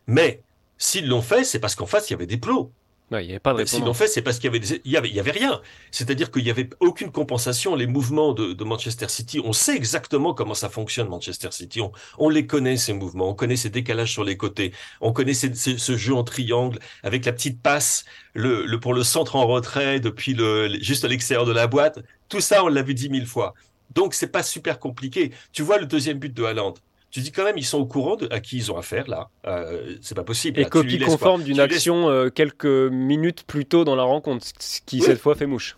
Mais 0.07 0.41
s'ils 0.77 1.07
l'ont 1.07 1.21
fait, 1.21 1.43
c'est 1.43 1.59
parce 1.59 1.75
qu'en 1.75 1.85
face, 1.85 2.09
il 2.09 2.13
y 2.13 2.15
avait 2.15 2.25
des 2.25 2.37
plots. 2.37 2.71
il 3.11 3.21
y 3.21 3.29
avait 3.29 3.39
pas 3.39 3.53
de 3.53 3.63
S'ils 3.65 3.83
l'ont 3.83 3.93
fait, 3.93 4.07
c'est 4.07 4.21
parce 4.21 4.37
qu'il 4.37 4.53
y 4.53 4.55
avait, 4.55 4.65
il 4.83 4.91
y 4.91 4.97
avait, 4.97 5.09
il 5.09 5.15
y 5.15 5.19
avait 5.19 5.31
rien. 5.31 5.61
C'est-à-dire 5.91 6.29
qu'il 6.29 6.43
n'y 6.43 6.49
avait 6.49 6.69
aucune 6.79 7.11
compensation. 7.11 7.75
Les 7.75 7.87
mouvements 7.87 8.33
de, 8.33 8.53
de, 8.53 8.63
Manchester 8.63 9.07
City, 9.07 9.39
on 9.43 9.53
sait 9.53 9.75
exactement 9.75 10.33
comment 10.33 10.53
ça 10.53 10.69
fonctionne, 10.69 11.07
Manchester 11.07 11.49
City. 11.51 11.79
On, 11.79 11.91
on, 12.17 12.29
les 12.29 12.45
connaît, 12.47 12.75
ces 12.75 12.93
mouvements. 12.93 13.29
On 13.29 13.33
connaît 13.33 13.55
ces 13.55 13.69
décalages 13.69 14.11
sur 14.11 14.23
les 14.23 14.35
côtés. 14.35 14.73
On 14.99 15.13
connaît 15.13 15.33
ce 15.33 15.97
jeu 15.97 16.13
en 16.13 16.23
triangle 16.23 16.79
avec 17.03 17.25
la 17.25 17.31
petite 17.31 17.61
passe 17.61 18.03
le, 18.33 18.65
le, 18.65 18.79
pour 18.79 18.93
le 18.93 19.03
centre 19.03 19.35
en 19.35 19.47
retrait 19.47 19.99
depuis 19.99 20.33
le, 20.33 20.77
juste 20.81 21.05
à 21.05 21.07
l'extérieur 21.07 21.45
de 21.45 21.53
la 21.53 21.67
boîte. 21.67 21.99
Tout 22.29 22.41
ça, 22.41 22.63
on 22.63 22.67
l'a 22.67 22.81
vu 22.81 22.93
dix 22.93 23.09
mille 23.09 23.27
fois. 23.27 23.53
Donc, 23.95 24.13
c'est 24.13 24.27
pas 24.27 24.43
super 24.43 24.79
compliqué. 24.79 25.31
Tu 25.51 25.61
vois 25.61 25.77
le 25.77 25.85
deuxième 25.85 26.17
but 26.19 26.33
de 26.33 26.43
Haaland. 26.43 26.73
Tu 27.13 27.19
dis 27.19 27.31
quand 27.31 27.43
même, 27.43 27.59
ils 27.59 27.65
sont 27.65 27.77
au 27.77 27.85
courant 27.85 28.15
de 28.15 28.27
à 28.31 28.39
qui 28.39 28.57
ils 28.57 28.71
ont 28.71 28.77
affaire 28.77 29.07
là. 29.07 29.29
Euh, 29.45 29.97
c'est 30.01 30.15
pas 30.15 30.23
possible. 30.23 30.59
Et 30.59 30.65
copie 30.65 30.97
conforme 30.97 31.43
d'une 31.43 31.59
action 31.59 32.09
euh, 32.09 32.29
quelques 32.29 32.65
minutes 32.65 33.43
plus 33.45 33.65
tôt 33.65 33.83
dans 33.83 33.95
la 33.95 34.01
rencontre, 34.01 34.47
ce 34.59 34.81
qui 34.83 34.99
cette 34.99 35.19
fois 35.19 35.35
fait 35.35 35.45
mouche. 35.45 35.77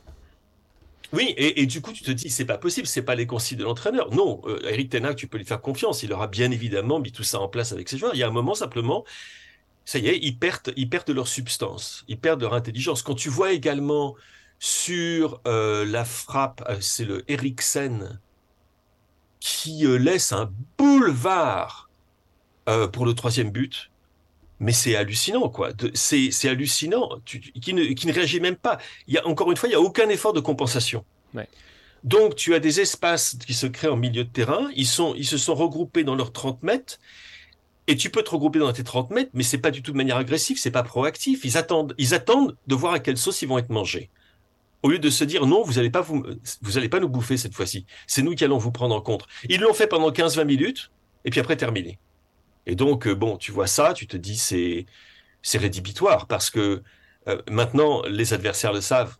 Oui, 1.12 1.34
et, 1.38 1.65
du 1.65 1.82
coup, 1.82 1.91
tu 1.91 2.04
te 2.04 2.12
dis, 2.12 2.30
c'est 2.30 2.45
pas 2.45 2.58
possible, 2.58 2.88
c'est 2.88 3.01
pas 3.01 3.15
les 3.15 3.28
consignes 3.28 3.58
de 3.58 3.63
l'entraîneur. 3.63 4.13
Non, 4.13 4.41
euh, 4.45 4.60
Eric 4.69 4.89
Tenac, 4.89 5.15
tu 5.15 5.28
peux 5.28 5.38
lui 5.38 5.45
faire 5.45 5.62
confiance. 5.62 6.04
Il 6.04 6.12
aura 6.13 6.28
bien 6.28 6.51
évidemment 6.51 6.99
mis 6.99 7.12
tout 7.12 7.23
ça 7.23 7.39
en 7.39 7.47
place 7.47 7.71
avec 7.71 7.89
ses 7.89 7.97
joueurs. 7.97 8.15
Il 8.15 8.19
y 8.19 8.23
a 8.23 8.28
un 8.28 8.32
moment 8.32 8.54
simplement, 8.54 9.06
ça 9.86 9.99
y 9.99 10.08
est, 10.08 10.17
ils 10.21 10.38
perdent, 10.38 10.73
ils 10.75 10.89
perdent 10.89 11.12
leur 11.12 11.28
substance, 11.28 12.06
ils 12.08 12.17
perdent 12.17 12.41
leur 12.41 12.54
intelligence. 12.54 13.01
Quand 13.01 13.13
tu 13.13 13.30
vois 13.30 13.51
également 13.51 14.15
sur 14.59 15.41
euh, 15.47 15.85
la 15.85 16.05
frappe, 16.05 16.63
euh, 16.69 16.77
c'est 16.79 17.05
le 17.05 17.29
Eriksen 17.29 18.19
qui 19.39 19.85
euh, 19.85 19.97
laisse 19.97 20.31
un 20.31 20.51
boulevard 20.77 21.89
pour 22.93 23.05
le 23.05 23.13
troisième 23.13 23.51
but. 23.51 23.91
Mais 24.59 24.71
c'est 24.71 24.95
hallucinant, 24.95 25.49
quoi. 25.49 25.69
C'est 25.93 26.49
hallucinant. 26.49 27.09
qui, 27.25 27.73
ne, 27.75 28.11
réagit 28.11 28.39
même 28.39 28.55
pas. 28.55 28.79
Il 29.07 29.13
y 29.13 29.19
a, 29.19 29.27
encore 29.27 29.51
une 29.51 29.57
fois, 29.57 29.69
il 29.69 29.73
n'y 29.73 29.75
a 29.75 29.81
aucun 29.81 30.09
effort 30.09 30.33
de 30.33 30.39
compensation. 30.39 31.05
Donc, 32.03 32.35
tu 32.35 32.55
as 32.55 32.59
des 32.59 32.79
espaces 32.79 33.37
qui 33.45 33.53
se 33.53 33.67
créent 33.67 33.89
en 33.89 33.97
milieu 33.97 34.23
de 34.23 34.29
terrain. 34.29 34.67
Ils, 34.75 34.87
sont, 34.87 35.13
ils 35.15 35.27
se 35.27 35.37
sont 35.37 35.53
regroupés 35.53 36.03
dans 36.03 36.15
leurs 36.15 36.31
30 36.31 36.63
mètres. 36.63 36.99
Et 37.85 37.95
tu 37.95 38.09
peux 38.09 38.23
te 38.23 38.31
regrouper 38.31 38.57
dans 38.57 38.73
tes 38.73 38.83
30 38.83 39.11
mètres, 39.11 39.29
mais 39.35 39.43
c'est 39.43 39.59
pas 39.59 39.69
du 39.69 39.83
tout 39.83 39.91
de 39.91 39.97
manière 39.97 40.17
agressive, 40.17 40.57
c'est 40.59 40.71
pas 40.71 40.81
proactif. 40.81 41.45
Ils 41.45 41.55
attendent, 41.55 41.93
ils 41.99 42.15
attendent 42.15 42.57
de 42.65 42.73
voir 42.73 42.93
à 42.93 42.99
quelle 42.99 43.17
sauce 43.17 43.43
ils 43.43 43.47
vont 43.47 43.59
être 43.59 43.69
mangés 43.69 44.09
au 44.85 44.87
lieu 44.87 44.99
de 44.99 45.09
se 45.09 45.23
dire 45.23 45.47
non, 45.47 45.63
vous 45.63 45.73
n'allez 45.73 45.89
pas 45.89 46.05
allez 46.75 46.89
pas 46.89 46.99
nous 46.99 47.09
bouffer 47.09 47.37
cette 47.37 47.55
fois-ci. 47.55 47.87
C'est 48.05 48.21
nous 48.21 48.35
qui 48.35 48.43
allons 48.43 48.59
vous 48.59 48.71
prendre 48.71 48.93
en 48.93 49.01
compte. 49.01 49.25
Ils 49.49 49.59
l'ont 49.59 49.73
fait 49.73 49.87
pendant 49.87 50.11
15-20 50.11 50.45
minutes 50.45 50.91
et 51.25 51.31
puis 51.31 51.39
après 51.39 51.57
terminé. 51.57 51.97
Et 52.67 52.75
donc 52.75 53.07
euh, 53.07 53.15
bon, 53.15 53.37
tu 53.37 53.51
vois 53.51 53.65
ça, 53.65 53.93
tu 53.95 54.05
te 54.05 54.15
dis 54.15 54.37
c'est 54.37 54.85
c'est 55.41 55.57
rédhibitoire 55.57 56.27
parce 56.27 56.51
que 56.51 56.83
euh, 57.27 57.41
maintenant 57.49 58.03
les 58.03 58.33
adversaires 58.33 58.73
le 58.73 58.81
savent. 58.81 59.17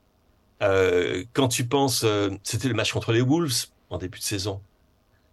Euh, 0.62 1.24
quand 1.34 1.48
tu 1.48 1.66
penses, 1.66 2.06
c'était 2.44 2.68
le 2.68 2.76
match 2.76 2.94
contre 2.94 3.12
les 3.12 3.22
Wolves 3.22 3.66
en 3.90 3.98
début 3.98 4.20
de 4.20 4.24
saison 4.24 4.62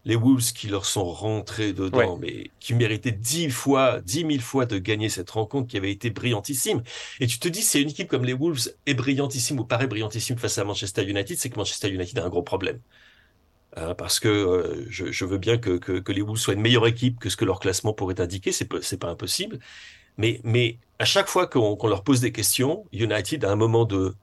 les 0.05 0.17
Wolves 0.17 0.53
qui 0.53 0.69
leur 0.69 0.85
sont 0.85 1.05
rentrés 1.05 1.73
dedans, 1.73 2.17
mais 2.17 2.51
qui 2.59 2.75
méritaient 2.75 3.13
dix 3.13 3.51
fois, 3.51 4.01
dix 4.01 4.25
mille 4.25 4.43
fois 4.43 4.67
de 4.67 4.79
gagner 4.79 5.09
cette 5.09 5.31
rencontre 5.31 5.69
qui 5.69 5.77
avait 5.77 5.93
été 5.93 6.11
brillantissime. 6.11 6.83
Et 7.21 7.27
tu 7.27 7.39
te 7.39 7.49
dis, 7.49 7.63
c'est 7.63 7.81
une 7.81 7.91
équipe 7.91 8.09
comme 8.09 8.25
les 8.25 8.33
Wolves 8.33 8.71
est 8.87 8.95
brillantissime 8.95 9.61
ou 9.61 9.65
paraît 9.65 9.87
brillantissime 9.87 10.39
face 10.39 10.59
à 10.59 10.65
Manchester 10.65 11.05
United, 11.05 11.37
c'est 11.39 11.51
que 11.51 11.57
Manchester 11.57 11.89
United 11.89 12.19
a 12.19 12.25
un 12.25 12.29
gros 12.29 12.43
problème. 12.43 12.81
Hein, 13.77 13.95
parce 13.95 14.21
que 14.21 14.29
euh, 14.29 14.87
je, 14.91 15.25
veux 15.25 15.39
bien 15.39 15.57
que, 15.57 15.79
que, 15.79 16.13
les 16.13 16.21
Wolves 16.21 16.39
soient 16.39 16.55
une 16.55 16.61
meilleure 16.61 16.87
équipe 16.87 17.19
que 17.19 17.31
ce 17.31 17.37
que 17.37 17.45
leur 17.45 17.59
classement 17.59 17.95
pourrait 17.95 18.21
indiquer, 18.21 18.53
c'est 18.53 18.67
pas 18.99 19.09
impossible. 19.09 19.61
Mais, 20.19 20.41
mais 20.45 20.79
à 20.99 21.05
chaque 21.05 21.29
fois 21.29 21.47
qu'on 21.47 21.87
leur 21.87 22.03
pose 22.03 22.21
des 22.21 22.33
questions, 22.33 22.85
United 22.93 23.45
a 23.45 23.51
un 23.51 23.57
moment 23.57 23.85
de 23.85 24.15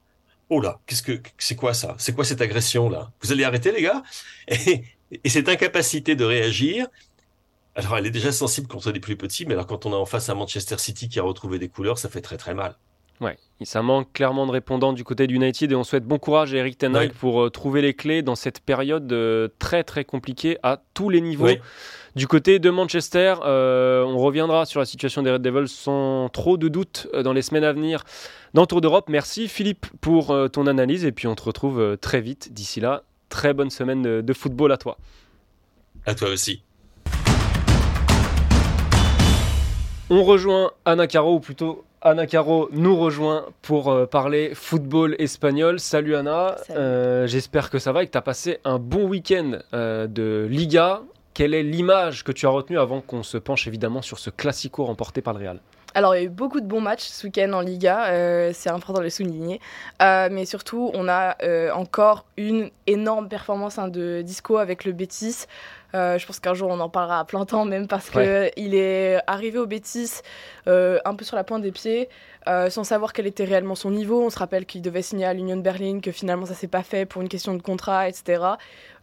oh 0.50 0.60
là, 0.60 0.80
qu'est-ce 0.86 1.02
que 1.02 1.20
c'est 1.38 1.56
quoi 1.56 1.74
ça? 1.74 1.94
C'est 1.98 2.14
quoi 2.14 2.24
cette 2.24 2.40
agression 2.40 2.90
là? 2.90 3.10
Vous 3.22 3.32
allez 3.32 3.44
arrêter 3.44 3.72
les 3.72 3.82
gars? 3.82 4.02
Et, 4.48 4.84
et 5.24 5.28
cette 5.28 5.48
incapacité 5.48 6.14
de 6.14 6.24
réagir 6.24 6.86
Alors, 7.74 7.98
elle 7.98 8.06
est 8.06 8.10
déjà 8.10 8.32
sensible 8.32 8.66
contre 8.66 8.92
des 8.92 9.00
plus 9.00 9.16
petits, 9.16 9.46
mais 9.46 9.54
alors 9.54 9.66
quand 9.66 9.86
on 9.86 9.92
est 9.92 9.96
en 9.96 10.06
face 10.06 10.28
à 10.28 10.34
Manchester 10.34 10.78
City 10.78 11.08
qui 11.08 11.18
a 11.18 11.22
retrouvé 11.22 11.58
des 11.58 11.68
couleurs, 11.68 11.98
ça 11.98 12.08
fait 12.08 12.20
très 12.20 12.36
très 12.36 12.54
mal. 12.54 12.76
Ouais, 13.20 13.36
ça 13.64 13.82
manque 13.82 14.10
clairement 14.14 14.46
de 14.46 14.50
répondants 14.50 14.94
du 14.94 15.04
côté 15.04 15.26
d'United 15.26 15.70
et 15.70 15.74
on 15.74 15.84
souhaite 15.84 16.04
bon 16.04 16.18
courage 16.18 16.54
à 16.54 16.56
Eric 16.56 16.78
Ten 16.78 16.96
Hag 16.96 17.12
pour 17.12 17.42
euh, 17.42 17.50
trouver 17.50 17.82
les 17.82 17.92
clés 17.92 18.22
dans 18.22 18.34
cette 18.34 18.60
période 18.60 19.12
euh, 19.12 19.48
très 19.58 19.84
très 19.84 20.06
compliquée 20.06 20.56
à 20.62 20.80
tous 20.94 21.10
les 21.10 21.20
niveaux. 21.20 21.48
Du 22.16 22.26
côté 22.26 22.58
de 22.58 22.70
Manchester, 22.70 23.34
euh, 23.44 24.02
on 24.04 24.16
reviendra 24.16 24.64
sur 24.64 24.80
la 24.80 24.86
situation 24.86 25.22
des 25.22 25.32
Red 25.32 25.42
Devils 25.42 25.68
sans 25.68 26.30
trop 26.30 26.56
de 26.56 26.68
doute 26.68 27.08
dans 27.22 27.34
les 27.34 27.42
semaines 27.42 27.64
à 27.64 27.74
venir 27.74 28.04
dans 28.54 28.64
Tour 28.64 28.80
d'Europe. 28.80 29.10
Merci 29.10 29.48
Philippe 29.48 29.86
pour 30.00 30.34
ton 30.50 30.66
analyse 30.66 31.04
et 31.04 31.12
puis 31.12 31.26
on 31.26 31.34
te 31.34 31.42
retrouve 31.42 31.98
très 32.00 32.22
vite. 32.22 32.54
D'ici 32.54 32.80
là, 32.80 33.04
très 33.30 33.54
bonne 33.54 33.70
semaine 33.70 34.02
de 34.02 34.32
football 34.34 34.72
à 34.72 34.76
toi. 34.76 34.98
À 36.04 36.14
toi 36.14 36.28
aussi. 36.28 36.62
On 40.10 40.24
rejoint 40.24 40.72
Anna 40.84 41.06
Caro, 41.06 41.36
ou 41.36 41.40
plutôt 41.40 41.84
Anna 42.02 42.26
Caro 42.26 42.68
nous 42.72 42.96
rejoint 42.96 43.46
pour 43.62 43.92
euh, 43.92 44.06
parler 44.06 44.52
football 44.54 45.14
espagnol. 45.18 45.78
Salut 45.78 46.16
Anna, 46.16 46.56
euh, 46.70 47.26
j'espère 47.26 47.70
que 47.70 47.78
ça 47.78 47.92
va 47.92 48.02
et 48.02 48.06
que 48.06 48.12
tu 48.12 48.18
as 48.18 48.22
passé 48.22 48.58
un 48.64 48.78
bon 48.78 49.06
week-end 49.06 49.58
euh, 49.72 50.06
de 50.06 50.48
Liga. 50.50 51.02
Quelle 51.32 51.54
est 51.54 51.62
l'image 51.62 52.24
que 52.24 52.32
tu 52.32 52.46
as 52.46 52.48
retenue 52.48 52.78
avant 52.78 53.00
qu'on 53.00 53.22
se 53.22 53.38
penche 53.38 53.68
évidemment 53.68 54.02
sur 54.02 54.18
ce 54.18 54.30
classico 54.30 54.84
remporté 54.84 55.20
par 55.22 55.34
le 55.34 55.40
Real? 55.40 55.60
Alors, 55.94 56.14
il 56.14 56.18
y 56.18 56.22
a 56.22 56.26
eu 56.26 56.30
beaucoup 56.30 56.60
de 56.60 56.66
bons 56.66 56.80
matchs 56.80 57.04
ce 57.04 57.26
week-end 57.26 57.52
en 57.52 57.60
Liga, 57.60 58.52
c'est 58.52 58.70
important 58.70 59.00
de 59.00 59.04
le 59.04 59.10
souligner. 59.10 59.60
mais 60.00 60.44
surtout, 60.44 60.90
on 60.94 61.08
a 61.08 61.36
encore 61.72 62.26
une 62.36 62.70
énorme 62.86 63.28
performance 63.28 63.78
hein, 63.78 63.88
de 63.88 64.22
Disco 64.22 64.58
avec 64.58 64.84
le 64.84 64.92
Betis. 64.92 65.46
Euh, 65.94 66.18
je 66.18 66.26
pense 66.26 66.38
qu'un 66.38 66.54
jour 66.54 66.70
on 66.70 66.80
en 66.80 66.88
parlera 66.88 67.20
à 67.20 67.24
plein 67.24 67.44
temps, 67.44 67.64
même 67.64 67.88
parce 67.88 68.10
qu'il 68.10 68.74
est 68.74 69.20
arrivé 69.26 69.58
au 69.58 69.66
Bétis 69.66 70.20
euh, 70.68 70.98
un 71.04 71.14
peu 71.14 71.24
sur 71.24 71.36
la 71.36 71.44
pointe 71.44 71.62
des 71.62 71.72
pieds, 71.72 72.08
euh, 72.46 72.70
sans 72.70 72.84
savoir 72.84 73.12
quel 73.12 73.26
était 73.26 73.44
réellement 73.44 73.74
son 73.74 73.90
niveau. 73.90 74.22
On 74.22 74.30
se 74.30 74.38
rappelle 74.38 74.66
qu'il 74.66 74.82
devait 74.82 75.02
signer 75.02 75.26
à 75.26 75.34
l'Union 75.34 75.56
de 75.56 75.62
Berlin, 75.62 76.00
que 76.00 76.12
finalement 76.12 76.46
ça 76.46 76.54
s'est 76.54 76.68
pas 76.68 76.82
fait 76.82 77.06
pour 77.06 77.22
une 77.22 77.28
question 77.28 77.54
de 77.54 77.62
contrat, 77.62 78.08
etc. 78.08 78.42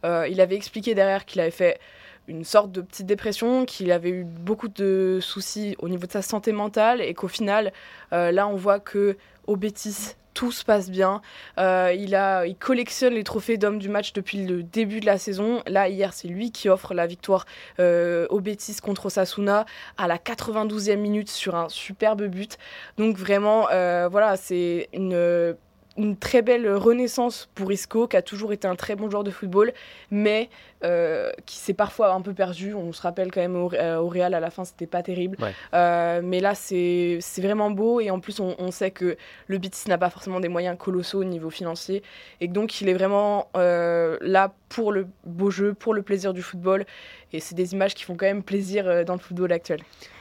il 0.04 0.40
avait 0.40 0.56
expliqué 0.56 0.94
derrière 0.94 1.24
qu'il 1.24 1.40
avait 1.40 1.50
fait 1.50 1.78
une 2.28 2.44
sorte 2.44 2.70
de 2.70 2.80
petite 2.80 3.06
dépression, 3.06 3.64
qu'il 3.64 3.90
avait 3.90 4.10
eu 4.10 4.24
beaucoup 4.24 4.68
de 4.68 5.18
soucis 5.20 5.74
au 5.80 5.88
niveau 5.88 6.06
de 6.06 6.12
sa 6.12 6.22
santé 6.22 6.52
mentale 6.52 7.00
et 7.00 7.14
qu'au 7.14 7.28
final, 7.28 7.72
là 8.12 8.46
on 8.46 8.54
voit 8.54 8.80
que 8.80 9.16
au 9.46 9.56
Bétis, 9.56 10.14
tout 10.38 10.52
se 10.52 10.64
passe 10.64 10.88
bien. 10.88 11.20
Euh, 11.58 11.92
il, 11.98 12.14
a, 12.14 12.46
il 12.46 12.54
collectionne 12.54 13.14
les 13.14 13.24
trophées 13.24 13.56
d'homme 13.56 13.80
du 13.80 13.88
match 13.88 14.12
depuis 14.12 14.46
le 14.46 14.62
début 14.62 15.00
de 15.00 15.06
la 15.06 15.18
saison. 15.18 15.62
Là, 15.66 15.88
hier, 15.88 16.12
c'est 16.12 16.28
lui 16.28 16.52
qui 16.52 16.68
offre 16.68 16.94
la 16.94 17.08
victoire 17.08 17.44
euh, 17.80 18.24
au 18.30 18.38
Betis 18.38 18.76
contre 18.80 19.06
Osasuna 19.06 19.66
à 19.96 20.06
la 20.06 20.16
92e 20.16 20.94
minute 20.94 21.28
sur 21.28 21.56
un 21.56 21.68
superbe 21.68 22.22
but. 22.26 22.56
Donc 22.98 23.16
vraiment, 23.16 23.68
euh, 23.72 24.06
voilà, 24.08 24.36
c'est 24.36 24.88
une 24.92 25.56
une 25.98 26.16
très 26.16 26.42
belle 26.42 26.72
renaissance 26.72 27.48
pour 27.54 27.72
Isco, 27.72 28.06
qui 28.06 28.16
a 28.16 28.22
toujours 28.22 28.52
été 28.52 28.66
un 28.66 28.76
très 28.76 28.94
bon 28.94 29.10
joueur 29.10 29.24
de 29.24 29.30
football, 29.30 29.72
mais 30.10 30.48
euh, 30.84 31.32
qui 31.44 31.56
s'est 31.56 31.74
parfois 31.74 32.12
un 32.12 32.20
peu 32.20 32.32
perdu. 32.32 32.72
On 32.72 32.92
se 32.92 33.02
rappelle 33.02 33.32
quand 33.32 33.40
même 33.40 33.56
au, 33.56 33.72
euh, 33.74 34.00
Real 34.00 34.32
à 34.32 34.40
la 34.40 34.50
fin, 34.50 34.64
c'était 34.64 34.86
pas 34.86 35.02
terrible. 35.02 35.36
Euh, 35.74 36.20
mais 36.22 36.40
là, 36.40 36.54
c'est 36.54 37.18
vraiment 37.38 37.70
beau. 37.70 38.00
Et 38.00 38.10
en 38.10 38.20
plus, 38.20 38.40
on, 38.40 38.70
sait 38.70 38.92
que 38.92 39.16
le 39.48 39.58
Betis 39.58 39.88
n'a 39.88 39.98
pas 39.98 40.08
forcément 40.08 40.40
des 40.40 40.48
moyens 40.48 40.78
colossaux 40.78 41.20
au 41.20 41.24
niveau 41.24 41.50
financier. 41.50 42.02
Et 42.40 42.46
donc, 42.46 42.80
il 42.80 42.88
est 42.88 42.94
vraiment 42.94 43.48
là 43.54 44.52
pour 44.68 44.92
le 44.92 45.06
beau 45.24 45.50
jeu, 45.50 45.74
pour 45.74 45.94
le 45.94 46.02
plaisir 46.02 46.32
du 46.32 46.42
football. 46.42 46.86
Et 47.32 47.40
c'est 47.40 47.56
des 47.56 47.72
images 47.72 47.94
qui 47.94 48.04
font 48.04 48.16
quand 48.16 48.26
même 48.26 48.42
plaisir 48.42 49.04
dans 49.04 49.14
le 49.14 49.20
football 49.20 49.52
actuel. 49.52 49.80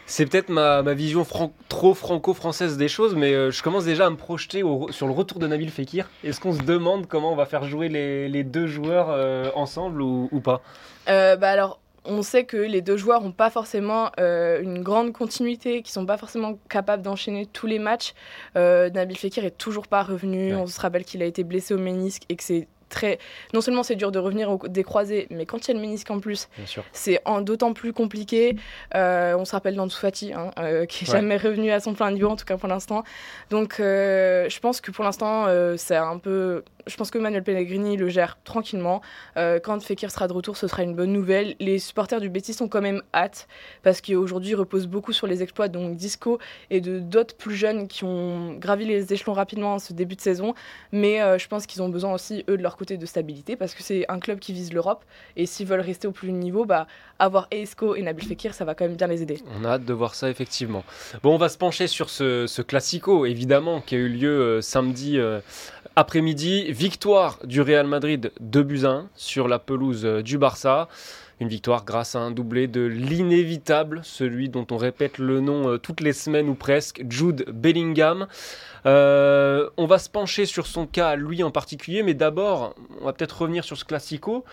C'est 0.10 0.26
peut-être 0.26 0.48
ma, 0.48 0.82
vision 0.94 1.26
trop 1.68 1.94
franco-française 1.94 2.78
des 2.78 2.88
choses, 2.88 3.14
mais 3.14 3.34
euh, 3.34 3.52
je 3.52 3.62
commence 3.62 3.84
déjà 3.84 4.06
à 4.06 4.10
me 4.10 4.16
projeter 4.16 4.64
sur 4.90 5.06
le 5.06 5.12
retour 5.12 5.38
de 5.38 5.48
Nabil 5.48 5.70
Fekir. 5.70 6.10
Est-ce 6.24 6.40
qu'on 6.40 6.54
se 6.54 6.64
demande 6.64 7.08
comment 7.08 7.34
on 7.34 7.36
va 7.36 7.46
faire 7.46 7.66
jouer 7.66 7.90
les, 7.90 8.44
deux 8.46 8.68
joueurs 8.68 9.10
euh, 9.10 9.52
ensemble 9.54 10.02
ou, 10.02 10.40
pas? 10.42 10.62
Euh, 11.10 11.36
bah 11.36 11.50
alors, 11.50 11.82
on 12.06 12.22
sait 12.22 12.46
que 12.46 12.56
les 12.56 12.82
deux 12.82 12.96
joueurs 12.96 13.22
n'ont 13.22 13.34
pas 13.34 13.50
forcément 13.50 14.12
une 14.18 14.82
grande 14.82 15.12
continuité, 15.12 15.82
qui 15.82 15.92
sont 15.92 16.06
pas 16.06 16.18
forcément 16.18 16.58
capables 16.70 17.04
d'enchaîner 17.04 17.46
tous 17.46 17.68
les 17.68 17.78
matchs. 17.78 18.14
Nabil 18.56 19.18
Fekir 19.18 19.44
est 19.44 19.58
toujours 19.58 19.88
pas 19.88 20.04
revenu. 20.04 20.56
On 20.56 20.68
se 20.68 20.80
rappelle 20.80 21.04
qu'il 21.04 21.22
a 21.22 21.26
été 21.26 21.44
blessé 21.44 21.74
au 21.74 21.80
ménisque 21.80 22.24
et 22.30 22.38
que 22.38 22.44
c'est 22.44 22.70
très. 22.90 23.20
Non 23.54 23.62
seulement 23.62 23.84
c'est 23.84 23.96
dur 23.96 24.12
de 24.12 24.20
revenir 24.20 24.52
au, 24.52 24.68
des 24.68 24.84
croisés, 24.84 25.28
mais 25.30 25.46
quand 25.46 25.68
il 25.68 25.70
y 25.70 25.72
a 25.72 25.74
le 25.76 25.82
ménisque 25.82 26.12
en 26.12 26.20
plus, 26.20 26.50
c'est 26.92 27.22
d'autant 27.42 27.74
plus 27.74 27.94
compliqué. 27.94 28.56
Euh, 28.96 29.36
on 29.38 29.46
se 29.46 29.52
rappelle 29.52 29.76
d'Ansu 29.76 29.98
Fati, 30.00 30.34
hein, 30.34 30.52
euh, 30.60 30.86
qui 30.86 31.06
n'est 31.06 31.12
jamais 31.12 31.38
revenu 31.38 31.72
à 31.72 31.80
son 31.80 31.94
plein 31.94 32.12
niveau, 32.12 32.30
en 32.30 32.36
tout 32.36 32.46
cas 32.46 32.58
pour 32.58 32.70
l'instant. 32.70 33.04
Donc 33.50 33.80
euh, 33.80 34.50
je 34.50 34.60
pense 34.60 34.82
que 34.82 34.92
pour 34.92 35.04
l'instant, 35.04 35.48
c'est 35.78 35.96
un 35.96 36.18
peu 36.18 36.64
je 36.88 36.96
pense 36.96 37.12
que 37.12 37.18
Manuel 37.18 37.44
Pellegrini 37.44 37.98
le 37.98 38.10
gère 38.10 38.38
tranquillement. 38.44 39.02
Euh, 39.38 39.60
quand 39.60 39.82
Fekir 39.82 40.12
sera 40.12 40.28
de 40.28 40.34
retour, 40.34 40.58
ce 40.58 40.68
sera 40.68 40.84
une 40.84 40.96
bonne 40.96 41.12
nouvelle. 41.12 41.56
Les 41.60 41.80
supporters 41.80 42.20
du 42.22 42.30
Betis 42.30 42.54
sont 42.54 42.68
quand 42.68 42.82
même 42.82 43.02
hâte 43.14 43.48
parce 43.84 44.02
qu'aujourd'hui, 44.02 44.52
ils 44.52 44.56
reposent 44.56 44.88
beaucoup 44.88 45.14
sur 45.14 45.28
les 45.28 45.44
exploits 45.44 45.68
Disco 45.68 46.40
et 46.70 46.82
de 46.82 47.00
d'autres 47.00 47.36
plus 47.36 47.56
jeunes 47.56 47.88
qui 47.88 48.04
ont 48.04 48.54
gravi 48.54 48.86
les 48.86 49.14
échelons 49.14 49.34
rapidement 49.34 49.76
en 49.76 49.80
ce 49.80 49.94
début 49.94 50.16
de 50.16 50.22
saison. 50.22 50.54
Mais 50.92 51.22
euh, 51.22 51.38
je 51.38 51.48
pense 51.48 51.66
qu'ils 51.66 51.82
ont 51.82 51.90
besoin 51.90 52.14
aussi, 52.14 52.44
eux, 52.50 52.58
de 52.58 52.64
leur 52.64 52.78
côté 52.78 52.98
de 52.98 53.06
stabilité 53.06 53.56
parce 53.56 53.74
que 53.74 53.84
c'est 53.84 54.06
un 54.10 54.20
club 54.20 54.40
qui 54.40 54.54
vise 54.54 54.74
l'Europe. 54.74 55.04
Et 55.36 55.46
s'ils 55.46 55.68
veulent 55.68 55.82
rester 55.82 56.08
au 56.08 56.12
plus 56.12 56.30
haut 56.30 56.34
niveau, 56.34 56.66
bah, 56.66 56.88
avoir 57.20 57.48
Esco 57.52 57.96
et 57.96 58.02
Nabil 58.02 58.26
Fekir, 58.26 58.54
ça 58.54 58.66
va 58.66 58.76
quand 58.76 58.86
même 58.86 58.96
bien 58.96 59.08
les 59.08 59.22
aider. 59.22 59.42
On 59.60 59.66
a 59.66 59.70
hâte 59.70 59.86
de 59.86 59.94
voir 59.94 60.16
ça, 60.16 60.30
effectivement. 60.30 60.84
Bon, 61.24 61.34
on 61.34 61.38
va 61.38 61.50
se 61.50 61.58
pencher 61.58 61.88
sur 61.88 62.10
ce, 62.10 62.48
ce 62.48 62.62
classico, 62.62 63.26
évidemment, 63.26 63.82
qui 63.82 63.96
a 63.96 63.98
eu 63.98 64.10
lieu 64.10 64.42
euh, 64.42 64.62
samedi 64.62 65.18
après-midi, 65.98 66.72
victoire 66.72 67.40
du 67.44 67.60
Real 67.60 67.88
Madrid 67.88 68.32
de 68.40 68.62
buts 68.62 68.86
sur 69.16 69.48
la 69.48 69.58
pelouse 69.58 70.06
euh, 70.06 70.22
du 70.22 70.38
Barça. 70.38 70.90
Une 71.40 71.48
victoire 71.48 71.86
grâce 71.86 72.14
à 72.14 72.20
un 72.20 72.30
doublé 72.30 72.68
de 72.68 72.82
l'inévitable, 72.82 74.02
celui 74.04 74.48
dont 74.48 74.68
on 74.70 74.78
répète 74.78 75.18
le 75.18 75.40
nom 75.42 75.70
euh, 75.70 75.78
toutes 75.80 76.02
les 76.02 76.14
semaines 76.14 76.50
ou 76.50 76.54
presque, 76.54 77.04
Jude 77.10 77.46
Bellingham. 77.50 78.28
Euh, 78.86 79.72
on 79.78 79.88
va 79.88 79.98
se 79.98 80.08
pencher 80.08 80.46
sur 80.46 80.68
son 80.68 80.86
cas, 80.86 81.16
lui 81.16 81.42
en 81.42 81.50
particulier, 81.50 82.04
mais 82.04 82.14
d'abord, 82.14 82.76
on 83.02 83.06
va 83.06 83.14
peut-être 83.14 83.42
revenir 83.42 83.64
sur 83.64 83.76
ce 83.76 83.84
classico. 83.84 84.46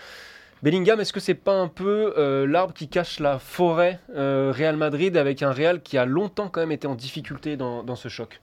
Bellingham, 0.62 0.98
est-ce 0.98 1.12
que 1.12 1.20
c'est 1.20 1.35
pas 1.35 1.52
un 1.52 1.68
peu 1.68 2.46
l'arbre 2.46 2.72
qui 2.72 2.88
cache 2.88 3.20
la 3.20 3.38
forêt 3.38 4.00
Real 4.16 4.78
Madrid 4.78 5.18
avec 5.18 5.42
un 5.42 5.52
Real 5.52 5.83
qui 5.83 5.98
a 5.98 6.07
longtemps 6.07 6.48
quand 6.48 6.61
même 6.61 6.72
été 6.72 6.87
en 6.87 6.94
difficulté 6.94 7.59
dans 7.59 7.96
ce 7.96 8.09
choc? 8.09 8.40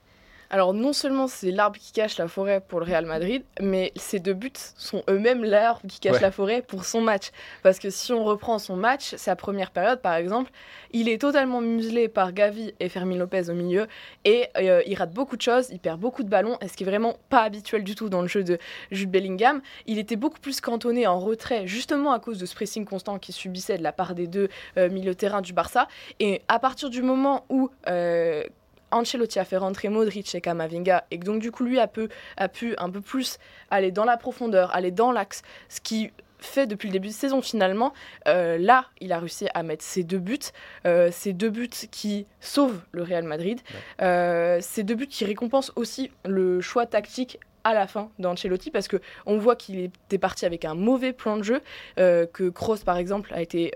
Alors 0.52 0.74
non 0.74 0.92
seulement 0.92 1.26
c'est 1.26 1.50
l'arbre 1.50 1.78
qui 1.78 1.92
cache 1.92 2.18
la 2.18 2.28
forêt 2.28 2.60
pour 2.60 2.78
le 2.78 2.84
Real 2.84 3.06
Madrid, 3.06 3.42
mais 3.58 3.90
ces 3.96 4.20
deux 4.20 4.34
buts 4.34 4.52
sont 4.76 5.02
eux-mêmes 5.08 5.44
l'arbre 5.44 5.80
qui 5.88 5.98
cache 5.98 6.20
la 6.20 6.30
forêt 6.30 6.60
pour 6.60 6.84
son 6.84 7.00
match. 7.00 7.30
Parce 7.62 7.78
que 7.78 7.88
si 7.88 8.12
on 8.12 8.22
reprend 8.22 8.58
son 8.58 8.76
match, 8.76 9.14
sa 9.16 9.34
première 9.34 9.70
période 9.70 10.02
par 10.02 10.14
exemple, 10.14 10.50
il 10.92 11.08
est 11.08 11.18
totalement 11.18 11.62
muselé 11.62 12.08
par 12.08 12.34
Gavi 12.34 12.74
et 12.80 12.90
Fermin 12.90 13.16
Lopez 13.16 13.48
au 13.48 13.54
milieu 13.54 13.86
et 14.26 14.46
euh, 14.58 14.82
il 14.86 14.94
rate 14.94 15.12
beaucoup 15.12 15.38
de 15.38 15.42
choses, 15.42 15.70
il 15.70 15.78
perd 15.78 15.98
beaucoup 15.98 16.22
de 16.22 16.28
ballons, 16.28 16.58
ce 16.60 16.76
qui 16.76 16.82
est 16.82 16.86
vraiment 16.86 17.16
pas 17.30 17.40
habituel 17.40 17.82
du 17.82 17.94
tout 17.94 18.10
dans 18.10 18.20
le 18.20 18.28
jeu 18.28 18.44
de 18.44 18.58
Jude 18.90 19.10
Bellingham. 19.10 19.62
Il 19.86 19.98
était 19.98 20.16
beaucoup 20.16 20.38
plus 20.38 20.60
cantonné 20.60 21.06
en 21.06 21.18
retrait 21.18 21.66
justement 21.66 22.12
à 22.12 22.20
cause 22.20 22.38
de 22.38 22.44
ce 22.44 22.54
pressing 22.54 22.84
constant 22.84 23.18
qu'il 23.18 23.34
subissait 23.34 23.78
de 23.78 23.82
la 23.82 23.92
part 23.92 24.14
des 24.14 24.26
deux 24.26 24.50
euh, 24.76 24.90
milieux 24.90 25.14
terrain 25.14 25.40
du 25.40 25.54
Barça. 25.54 25.88
Et 26.20 26.42
à 26.48 26.58
partir 26.58 26.90
du 26.90 27.00
moment 27.00 27.46
où 27.48 27.70
euh, 27.88 28.44
Ancelotti 28.92 29.38
a 29.38 29.44
fait 29.44 29.56
rentrer 29.56 29.88
Modric 29.88 30.34
et 30.34 30.40
Kamavinga 30.40 31.04
et 31.10 31.18
donc 31.18 31.40
du 31.40 31.50
coup 31.50 31.64
lui 31.64 31.78
a, 31.78 31.86
pu, 31.86 32.08
a 32.36 32.48
pu 32.48 32.74
un 32.78 32.90
peu 32.90 33.00
plus 33.00 33.38
aller 33.70 33.90
dans 33.90 34.04
la 34.04 34.16
profondeur, 34.16 34.74
aller 34.74 34.90
dans 34.90 35.12
l'axe, 35.12 35.42
ce 35.68 35.80
qui 35.80 36.10
fait 36.42 36.66
depuis 36.66 36.88
le 36.88 36.92
début 36.92 37.08
de 37.08 37.12
saison 37.12 37.40
finalement. 37.40 37.92
Euh, 38.28 38.58
là, 38.58 38.86
il 39.00 39.12
a 39.12 39.18
réussi 39.18 39.46
à 39.54 39.62
mettre 39.62 39.84
ses 39.84 40.02
deux 40.02 40.18
buts, 40.18 40.38
euh, 40.86 41.08
ces 41.12 41.32
deux 41.32 41.50
buts 41.50 41.68
qui 41.68 42.26
sauvent 42.40 42.80
le 42.92 43.02
Real 43.02 43.24
Madrid, 43.24 43.60
euh, 44.00 44.58
ces 44.60 44.82
deux 44.82 44.94
buts 44.94 45.06
qui 45.06 45.24
récompensent 45.24 45.72
aussi 45.76 46.10
le 46.24 46.60
choix 46.60 46.86
tactique 46.86 47.38
à 47.64 47.74
la 47.74 47.86
fin 47.86 48.10
d'Ancelotti 48.18 48.72
parce 48.72 48.88
que 48.88 49.00
on 49.24 49.38
voit 49.38 49.54
qu'il 49.54 49.78
était 49.78 50.18
parti 50.18 50.44
avec 50.44 50.64
un 50.64 50.74
mauvais 50.74 51.12
plan 51.12 51.36
de 51.36 51.44
jeu, 51.44 51.60
que 51.96 52.48
Kroos 52.48 52.78
par 52.84 52.96
exemple 52.96 53.32
a 53.32 53.40
été 53.40 53.72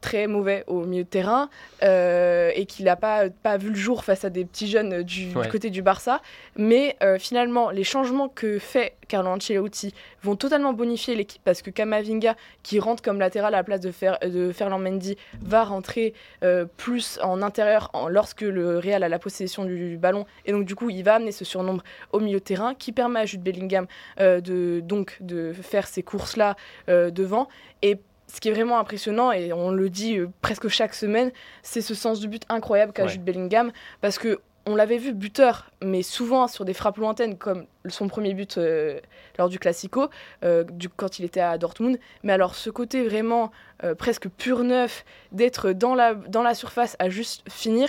très 0.00 0.26
mauvais 0.26 0.64
au 0.66 0.84
milieu 0.84 1.04
de 1.04 1.08
terrain 1.08 1.48
euh, 1.82 2.50
et 2.54 2.66
qu'il 2.66 2.86
n'a 2.86 2.96
pas, 2.96 3.28
pas 3.30 3.56
vu 3.56 3.70
le 3.70 3.76
jour 3.76 4.04
face 4.04 4.24
à 4.24 4.30
des 4.30 4.44
petits 4.44 4.68
jeunes 4.68 5.02
du, 5.02 5.32
côté 5.50 5.70
du 5.70 5.82
Barça. 5.82 6.20
Mais 6.56 6.96
euh, 7.02 7.18
finalement, 7.18 7.70
les 7.70 7.84
changements 7.84 8.28
que 8.28 8.58
fait 8.58 8.94
Carlo 9.08 9.30
Ancelotti 9.30 9.94
vont 10.22 10.36
totalement 10.36 10.72
bonifier 10.72 11.14
l'équipe 11.14 11.42
parce 11.44 11.62
que 11.62 11.70
Kamavinga, 11.70 12.36
qui 12.62 12.78
rentre 12.78 13.02
comme 13.02 13.18
latéral 13.18 13.54
à 13.54 13.58
la 13.58 13.64
place 13.64 13.80
de, 13.80 13.90
Fer, 13.90 14.18
de 14.22 14.52
Ferland 14.52 14.82
Mendy, 14.82 15.16
va 15.42 15.64
rentrer 15.64 16.14
euh, 16.42 16.64
plus 16.76 17.18
en 17.22 17.42
intérieur 17.42 17.90
lorsque 18.08 18.42
le 18.42 18.78
Real 18.78 19.02
a 19.02 19.08
la 19.08 19.18
possession 19.18 19.64
du, 19.64 19.96
ballon. 19.96 20.26
Et 20.46 20.52
donc, 20.52 20.64
du 20.64 20.74
coup, 20.74 20.90
il 20.90 21.02
va 21.02 21.14
amener 21.16 21.32
ce 21.32 21.44
surnombre 21.44 21.82
au 22.12 22.20
milieu 22.20 22.38
de 22.38 22.44
terrain 22.44 22.74
qui 22.74 22.92
permet 22.92 23.20
à 23.20 23.26
Jude 23.26 23.42
Bellingham 23.42 23.86
de, 24.18 24.80
donc, 24.80 25.16
de 25.20 25.52
faire 25.52 25.86
ces 25.86 26.02
courses-là 26.02 26.56
devant. 26.88 27.48
Et 27.82 27.98
ce 28.32 28.40
qui 28.40 28.48
est 28.48 28.52
vraiment 28.52 28.78
impressionnant, 28.78 29.32
et 29.32 29.52
on 29.52 29.70
le 29.70 29.90
dit 29.90 30.18
presque 30.40 30.68
chaque 30.68 30.94
semaine, 30.94 31.32
c'est 31.62 31.80
ce 31.80 31.94
sens 31.94 32.20
du 32.20 32.28
but 32.28 32.42
incroyable 32.48 32.92
qu'a 32.92 33.06
Jude 33.06 33.24
Bellingham, 33.24 33.72
parce 34.00 34.18
que 34.18 34.40
on 34.66 34.74
l'avait 34.74 34.98
vu 34.98 35.12
buteur, 35.12 35.70
mais 35.82 36.02
souvent 36.02 36.46
sur 36.46 36.64
des 36.64 36.74
frappes 36.74 36.98
lointaines, 36.98 37.38
comme 37.38 37.66
son 37.88 38.08
premier 38.08 38.34
but 38.34 38.58
euh, 38.58 39.00
lors 39.38 39.48
du 39.48 39.58
Classico, 39.58 40.08
euh, 40.44 40.64
du, 40.64 40.88
quand 40.88 41.18
il 41.18 41.24
était 41.24 41.40
à 41.40 41.56
Dortmund. 41.56 41.98
Mais 42.22 42.32
alors, 42.32 42.54
ce 42.54 42.68
côté 42.68 43.02
vraiment 43.02 43.50
euh, 43.84 43.94
presque 43.94 44.28
pur 44.28 44.62
neuf, 44.62 45.04
d'être 45.32 45.72
dans 45.72 45.94
la, 45.94 46.14
dans 46.14 46.42
la 46.42 46.54
surface 46.54 46.94
à 46.98 47.08
juste 47.08 47.42
finir, 47.50 47.88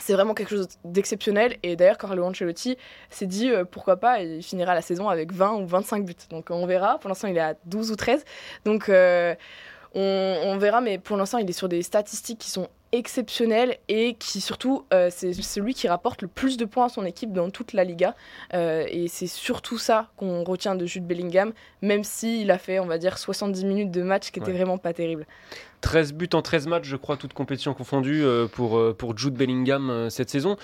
c'est 0.00 0.12
vraiment 0.12 0.34
quelque 0.34 0.50
chose 0.50 0.68
d'exceptionnel. 0.84 1.56
Et 1.62 1.76
d'ailleurs, 1.76 1.98
Carlo 1.98 2.24
Ancelotti 2.24 2.76
s'est 3.10 3.26
dit 3.26 3.50
pourquoi 3.70 3.96
pas, 3.96 4.22
il 4.22 4.42
finira 4.42 4.74
la 4.74 4.82
saison 4.82 5.08
avec 5.08 5.32
20 5.32 5.54
ou 5.54 5.66
25 5.66 6.04
buts. 6.04 6.14
Donc, 6.30 6.50
on 6.50 6.66
verra. 6.66 6.98
Pour 6.98 7.08
l'instant, 7.08 7.28
il 7.28 7.36
est 7.36 7.40
à 7.40 7.54
12 7.66 7.90
ou 7.90 7.96
13. 7.96 8.24
Donc, 8.64 8.90
on, 9.94 10.58
verra, 10.58 10.80
mais 10.80 10.98
pour 10.98 11.16
l'instant, 11.16 11.38
il 11.38 11.48
est 11.48 11.54
sur 11.54 11.68
des 11.68 11.82
statistiques 11.82 12.38
qui 12.38 12.50
sont 12.50 12.68
exceptionnelles 12.92 13.78
et 13.88 14.14
qui 14.14 14.40
surtout, 14.40 14.84
euh, 14.92 15.08
c'est 15.10 15.32
celui 15.32 15.74
qui 15.74 15.88
rapporte 15.88 16.22
le 16.22 16.28
plus 16.28 16.56
de 16.56 16.64
points 16.64 16.86
à 16.86 16.88
son 16.88 17.04
équipe 17.04 17.32
dans 17.32 17.50
toute 17.50 17.72
la 17.72 17.84
Liga. 17.84 18.14
Euh, 18.54 18.84
et 18.88 19.08
c'est 19.08 19.26
surtout 19.26 19.78
ça 19.78 20.10
qu'on 20.16 20.44
retient 20.44 20.74
de 20.74 20.86
Jude 20.86 21.06
Bellingham, 21.06 21.52
même 21.82 22.04
s'il 22.04 22.50
a 22.50 22.58
fait, 22.58 22.80
on 22.80 22.86
va 22.86 22.98
dire, 22.98 23.18
70 23.18 23.64
minutes 23.64 23.90
de 23.90 24.02
match, 24.02 24.30
qui 24.30 24.40
était 24.40 24.52
vraiment 24.52 24.78
pas 24.78 24.92
terrible. 24.92 25.26
13 25.82 26.12
buts 26.12 26.28
en 26.32 26.42
13 26.42 26.66
matchs, 26.66 26.84
je 26.84 26.96
crois, 26.96 27.16
toutes 27.16 27.32
compétitions 27.32 27.74
confondues 27.74 28.24
euh, 28.24 28.46
pour, 28.46 28.80
pour 28.96 29.16
Jude 29.16 29.34
Bellingham 29.34 30.08
cette 30.10 30.30
saison. 30.30 30.56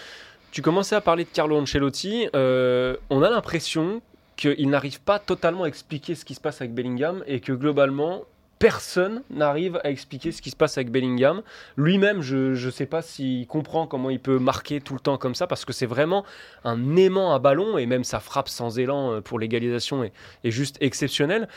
Tu 0.51 0.63
commençais 0.63 0.97
à 0.97 1.01
parler 1.01 1.25
de 1.25 1.31
Carlo 1.33 1.57
Ancelotti. 1.57 2.29
on 2.35 3.23
a 3.23 3.31
l'impression 3.31 4.01
qu'il 4.37 4.69
n'arrive 4.69 5.01
pas 5.01 5.19
totalement 5.19 5.65
à 5.65 5.69
expliquer 5.69 6.15
ce 6.15 6.25
qui 6.25 6.35
se 6.35 6.41
passe 6.41 6.61
avec 6.61 6.75
Bellingham 6.75 7.25
et 7.27 7.41
que 7.41 7.53
globalement, 7.53 8.25
personne 8.59 9.23
n'arrive 9.31 9.81
à 9.85 9.91
expliquer 9.91 10.33
ce 10.33 10.41
qui 10.41 10.51
se 10.51 10.57
passe 10.57 10.79
avec 10.79 10.91
Bellingham. 10.91 11.43
Lui-même, 11.77 12.23
je 12.23 12.65
ne 12.67 12.71
sais 12.71 12.87
pas 12.87 13.03
s'il 13.03 13.47
comprend 13.47 13.87
comment 13.87 14.11
il 14.11 14.21
peut 14.21 14.39
marquer 14.39 14.81
tout 14.81 14.95
le 14.95 15.01
temps 15.01 15.19
comme 15.19 15.35
ça, 15.35 15.47
parce 15.47 15.65
que 15.65 15.73
c'est 15.73 15.87
vraiment 15.87 16.25
un 16.65 16.97
aimant 16.97 17.35
à 17.35 17.39
ballon, 17.39 17.79
et 17.79 17.87
même 17.87 18.05
sa 18.05 18.21
frappe 18.21 18.49
sans 18.49 18.79
élan 18.79 19.13
euh, 19.13 19.21
pour 19.21 19.39
l'égalisation 19.39 20.05
est, 20.05 20.13
juste 20.45 20.77
exceptionnelle. 20.81 21.49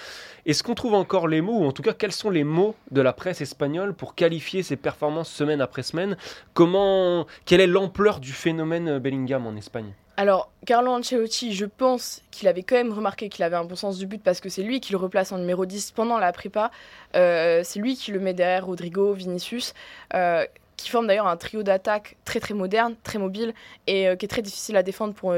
Est-ce 0.45 0.64
qu'on 0.64 0.76
trouve 0.76 0.93
encore 0.93 1.28
les 1.28 1.41
mots, 1.41 1.60
ou 1.60 1.66
en 1.66 1.72
tout 1.72 1.82
cas 1.82 1.93
quels 1.93 2.12
sont 2.12 2.30
les 2.30 2.43
mots 2.43 2.76
de 2.91 3.02
la 3.02 3.14
presse 3.14 3.41
espagnole 3.41 3.93
pour 3.93 4.16
qualifier 4.16 4.64
ses 4.64 4.76
performances 4.76 5.30
semaine 5.30 5.62
après 5.62 5.84
semaine? 5.84 6.18
Comment, 6.54 7.28
Quelle 7.45 7.62
est 7.62 7.68
l'ampleur 7.68 8.20
du 8.20 8.32
phénomène 8.32 9.00
Bellingham 9.00 9.45
en 9.47 9.56
Espagne? 9.56 9.93
Alors, 10.20 10.51
Carlo 10.65 10.91
Ancelotti, 10.91 11.53
je 11.53 11.63
pense 11.63 12.24
qu'il 12.30 12.49
avait 12.49 12.63
quand 12.63 12.76
même 12.76 12.91
remarqué 12.91 13.30
qu'il 13.30 13.41
avait 13.45 13.55
un 13.55 13.63
bon 13.63 13.78
sens 13.78 13.97
du 13.97 14.05
but 14.05 14.22
parce 14.22 14.41
que 14.41 14.49
c'est 14.49 14.63
lui 14.63 14.82
qui 14.82 14.91
le 14.91 14.97
replace 14.97 15.32
en 15.32 15.38
numéro 15.38 15.65
10 15.65 15.91
pendant 15.91 16.17
la 16.17 16.34
prépa. 16.34 16.72
Euh, 17.15 17.61
c'est 17.63 17.80
lui 17.80 17.95
qui 17.95 18.11
le 18.11 18.20
met 18.20 18.34
derrière 18.34 18.65
Rodrigo, 18.65 19.13
Vinicius, 19.13 19.74
euh, 20.13 20.45
qui 20.76 20.89
forme 20.89 21.07
d'ailleurs 21.07 21.28
un 21.28 21.38
trio 21.38 21.63
d'attaque 21.63 22.17
très 22.26 22.41
très 22.41 22.53
moderne, 22.53 22.97
très 23.01 23.17
mobile 23.17 23.53
et 23.88 24.09
euh, 24.09 24.17
qui 24.17 24.26
est 24.26 24.28
très 24.28 24.41
difficile 24.41 24.76
à 24.76 24.84
défendre 24.84 25.13
pour, 25.13 25.32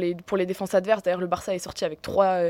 les, 0.00 0.16
défenses 0.44 0.74
adverses. 0.74 1.04
D'ailleurs, 1.04 1.20
le 1.20 1.28
Barça 1.28 1.54
est 1.54 1.60
sorti 1.60 1.84
avec 1.84 2.02
trois, 2.02 2.40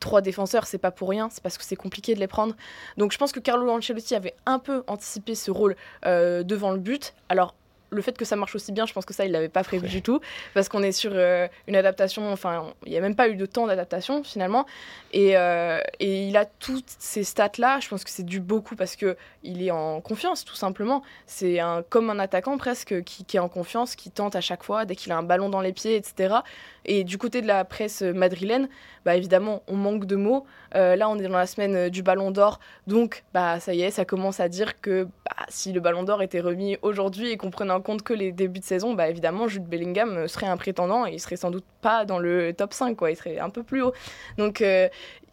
trois 0.00 0.20
défenseurs, 0.20 0.66
c'est 0.66 0.76
pas 0.76 0.90
pour 0.90 1.08
rien, 1.08 1.30
c'est 1.30 1.42
parce 1.42 1.56
que 1.56 1.64
c'est 1.64 1.76
compliqué 1.76 2.14
de 2.14 2.20
les 2.20 2.28
prendre. 2.28 2.54
Donc 2.98 3.12
je 3.12 3.16
pense 3.16 3.32
que 3.32 3.40
Carlo 3.40 3.70
Ancelotti 3.70 4.14
avait 4.14 4.34
un 4.44 4.58
peu 4.58 4.84
anticipé 4.86 5.34
ce 5.34 5.50
rôle 5.50 5.76
devant 6.04 6.72
le 6.72 6.78
but. 6.78 7.14
Alors, 7.30 7.54
le 7.90 8.02
fait 8.02 8.16
que 8.16 8.24
ça 8.24 8.36
marche 8.36 8.54
aussi 8.54 8.72
bien, 8.72 8.86
je 8.86 8.92
pense 8.92 9.04
que 9.04 9.14
ça, 9.14 9.24
il 9.24 9.32
l'avait 9.32 9.48
pas 9.48 9.62
prévu 9.62 9.88
du 9.88 10.02
tout, 10.02 10.20
parce 10.54 10.68
qu'on 10.68 10.82
est 10.82 10.92
sur 10.92 11.12
euh, 11.14 11.48
une 11.66 11.76
adaptation, 11.76 12.32
enfin, 12.32 12.72
il 12.84 12.92
n'y 12.92 12.98
a 12.98 13.00
même 13.00 13.14
pas 13.14 13.28
eu 13.28 13.36
de 13.36 13.46
temps 13.46 13.66
d'adaptation 13.66 14.22
finalement, 14.24 14.66
et, 15.12 15.36
euh, 15.36 15.80
et, 16.00 16.26
il 16.26 16.36
a 16.36 16.44
toutes 16.44 16.94
ces 16.98 17.24
stats-là, 17.24 17.80
je 17.80 17.88
pense 17.88 18.04
que 18.04 18.10
c'est 18.10 18.24
dû 18.24 18.40
beaucoup 18.40 18.76
parce 18.76 18.96
que 18.96 19.16
il 19.42 19.62
est 19.62 19.70
en 19.70 20.00
confiance, 20.00 20.44
tout 20.44 20.56
simplement. 20.56 21.02
C'est 21.26 21.60
un, 21.60 21.82
comme 21.88 22.10
un 22.10 22.18
attaquant 22.18 22.58
presque 22.58 23.02
qui, 23.04 23.24
qui, 23.24 23.36
est 23.36 23.40
en 23.40 23.48
confiance, 23.48 23.94
qui 23.94 24.10
tente 24.10 24.36
à 24.36 24.40
chaque 24.40 24.64
fois, 24.64 24.84
dès 24.84 24.96
qu'il 24.96 25.12
a 25.12 25.16
un 25.16 25.22
ballon 25.22 25.48
dans 25.48 25.60
les 25.60 25.72
pieds, 25.72 25.96
etc. 25.96 26.36
Et 26.84 27.04
du 27.04 27.18
côté 27.18 27.42
de 27.42 27.46
la 27.46 27.64
presse 27.64 28.02
madrilène, 28.02 28.68
bah, 29.04 29.16
évidemment, 29.16 29.62
on 29.68 29.76
manque 29.76 30.04
de 30.04 30.16
mots. 30.16 30.46
Euh, 30.74 30.96
là, 30.96 31.08
on 31.08 31.16
est 31.18 31.22
dans 31.22 31.38
la 31.38 31.46
semaine 31.46 31.88
du 31.88 32.02
Ballon 32.02 32.30
d'Or, 32.30 32.58
donc 32.86 33.24
bah, 33.32 33.60
ça 33.60 33.72
y 33.72 33.82
est, 33.82 33.90
ça 33.90 34.04
commence 34.04 34.40
à 34.40 34.48
dire 34.48 34.80
que 34.80 35.06
bah, 35.28 35.46
si 35.48 35.72
le 35.72 35.80
Ballon 35.80 36.02
d'Or 36.02 36.22
était 36.22 36.40
remis 36.40 36.78
aujourd'hui 36.82 37.30
et 37.30 37.36
qu'on 37.36 37.50
prenait 37.50 37.72
en 37.72 37.80
compte 37.80 38.02
que 38.02 38.14
les 38.14 38.32
débuts 38.32 38.60
de 38.60 38.64
saison, 38.64 38.94
bah, 38.94 39.08
évidemment, 39.08 39.48
Jude 39.48 39.64
Bellingham 39.64 40.16
euh, 40.16 40.28
serait 40.28 40.46
un 40.46 40.56
prétendant 40.56 41.06
et 41.06 41.12
il 41.12 41.20
serait 41.20 41.36
sans 41.36 41.50
doute 41.50 41.64
pas 41.80 42.04
dans 42.04 42.18
le 42.18 42.52
top 42.52 42.72
5, 42.72 42.96
quoi. 42.96 43.10
il 43.10 43.16
serait 43.16 43.38
un 43.38 43.50
peu 43.50 43.62
plus 43.62 43.82
haut. 43.82 43.92
Donc, 44.38 44.62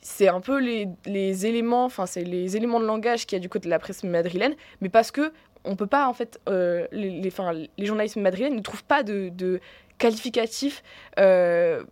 c'est 0.02 0.28
un 0.28 0.42
peu 0.42 0.60
les, 0.60 1.46
éléments, 1.46 1.90
les 2.16 2.58
éléments 2.58 2.80
de 2.80 2.86
langage 2.86 3.26
qu'il 3.26 3.38
y 3.38 3.40
a 3.40 3.42
du 3.42 3.50
côté 3.50 3.66
de 3.66 3.70
la 3.70 3.80
presse 3.80 4.04
madrilène, 4.04 4.56
mais 4.82 4.90
parce 4.90 5.12
que 5.12 5.32
on 5.66 5.78
peut 5.78 5.88
pas, 5.88 6.08
en 6.08 6.14
fait, 6.14 6.42
les, 6.48 6.88
les, 6.92 7.32
les, 7.78 7.86
journalistes 7.86 8.18
madrilènes 8.18 8.56
ne 8.56 8.62
trouvent 8.62 8.84
pas 8.84 9.02
de, 9.04 9.30
de 9.30 9.62
qualificatif 9.98 10.84
euh, 11.20 11.84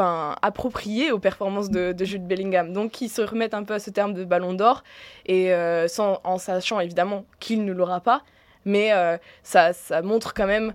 approprié 0.00 1.12
aux 1.12 1.18
performances 1.18 1.70
de, 1.70 1.94
Jude 2.04 2.26
Bellingham. 2.26 2.72
Donc 2.72 3.00
ils 3.00 3.08
se 3.08 3.22
remettent 3.22 3.54
un 3.54 3.64
peu 3.64 3.74
à 3.74 3.78
ce 3.78 3.90
terme 3.90 4.14
de 4.14 4.24
ballon 4.24 4.54
d'or 4.54 4.82
et 5.26 5.52
euh, 5.52 5.88
sans, 5.88 6.20
en 6.24 6.38
sachant 6.38 6.80
évidemment 6.80 7.24
qu'il 7.40 7.64
ne 7.64 7.72
l'aura 7.72 8.00
pas, 8.00 8.22
mais 8.64 8.92
euh, 8.92 9.16
ça, 9.42 9.72
montre 10.02 10.34
quand 10.34 10.46
même 10.46 10.74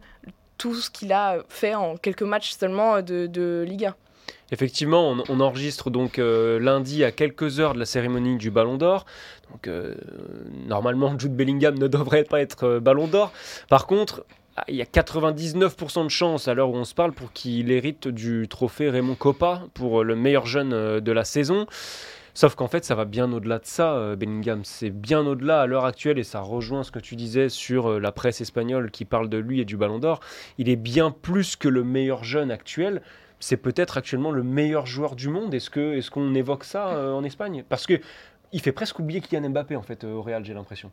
tout 0.57 0.76
ce 0.76 0.89
qu'il 0.89 1.11
a 1.13 1.38
fait 1.49 1.74
en 1.74 1.97
quelques 1.97 2.22
matchs 2.24 2.51
seulement 2.51 3.01
de, 3.01 3.28
de 3.28 3.65
Liga. 3.67 3.95
Effectivement, 4.51 5.15
on, 5.30 5.39
enregistre 5.39 5.89
donc 5.89 6.17
lundi 6.17 7.03
à 7.05 7.11
quelques 7.11 7.59
heures 7.59 7.74
de 7.74 7.80
la 7.80 7.86
cérémonie 7.86 8.38
du 8.38 8.51
Ballon 8.51 8.78
d'Or. 8.78 9.05
Donc 9.49 9.69
normalement, 10.67 11.17
Jude 11.17 11.36
Bellingham 11.36 11.80
ne 11.80 11.88
devrait 11.88 12.26
pas 12.26 12.41
être 12.41 12.80
Ballon 12.80 13.07
d'Or. 13.07 13.32
Par 13.69 13.88
contre, 13.88 14.26
il 14.68 14.76
y 14.76 14.82
a 14.82 14.86
99% 14.86 16.04
de 16.04 16.10
chances 16.10 16.47
à 16.47 16.54
l'heure 16.54 16.70
où 16.70 16.76
on 16.76 16.84
se 16.84 16.93
parle 16.93 17.14
pour 17.14 17.32
qu'il 17.32 17.72
hérite 17.72 18.08
du 18.08 18.47
trophée 18.47 18.89
Raymond 18.89 19.16
Coppa 19.16 19.64
pour 19.74 20.04
le 20.04 20.16
meilleur 20.16 20.45
jeune 20.45 20.74
euh, 20.74 20.99
de 20.99 21.12
la 21.12 21.24
saison. 21.24 21.68
Sauf 22.34 22.56
qu'en 22.56 22.68
fait, 22.68 22.86
ça 22.86 22.95
va 22.95 23.04
bien 23.06 23.32
au-delà 23.34 23.60
de 23.60 23.66
ça, 23.66 23.93
euh, 23.93 24.16
Bellingham. 24.16 24.64
C'est 24.64 24.89
bien 24.89 25.26
au-delà 25.26 25.62
à 25.62 25.66
l'heure 25.68 25.86
actuelle, 25.86 26.18
et 26.18 26.24
ça 26.24 26.39
rejoint 26.39 26.84
ce 26.84 26.91
que 26.91 26.99
tu 26.99 27.16
disais 27.16 27.49
sur 27.49 27.91
euh, 27.91 27.99
la 27.99 28.12
presse 28.12 28.41
espagnole 28.41 28.91
qui 28.91 29.06
parle 29.06 29.30
de 29.30 29.38
lui 29.38 29.60
et 29.60 29.66
du 29.66 29.78
Ballon 29.78 29.99
d'Or. 29.99 30.22
Il 30.58 30.70
est 30.70 30.78
bien 30.78 31.12
plus 31.12 31.56
que 31.56 31.68
le 31.68 31.84
meilleur 31.84 32.24
jeune 32.24 32.52
actuel. 32.52 33.02
C'est 33.39 33.58
peut-être 33.58 33.97
actuellement 33.97 34.32
le 34.32 34.43
meilleur 34.43 34.86
joueur 34.86 35.16
du 35.16 35.28
monde. 35.28 35.54
Est-ce 35.54 35.78
est-ce 35.80 36.12
qu'on 36.12 36.36
évoque 36.36 36.64
ça 36.64 37.12
en 37.12 37.24
Espagne? 37.24 37.64
Parce 37.68 37.88
que 37.88 37.99
il 38.52 38.62
fait 38.62 38.72
presque 38.72 38.99
oublier 38.99 39.20
Kylian 39.20 39.49
Mbappé 39.49 39.76
en 39.76 39.82
fait 39.82 40.04
au 40.04 40.22
Real, 40.22 40.45
j'ai 40.45 40.54
l'impression. 40.54 40.91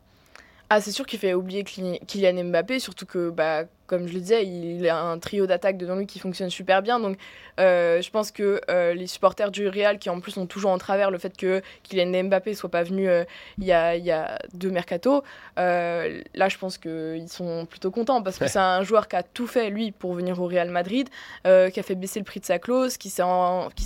Ah, 0.71 0.81
c'est 0.81 0.91
sûr 0.91 1.07
qu'il 1.07 1.17
fait 1.17 1.33
oublier 1.33 1.63
Kylian 1.63 2.43
Mbappé, 2.43 2.77
surtout 2.77 3.07
que, 3.07 3.31
bah, 3.31 3.63
comme 3.87 4.07
je 4.07 4.13
le 4.13 4.19
disais, 4.19 4.45
il 4.45 4.87
a 4.87 5.01
un 5.01 5.17
trio 5.17 5.47
d'attaque 5.47 5.77
devant 5.77 5.95
lui 5.95 6.05
qui 6.05 6.19
fonctionne 6.19 6.51
super 6.51 6.83
bien. 6.83 6.99
Donc, 6.99 7.17
euh, 7.59 8.03
je 8.03 8.11
pense 8.11 8.29
que 8.31 8.61
euh, 8.69 8.93
les 8.93 9.07
supporters 9.07 9.49
du 9.49 9.67
Real, 9.67 9.97
qui 9.97 10.11
en 10.11 10.19
plus 10.19 10.37
ont 10.37 10.45
toujours 10.45 10.69
en 10.69 10.77
travers 10.77 11.09
le 11.09 11.17
fait 11.17 11.35
que 11.35 11.63
Kylian 11.81 12.25
Mbappé 12.25 12.53
soit 12.53 12.69
pas 12.69 12.83
venu 12.83 13.09
euh, 13.09 13.23
il 13.57 13.63
y, 13.63 13.71
a, 13.71 13.95
y, 13.97 14.11
a, 14.11 14.37
deux 14.53 14.69
mercato, 14.69 15.23
là, 15.57 16.49
je 16.49 16.57
pense 16.59 16.77
qu'ils 16.77 17.29
sont 17.29 17.65
plutôt 17.65 17.89
contents 17.89 18.21
parce 18.21 18.37
que 18.37 18.45
c'est 18.45 18.59
un 18.59 18.83
joueur 18.83 19.07
qui 19.07 19.15
a 19.15 19.23
tout 19.23 19.47
fait, 19.47 19.71
lui, 19.71 19.91
pour 19.91 20.13
venir 20.13 20.39
au 20.39 20.45
Real 20.45 20.69
Madrid, 20.69 21.09
qui 21.45 21.49
a 21.49 21.83
fait 21.83 21.95
baisser 21.95 22.19
le 22.19 22.25
prix 22.25 22.41
de 22.41 22.45
sa 22.45 22.59
clause, 22.59 22.97
qui 22.97 23.09
s'est 23.09 23.23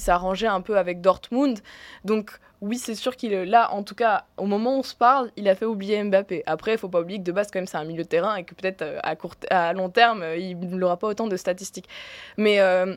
arrangé 0.10 0.48
un 0.48 0.60
peu 0.60 0.78
avec 0.78 1.00
Dortmund. 1.00 1.60
Donc, 2.04 2.40
oui, 2.64 2.78
c'est 2.78 2.96
sûr 2.96 3.18
qu'il 3.18 3.34
là, 3.34 3.74
en 3.74 3.84
tout 3.84 3.94
cas, 3.94 4.24
au 4.38 4.46
moment 4.46 4.78
où 4.78 4.80
on 4.80 4.84
se 4.84 4.96
parle, 4.96 5.32
il 5.36 5.50
a 5.50 5.56
fait 5.56 5.66
oublier 5.66 6.02
Mbappé. 6.02 6.44
Après, 6.46 6.72
il 6.72 6.78
faut 6.78 6.88
pas 6.88 7.02
oublier 7.02 7.20
que 7.20 7.26
de 7.26 7.34
base, 7.34 7.52
quand 7.52 7.60
même, 7.60 7.68
c'est 7.68 7.76
un 7.76 7.84
milieu 7.84 8.04
de 8.04 8.08
terrain 8.08 8.38
et 8.38 8.46
que 8.46 8.56
peut-être 8.56 8.84
euh, 8.84 9.00
à, 9.04 9.18
court, 9.18 9.36
à 9.50 9.74
long 9.74 9.90
terme, 9.90 10.24
euh, 10.24 10.38
il 10.38 10.58
n'aura 10.58 10.96
pas 10.96 11.08
autant 11.08 11.28
de 11.28 11.36
statistiques. 11.36 11.90
Mais 12.38 12.62
euh, 12.62 12.96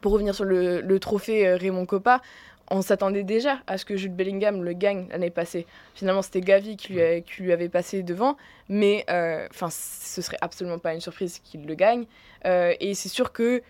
pour 0.00 0.12
revenir 0.12 0.34
sur 0.34 0.46
le, 0.46 0.98
trophée 0.98 1.52
Raymond 1.56 1.84
Coppa, 1.84 2.22
on 2.70 2.82
s'attendait 2.82 3.24
déjà 3.24 3.58
à 3.66 3.78
ce 3.78 3.84
que 3.84 3.96
Jude 3.96 4.14
Bellingham 4.14 4.62
le 4.62 4.72
gagne 4.72 5.06
l'année 5.10 5.30
passée. 5.30 5.66
Finalement, 5.94 6.22
c'était 6.22 6.40
Gavi 6.40 6.76
qui 6.76 6.94
lui, 6.94 7.52
avait 7.52 7.68
passé 7.68 8.02
devant, 8.02 8.36
mais 8.68 9.04
enfin, 9.50 9.68
ce 9.70 10.22
serait 10.22 10.38
absolument 10.40 10.78
pas 10.78 10.94
une 10.94 11.00
surprise 11.00 11.40
qu'il 11.40 11.66
le 11.66 11.74
gagne. 11.74 12.06
et 12.44 12.94
c'est 12.94 13.08
sûr 13.08 13.32
que 13.32 13.62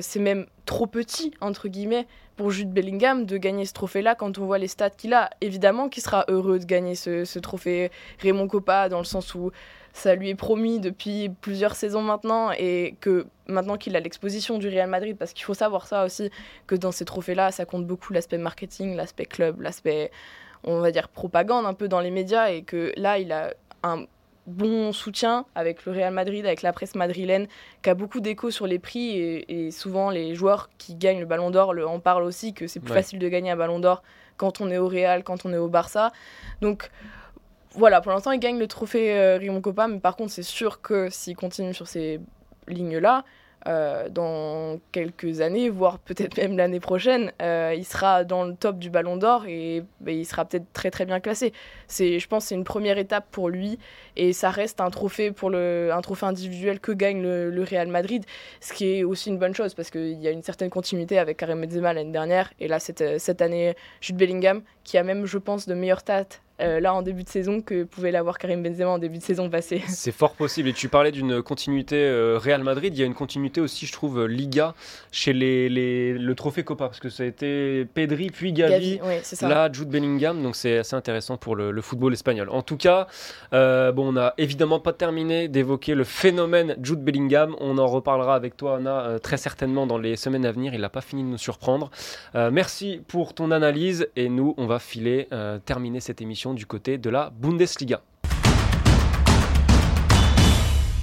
c'est 0.00 0.20
même 0.20 0.46
trop 0.66 0.86
petit 0.86 1.32
entre 1.40 1.68
guillemets 1.68 2.06
pour 2.40 2.50
Jude 2.50 2.72
Bellingham 2.72 3.26
de 3.26 3.36
gagner 3.36 3.66
ce 3.66 3.74
trophée-là 3.74 4.14
quand 4.14 4.38
on 4.38 4.46
voit 4.46 4.56
les 4.56 4.66
stats 4.66 4.88
qu'il 4.88 5.12
a. 5.12 5.28
Évidemment 5.42 5.90
qu'il 5.90 6.02
sera 6.02 6.24
heureux 6.28 6.58
de 6.58 6.64
gagner 6.64 6.94
ce, 6.94 7.38
trophée 7.38 7.90
Raymond 8.20 8.48
Coppa 8.48 8.88
dans 8.88 8.96
le 8.96 9.04
sens 9.04 9.34
où 9.34 9.50
ça 9.92 10.14
lui 10.14 10.30
est 10.30 10.34
promis 10.34 10.80
depuis 10.80 11.28
plusieurs 11.40 11.74
saisons 11.74 12.02
maintenant 12.02 12.50
et 12.52 12.96
que 13.00 13.26
maintenant 13.46 13.76
qu'il 13.76 13.96
a 13.96 14.00
l'exposition 14.00 14.58
du 14.58 14.68
Real 14.68 14.88
Madrid, 14.88 15.16
parce 15.16 15.32
qu'il 15.32 15.44
faut 15.44 15.54
savoir 15.54 15.86
ça 15.86 16.04
aussi, 16.04 16.30
que 16.66 16.74
dans 16.74 16.92
ces 16.92 17.04
trophées-là, 17.04 17.50
ça 17.50 17.64
compte 17.64 17.86
beaucoup 17.86 18.12
l'aspect 18.12 18.38
marketing, 18.38 18.96
l'aspect 18.96 19.26
club, 19.26 19.60
l'aspect, 19.60 20.10
on 20.64 20.80
va 20.80 20.90
dire, 20.90 21.08
propagande 21.08 21.66
un 21.66 21.74
peu 21.74 21.88
dans 21.88 22.00
les 22.00 22.10
médias 22.10 22.50
et 22.50 22.62
que 22.62 22.92
là, 22.96 23.18
il 23.18 23.32
a 23.32 23.52
un 23.82 24.04
bon 24.46 24.92
soutien 24.92 25.44
avec 25.54 25.84
le 25.84 25.92
Real 25.92 26.12
Madrid, 26.12 26.44
avec 26.46 26.62
la 26.62 26.72
presse 26.72 26.94
madrilène, 26.94 27.46
qui 27.82 27.90
a 27.90 27.94
beaucoup 27.94 28.20
d'écho 28.20 28.50
sur 28.50 28.66
les 28.66 28.78
prix 28.78 29.18
et, 29.48 29.70
souvent 29.70 30.10
les 30.10 30.34
joueurs 30.34 30.70
qui 30.78 30.94
gagnent 30.94 31.20
le 31.20 31.26
Ballon 31.26 31.50
d'Or 31.50 31.74
en 31.86 32.00
parlent 32.00 32.24
aussi 32.24 32.52
que 32.52 32.66
c'est 32.66 32.80
plus 32.80 32.92
facile 32.92 33.18
de 33.18 33.28
gagner 33.28 33.50
un 33.50 33.56
Ballon 33.56 33.78
d'Or 33.78 34.02
quand 34.36 34.60
on 34.60 34.70
est 34.70 34.78
au 34.78 34.88
Real, 34.88 35.22
quand 35.22 35.44
on 35.44 35.52
est 35.52 35.58
au 35.58 35.68
Barça. 35.68 36.12
Donc 36.60 36.90
voilà, 37.74 38.00
pour 38.00 38.12
l'instant 38.12 38.32
il 38.32 38.40
gagne 38.40 38.58
le 38.58 38.66
trophée 38.66 39.14
euh, 39.14 39.38
Raymond 39.38 39.60
Copa, 39.60 39.86
mais 39.88 40.00
par 40.00 40.16
contre 40.16 40.32
c'est 40.32 40.42
sûr 40.42 40.80
que 40.80 41.08
s'il 41.10 41.36
continue 41.36 41.74
sur 41.74 41.86
ces 41.86 42.20
lignes-là, 42.68 43.24
euh, 43.68 44.08
dans 44.08 44.80
quelques 44.90 45.42
années, 45.42 45.68
voire 45.68 45.98
peut-être 45.98 46.38
même 46.38 46.56
l'année 46.56 46.80
prochaine, 46.80 47.30
euh, 47.42 47.74
il 47.76 47.84
sera 47.84 48.24
dans 48.24 48.44
le 48.44 48.54
top 48.54 48.78
du 48.78 48.88
Ballon 48.88 49.18
d'Or 49.18 49.44
et 49.46 49.84
bah, 50.00 50.12
il 50.12 50.24
sera 50.24 50.46
peut-être 50.46 50.72
très 50.72 50.90
très 50.90 51.04
bien 51.04 51.20
classé. 51.20 51.52
C'est, 51.86 52.18
je 52.18 52.26
pense, 52.26 52.46
c'est 52.46 52.54
une 52.54 52.64
première 52.64 52.96
étape 52.96 53.26
pour 53.30 53.50
lui 53.50 53.78
et 54.16 54.32
ça 54.32 54.48
reste 54.48 54.80
un 54.80 54.88
trophée 54.88 55.30
pour 55.30 55.50
le, 55.50 55.90
un 55.92 56.00
trophée 56.00 56.24
individuel 56.24 56.80
que 56.80 56.92
gagne 56.92 57.20
le, 57.20 57.62
Real 57.62 57.88
Madrid, 57.88 58.24
ce 58.62 58.72
qui 58.72 58.94
est 58.94 59.04
aussi 59.04 59.28
une 59.28 59.38
bonne 59.38 59.54
chose 59.54 59.74
parce 59.74 59.90
qu'il 59.90 60.18
y 60.18 60.26
a 60.26 60.30
une 60.30 60.42
certaine 60.42 60.70
continuité 60.70 61.18
avec 61.18 61.36
Karim 61.36 61.60
Benzema 61.60 61.92
l'année 61.92 62.12
dernière 62.12 62.50
et 62.58 62.66
là 62.66 62.78
cette, 62.80 63.20
cette 63.20 63.42
année 63.42 63.74
Jude 64.00 64.16
Bellingham 64.16 64.62
qui 64.84 64.96
a 64.96 65.02
même, 65.02 65.26
je 65.26 65.36
pense, 65.36 65.68
de 65.68 65.74
meilleures 65.74 66.00
stats 66.00 66.40
euh, 66.60 66.80
là 66.80 66.94
en 66.94 67.02
début 67.02 67.24
de 67.24 67.28
saison 67.28 67.60
que 67.60 67.84
pouvait 67.84 68.10
l'avoir 68.10 68.38
Karim 68.38 68.62
Benzema 68.62 68.90
en 68.90 68.98
début 68.98 69.18
de 69.18 69.22
saison 69.22 69.48
passée. 69.48 69.82
C'est 69.88 70.12
fort 70.12 70.34
possible. 70.34 70.68
Et 70.68 70.72
tu 70.72 70.88
parlais 70.88 71.12
d'une 71.12 71.42
continuité 71.42 71.96
euh, 71.96 72.38
Real 72.38 72.62
Madrid. 72.62 72.94
Il 72.94 73.00
y 73.00 73.02
a 73.02 73.06
une 73.06 73.14
continuité 73.14 73.60
aussi, 73.60 73.86
je 73.86 73.92
trouve, 73.92 74.26
Liga 74.26 74.74
chez 75.12 75.32
les, 75.32 75.68
les, 75.68 76.12
le 76.12 76.34
trophée 76.34 76.62
Copa 76.62 76.86
parce 76.86 77.00
que 77.00 77.08
ça 77.08 77.22
a 77.22 77.26
été 77.26 77.86
Pedri 77.94 78.30
puis 78.30 78.52
Gavi, 78.52 79.00
là 79.42 79.70
Jude 79.72 79.88
Bellingham. 79.88 80.42
Donc 80.42 80.56
c'est 80.56 80.78
assez 80.78 80.94
intéressant 80.94 81.36
pour 81.36 81.56
le, 81.56 81.80
football 81.80 82.12
espagnol. 82.12 82.48
En 82.50 82.62
tout 82.62 82.76
cas, 82.76 83.06
euh, 83.54 83.90
bon, 83.92 84.08
on 84.08 84.12
n'a 84.12 84.34
évidemment 84.36 84.80
pas 84.80 84.92
terminé 84.92 85.48
d'évoquer 85.48 85.94
le 85.94 86.04
phénomène 86.04 86.76
Jude 86.82 87.02
Bellingham. 87.02 87.56
On 87.60 87.78
en 87.78 87.86
reparlera 87.86 88.34
avec 88.34 88.56
toi, 88.56 88.76
Anna, 88.76 89.18
très 89.22 89.38
certainement 89.38 89.86
dans 89.86 89.98
les 89.98 90.16
semaines 90.16 90.44
à 90.44 90.52
venir. 90.52 90.74
Il 90.74 90.82
n'a 90.82 90.90
pas 90.90 91.00
fini 91.00 91.22
de 91.22 91.28
nous 91.28 91.38
surprendre. 91.38 91.90
merci 92.34 93.02
pour 93.08 93.34
ton 93.34 93.50
analyse 93.50 94.08
et 94.16 94.28
nous, 94.28 94.54
on 94.58 94.66
va 94.66 94.78
filer 94.78 95.28
terminer 95.64 96.00
cette 96.00 96.20
émission 96.20 96.49
du 96.54 96.66
côté 96.66 96.98
de 96.98 97.10
la 97.10 97.30
Bundesliga. 97.30 98.02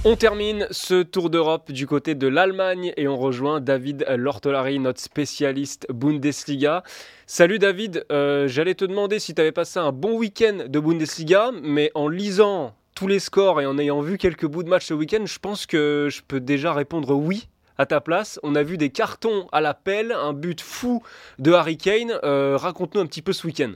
On 0.04 0.14
termine 0.14 0.68
ce 0.70 1.02
tour 1.02 1.28
d'Europe 1.28 1.72
du 1.72 1.86
côté 1.86 2.14
de 2.14 2.28
l'Allemagne 2.28 2.92
et 2.96 3.08
on 3.08 3.16
rejoint 3.16 3.60
David 3.60 4.06
Lortolari, 4.16 4.78
notre 4.78 5.00
spécialiste 5.00 5.86
Bundesliga. 5.92 6.84
Salut 7.26 7.58
David, 7.58 8.06
euh, 8.12 8.46
j'allais 8.46 8.74
te 8.74 8.84
demander 8.84 9.18
si 9.18 9.34
tu 9.34 9.40
avais 9.40 9.52
passé 9.52 9.80
un 9.80 9.90
bon 9.90 10.16
week-end 10.16 10.66
de 10.68 10.80
Bundesliga, 10.80 11.50
mais 11.62 11.90
en 11.94 12.08
lisant 12.08 12.74
tous 12.94 13.08
les 13.08 13.18
scores 13.18 13.60
et 13.60 13.66
en 13.66 13.76
ayant 13.76 14.00
vu 14.00 14.18
quelques 14.18 14.46
bouts 14.46 14.62
de 14.62 14.68
match 14.68 14.86
ce 14.86 14.94
week-end, 14.94 15.26
je 15.26 15.38
pense 15.38 15.66
que 15.66 16.08
je 16.10 16.22
peux 16.26 16.40
déjà 16.40 16.72
répondre 16.72 17.14
oui 17.14 17.48
à 17.76 17.84
ta 17.84 18.00
place. 18.00 18.38
On 18.42 18.54
a 18.54 18.62
vu 18.62 18.78
des 18.78 18.90
cartons 18.90 19.48
à 19.52 19.60
la 19.60 19.74
pelle, 19.74 20.12
un 20.12 20.32
but 20.32 20.60
fou 20.60 21.02
de 21.38 21.52
Harry 21.52 21.76
Kane. 21.76 22.12
Euh, 22.22 22.56
raconte-nous 22.56 23.00
un 23.00 23.06
petit 23.06 23.22
peu 23.22 23.32
ce 23.32 23.46
week-end. 23.46 23.72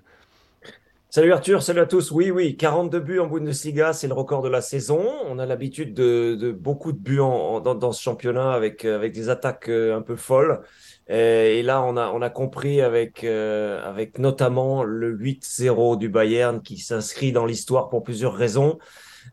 Salut 1.14 1.34
Arthur, 1.34 1.62
salut 1.62 1.80
à 1.80 1.84
tous. 1.84 2.10
Oui, 2.10 2.30
oui, 2.30 2.56
42 2.56 2.98
buts 2.98 3.18
en 3.18 3.26
Bundesliga, 3.26 3.92
c'est 3.92 4.08
le 4.08 4.14
record 4.14 4.40
de 4.40 4.48
la 4.48 4.62
saison. 4.62 5.06
On 5.26 5.38
a 5.38 5.44
l'habitude 5.44 5.92
de, 5.92 6.56
beaucoup 6.58 6.90
de 6.90 6.96
buts 6.96 7.18
dans, 7.18 7.92
ce 7.92 8.00
championnat 8.00 8.54
avec, 8.54 8.86
euh, 8.86 8.96
avec 8.96 9.12
des 9.12 9.28
attaques 9.28 9.68
euh, 9.68 9.94
un 9.94 10.00
peu 10.00 10.16
folles. 10.16 10.62
Et, 11.08 11.62
là, 11.62 11.82
on 11.82 11.98
a, 11.98 12.08
on 12.12 12.22
a 12.22 12.30
compris 12.30 12.80
avec, 12.80 13.24
euh, 13.24 13.86
avec 13.86 14.18
notamment 14.18 14.84
le 14.84 15.14
8-0 15.14 15.98
du 15.98 16.08
Bayern 16.08 16.62
qui 16.62 16.78
s'inscrit 16.78 17.30
dans 17.30 17.44
l'histoire 17.44 17.90
pour 17.90 18.02
plusieurs 18.02 18.32
raisons. 18.32 18.78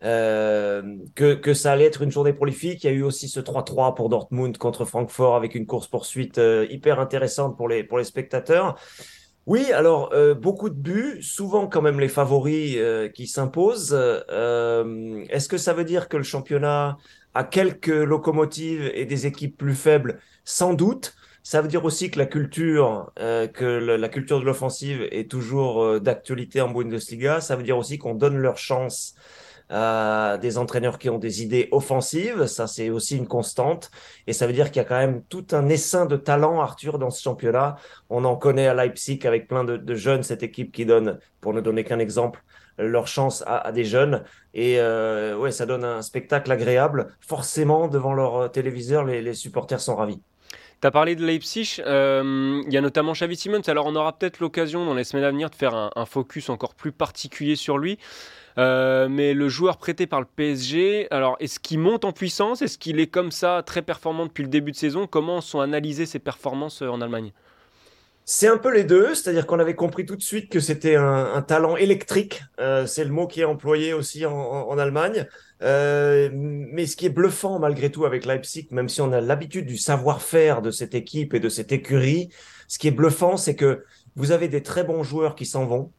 que, 0.01 1.33
que 1.33 1.53
ça 1.53 1.71
allait 1.71 1.85
être 1.85 2.01
une 2.01 2.11
journée 2.11 2.33
prolifique. 2.33 2.83
Il 2.83 2.87
y 2.87 2.89
a 2.89 2.93
eu 2.93 3.03
aussi 3.03 3.29
ce 3.29 3.39
3-3 3.39 3.95
pour 3.95 4.09
Dortmund 4.09 4.57
contre 4.57 4.83
Francfort 4.83 5.37
avec 5.37 5.55
une 5.55 5.65
course-poursuite 5.65 6.41
hyper 6.69 6.99
intéressante 6.99 7.55
pour 7.55 7.69
les, 7.69 7.85
pour 7.85 7.99
les 7.99 8.03
spectateurs. 8.03 8.75
Oui, 9.49 9.71
alors 9.71 10.13
euh, 10.13 10.35
beaucoup 10.35 10.69
de 10.69 10.75
buts, 10.75 11.23
souvent 11.23 11.65
quand 11.65 11.81
même 11.81 11.99
les 11.99 12.07
favoris 12.07 12.75
euh, 12.77 13.09
qui 13.09 13.25
s'imposent. 13.25 13.97
Euh, 13.97 15.25
est-ce 15.31 15.49
que 15.49 15.57
ça 15.57 15.73
veut 15.73 15.85
dire 15.85 16.07
que 16.07 16.17
le 16.17 16.23
championnat 16.23 16.97
a 17.33 17.43
quelques 17.43 17.87
locomotives 17.87 18.91
et 18.93 19.05
des 19.07 19.25
équipes 19.25 19.57
plus 19.57 19.73
faibles? 19.73 20.19
Sans 20.45 20.75
doute. 20.75 21.15
Ça 21.41 21.63
veut 21.63 21.67
dire 21.67 21.83
aussi 21.83 22.11
que 22.11 22.19
la 22.19 22.27
culture, 22.27 23.11
que 23.15 23.65
la 23.65 24.09
culture 24.09 24.39
de 24.39 24.45
l'offensive 24.45 25.07
est 25.09 25.31
toujours 25.31 25.99
d'actualité 25.99 26.61
en 26.61 26.69
Bundesliga. 26.69 27.41
Ça 27.41 27.55
veut 27.55 27.63
dire 27.63 27.77
aussi 27.77 27.97
qu'on 27.97 28.13
donne 28.13 28.37
leur 28.37 28.57
chance 28.57 29.15
des 29.69 30.57
entraîneurs 30.57 30.97
qui 30.97 31.09
ont 31.09 31.19
des 31.19 31.43
idées 31.43 31.67
offensives. 31.71 32.47
Ça, 32.47 32.67
c'est 32.67 32.89
aussi 32.89 33.17
une 33.17 33.27
constante. 33.27 33.91
Et 34.27 34.33
ça 34.33 34.47
veut 34.47 34.53
dire 34.53 34.71
qu'il 34.71 34.77
y 34.77 34.85
a 34.85 34.87
quand 34.87 34.97
même 34.97 35.23
tout 35.29 35.45
un 35.51 35.69
essaim 35.69 36.05
de 36.05 36.17
talent, 36.17 36.59
Arthur, 36.59 36.97
dans 36.97 37.11
ce 37.11 37.21
championnat. 37.21 37.75
On 38.09 38.25
en 38.25 38.35
connaît 38.35 38.67
à 38.67 38.73
Leipzig 38.73 39.19
avec 39.25 39.47
plein 39.47 39.63
de, 39.63 39.95
jeunes, 39.95 40.23
cette 40.23 40.43
équipe 40.43 40.71
qui 40.71 40.85
donne, 40.85 41.19
pour 41.41 41.53
ne 41.53 41.61
donner 41.61 41.83
qu'un 41.83 41.99
exemple, 41.99 42.43
leur 42.77 43.07
chance 43.07 43.43
à, 43.45 43.71
des 43.71 43.85
jeunes. 43.85 44.23
Et 44.53 44.79
euh, 44.79 45.37
ouais, 45.37 45.51
ça 45.51 45.65
donne 45.65 45.83
un 45.83 46.01
spectacle 46.01 46.51
agréable. 46.51 47.15
Forcément, 47.19 47.87
devant 47.87 48.13
leur 48.13 48.51
téléviseur, 48.51 49.03
les, 49.03 49.33
supporters 49.33 49.81
sont 49.81 49.95
ravis. 49.95 50.19
Tu 50.81 50.87
as 50.87 50.91
parlé 50.91 51.15
de 51.15 51.25
Leipzig, 51.25 51.81
euh, 51.85 52.61
il 52.65 52.73
y 52.73 52.77
a 52.77 52.81
notamment 52.81 53.11
Xavi 53.11 53.35
Simons, 53.35 53.61
alors 53.67 53.85
on 53.85 53.95
aura 53.97 54.17
peut-être 54.17 54.39
l'occasion 54.39 54.85
dans 54.85 54.93
les 54.93 55.03
semaines 55.03 55.25
à 55.25 55.31
venir 55.31 55.49
de 55.49 55.55
faire 55.55 55.75
un, 55.75 56.05
focus 56.05 56.49
encore 56.49 56.73
plus 56.73 56.93
particulier 56.93 57.57
sur 57.57 57.77
lui. 57.77 57.99
Euh, 58.57 59.07
mais 59.09 59.33
le 59.33 59.49
joueur 59.49 59.77
prêté 59.77 60.07
par 60.07 60.19
le 60.19 60.25
PSG, 60.25 61.07
alors 61.11 61.37
est-ce 61.39 61.59
qu'il 61.59 61.79
monte 61.79 62.05
en 62.05 62.11
puissance? 62.11 62.61
Est-ce 62.61 62.77
qu'il 62.77 62.99
est 62.99 63.07
comme 63.07 63.31
ça 63.31 63.63
très 63.65 63.81
performant 63.81 64.25
depuis 64.25 64.43
le 64.43 64.49
début 64.49 64.71
de 64.71 64.77
saison? 64.77 65.07
Comment 65.07 65.41
sont 65.41 65.59
analysées 65.59 66.05
ses 66.05 66.19
performances 66.19 66.81
euh, 66.81 66.87
en 66.87 67.01
Allemagne? 67.01 67.31
C'est 68.25 68.47
un 68.47 68.57
peu 68.57 68.71
les 68.71 68.83
deux, 68.83 69.15
c'est-à-dire 69.15 69.47
qu'on 69.47 69.59
avait 69.59 69.75
compris 69.75 70.05
tout 70.05 70.15
de 70.15 70.21
suite 70.21 70.51
que 70.51 70.59
c'était 70.59 70.95
un, 70.95 71.41
talent 71.41 71.75
électrique, 71.77 72.43
euh, 72.59 72.85
c'est 72.85 73.03
le 73.03 73.09
mot 73.09 73.25
qui 73.25 73.41
est 73.41 73.45
employé 73.45 73.91
aussi 73.91 74.23
en, 74.23 74.77
Allemagne. 74.77 75.25
mais 75.61 76.85
ce 76.85 76.95
qui 76.95 77.07
est 77.07 77.09
bluffant 77.09 77.57
malgré 77.57 77.91
tout 77.91 78.05
avec 78.05 78.27
Leipzig, 78.27 78.67
même 78.69 78.87
si 78.87 79.01
on 79.01 79.11
a 79.13 79.19
l'habitude 79.19 79.65
du 79.65 79.77
savoir-faire 79.77 80.61
de 80.61 80.69
cette 80.69 80.93
équipe 80.93 81.33
et 81.33 81.39
de 81.39 81.49
cette 81.49 81.71
écurie, 81.71 82.29
ce 82.67 82.77
qui 82.77 82.87
est 82.87 82.91
bluffant, 82.91 83.35
c'est 83.35 83.55
que 83.55 83.83
vous 84.15 84.31
avez 84.31 84.47
des 84.47 84.61
très 84.61 84.83
bons 84.83 85.01
joueurs 85.01 85.33
qui 85.33 85.47
s'en 85.47 85.65
vont, 85.65 85.91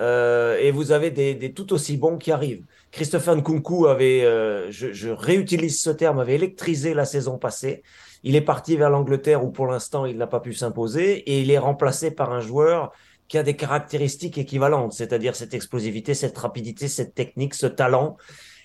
euh, 0.00 0.58
et 0.58 0.70
vous 0.70 0.92
avez 0.92 1.10
des, 1.10 1.34
des, 1.34 1.52
tout 1.52 1.72
aussi 1.72 1.96
bons 1.96 2.18
qui 2.18 2.30
arrivent. 2.30 2.64
Christopher 2.92 3.36
Nkunku 3.36 3.86
avait, 3.86 4.24
euh, 4.24 4.70
je, 4.70 4.92
je, 4.92 5.08
réutilise 5.08 5.80
ce 5.80 5.90
terme, 5.90 6.20
avait 6.20 6.36
électrisé 6.36 6.94
la 6.94 7.04
saison 7.04 7.38
passée. 7.38 7.82
Il 8.22 8.36
est 8.36 8.40
parti 8.42 8.76
vers 8.76 8.90
l'Angleterre 8.90 9.44
où 9.44 9.50
pour 9.50 9.66
l'instant 9.66 10.06
il 10.06 10.16
n'a 10.16 10.26
pas 10.26 10.40
pu 10.40 10.52
s'imposer 10.52 11.18
et 11.18 11.40
il 11.40 11.50
est 11.50 11.58
remplacé 11.58 12.10
par 12.10 12.32
un 12.32 12.40
joueur 12.40 12.92
qui 13.28 13.38
a 13.38 13.42
des 13.42 13.56
caractéristiques 13.56 14.38
équivalentes, 14.38 14.94
c'est-à-dire 14.94 15.36
cette 15.36 15.52
explosivité, 15.52 16.14
cette 16.14 16.36
rapidité, 16.38 16.88
cette 16.88 17.14
technique, 17.14 17.54
ce 17.54 17.66
talent. 17.66 18.16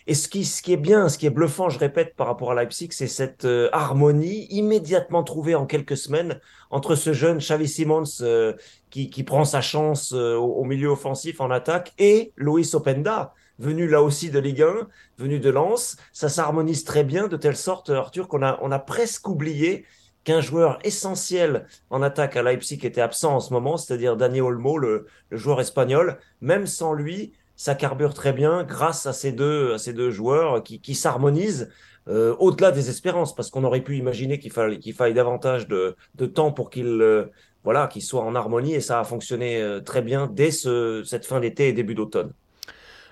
Et 0.06 0.16
ce 0.16 0.28
qui, 0.28 0.43
ce 0.43 0.62
qui 0.62 0.74
est 0.74 0.78
bien, 0.78 1.08
ce 1.08 1.18
qui 1.18 1.26
est 1.26 1.30
bluffant, 1.30 1.70
je 1.70 1.80
répète, 1.80 2.16
par 2.16 2.28
rapport 2.28 2.51
à 2.51 2.56
Leipzig, 2.56 2.89
c'est 2.91 3.08
cette 3.08 3.45
euh, 3.45 3.70
harmonie 3.72 4.47
immédiatement 4.49 5.24
trouvée 5.24 5.56
en 5.56 5.66
quelques 5.66 5.95
semaines 5.95 6.39
entre 6.72 6.95
ce 6.95 7.14
jeune 7.14 7.38
Xavi 7.38 7.68
Simons 7.68 8.04
euh, 8.22 8.54
qui, 8.89 9.10
qui, 9.10 9.24
prend 9.24 9.45
sa 9.45 9.62
chance 9.62 10.12
euh, 10.14 10.36
au, 10.36 10.66
milieu 10.66 10.89
offensif 10.89 11.39
en 11.39 11.51
attaque 11.51 11.93
et 11.99 12.34
Luis 12.36 12.70
Openda, 12.74 13.34
venu 13.60 13.88
là 13.88 14.01
aussi 14.01 14.30
de 14.30 14.39
Ligue 14.39 14.64
1, 14.64 14.88
venu 15.20 15.39
de 15.39 15.49
Lens. 15.49 15.95
Ça 16.12 16.28
s'harmonise 16.28 16.84
très 16.84 17.06
bien 17.06 17.28
de 17.28 17.38
telle 17.38 17.58
sorte, 17.58 17.89
Arthur, 17.89 18.28
qu'on 18.28 18.41
a, 18.41 18.60
on 18.62 18.72
a 18.72 18.80
presque 18.80 19.28
oublié 19.30 19.86
qu'un 20.26 20.41
joueur 20.41 20.80
essentiel 20.84 21.66
en 21.89 22.01
attaque 22.01 22.36
à 22.36 22.43
Leipzig 22.43 22.80
était 22.84 23.01
absent 23.01 23.36
en 23.36 23.39
ce 23.39 23.54
moment, 23.54 23.78
c'est-à-dire 23.78 24.16
Dani 24.18 24.41
Olmo, 24.41 24.78
le, 24.78 25.06
le 25.30 25.38
joueur 25.38 25.60
espagnol. 25.62 26.18
Même 26.41 26.66
sans 26.66 26.93
lui, 26.93 27.34
ça 27.64 27.76
carbure 27.76 28.14
très 28.14 28.34
bien 28.34 28.66
grâce 28.66 29.05
à 29.05 29.14
ces 29.14 29.32
deux, 29.32 29.76
à 29.76 29.78
ces 29.78 29.93
deux 29.93 30.11
joueurs 30.11 30.64
qui, 30.64 30.82
qui 30.82 30.95
s'harmonisent 30.95 31.70
euh, 32.09 32.36
au-delà 32.38 32.72
des 32.72 32.89
espérances, 32.89 33.34
parce 33.34 33.49
qu'on 33.49 33.64
aurait 33.64 33.80
pu 33.80 33.95
imaginer 33.95 34.38
qu'il 34.38 34.51
faille, 34.51 34.82
faille 34.91 35.14
davantage 35.14 35.70
de, 35.70 35.95
de 36.16 36.26
temps 36.26 36.51
pour 36.51 36.70
qu'ils 36.70 37.01
euh, 37.01 37.32
voilà, 37.64 37.88
qu'ils 37.88 38.01
soient 38.01 38.24
en 38.24 38.36
harmonie, 38.36 38.74
et 38.74 38.82
ça 38.82 38.99
a 38.99 39.05
fonctionné 39.05 39.61
euh, 39.61 39.80
très 39.80 40.01
bien 40.01 40.28
dès 40.28 40.51
ce, 40.51 41.03
cette 41.05 41.26
fin 41.26 41.39
d'été 41.39 41.70
et 41.70 41.72
début 41.72 41.95
d'automne. 41.95 42.34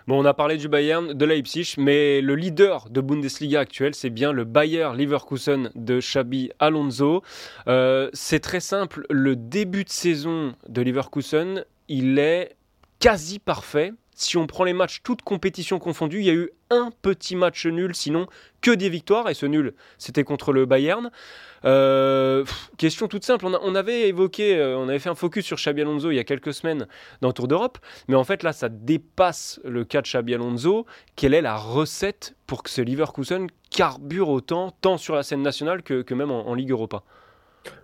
Bon, 0.06 0.20
on 0.20 0.26
a 0.26 0.34
parlé 0.34 0.58
du 0.58 0.68
Bayern, 0.68 1.14
de 1.14 1.26
Leipzig, 1.26 1.76
mais 1.78 2.20
le 2.20 2.36
leader 2.36 2.90
de 2.90 3.00
Bundesliga 3.00 3.62
actuel, 3.62 3.96
c'est 3.96 4.10
bien 4.10 4.34
le 4.34 4.44
Bayer 4.44 4.90
Leverkusen 4.98 5.72
de 5.76 6.00
Xabi 6.00 6.52
Alonso. 6.60 7.24
c'est 8.12 8.42
très 8.42 8.60
simple, 8.60 9.06
le 9.10 9.38
début 9.38 9.86
de 9.86 9.90
saison 9.90 10.56
de 10.68 10.82
Leverkusen, 10.82 11.64
il 11.88 12.20
est 12.20 12.58
quasi 13.00 13.40
parfait. 13.40 13.94
Si 14.16 14.38
on 14.38 14.48
prend 14.48 14.64
les 14.64 14.74
matchs, 14.74 15.02
toutes 15.04 15.22
compétitions 15.22 15.80
confondues, 15.80 16.20
il 16.20 16.26
y 16.26 16.30
a 16.30 16.34
eu 16.34 16.52
un 16.70 16.92
petit 17.02 17.36
match 17.36 17.66
nul, 17.66 17.96
sinon 17.96 18.28
que 18.62 18.72
des 18.72 18.90
victoires, 18.90 19.30
et 19.30 19.34
ce 19.34 19.46
nul, 19.46 19.74
c'était 19.98 20.24
contre 20.24 20.54
le 20.54 20.66
Bayern. 20.66 21.12
Euh, 21.66 22.44
question 22.78 23.08
toute 23.08 23.24
simple, 23.24 23.46
on, 23.46 23.76
avait 23.76 24.10
évoqué, 24.10 24.56
euh, 24.56 24.78
on 24.78 24.90
avait 24.90 25.00
fait 25.00 25.10
un 25.10 25.16
focus 25.16 25.46
sur 25.46 25.58
Xabi 25.58 25.82
Alonso 25.82 26.10
il 26.12 26.16
y 26.16 26.20
a 26.20 26.24
quelques 26.24 26.54
semaines 26.54 26.88
dans 27.22 27.32
Tour 27.34 27.48
d'Europe, 27.48 27.78
mais 28.08 28.16
en 28.16 28.24
fait 28.24 28.44
là, 28.44 28.54
ça 28.54 28.70
dépasse 28.70 29.60
le 29.64 29.84
cas 29.86 30.02
de 30.02 30.08
Xabi 30.08 30.36
Alonso. 30.36 30.86
Quelle 31.16 31.34
est 31.34 31.42
la 31.42 31.56
recette 31.56 32.36
pour 32.48 32.64
que 32.64 32.70
ce 32.70 32.82
Leverkusen 32.82 33.48
carbure 33.70 34.30
autant, 34.30 34.72
tant 34.82 34.98
sur 34.98 35.16
la 35.16 35.24
scène 35.24 35.42
nationale 35.42 35.84
que, 35.84 36.14
même 36.14 36.32
en 36.32 36.54
Ligue 36.54 36.72
Europa? 36.72 37.04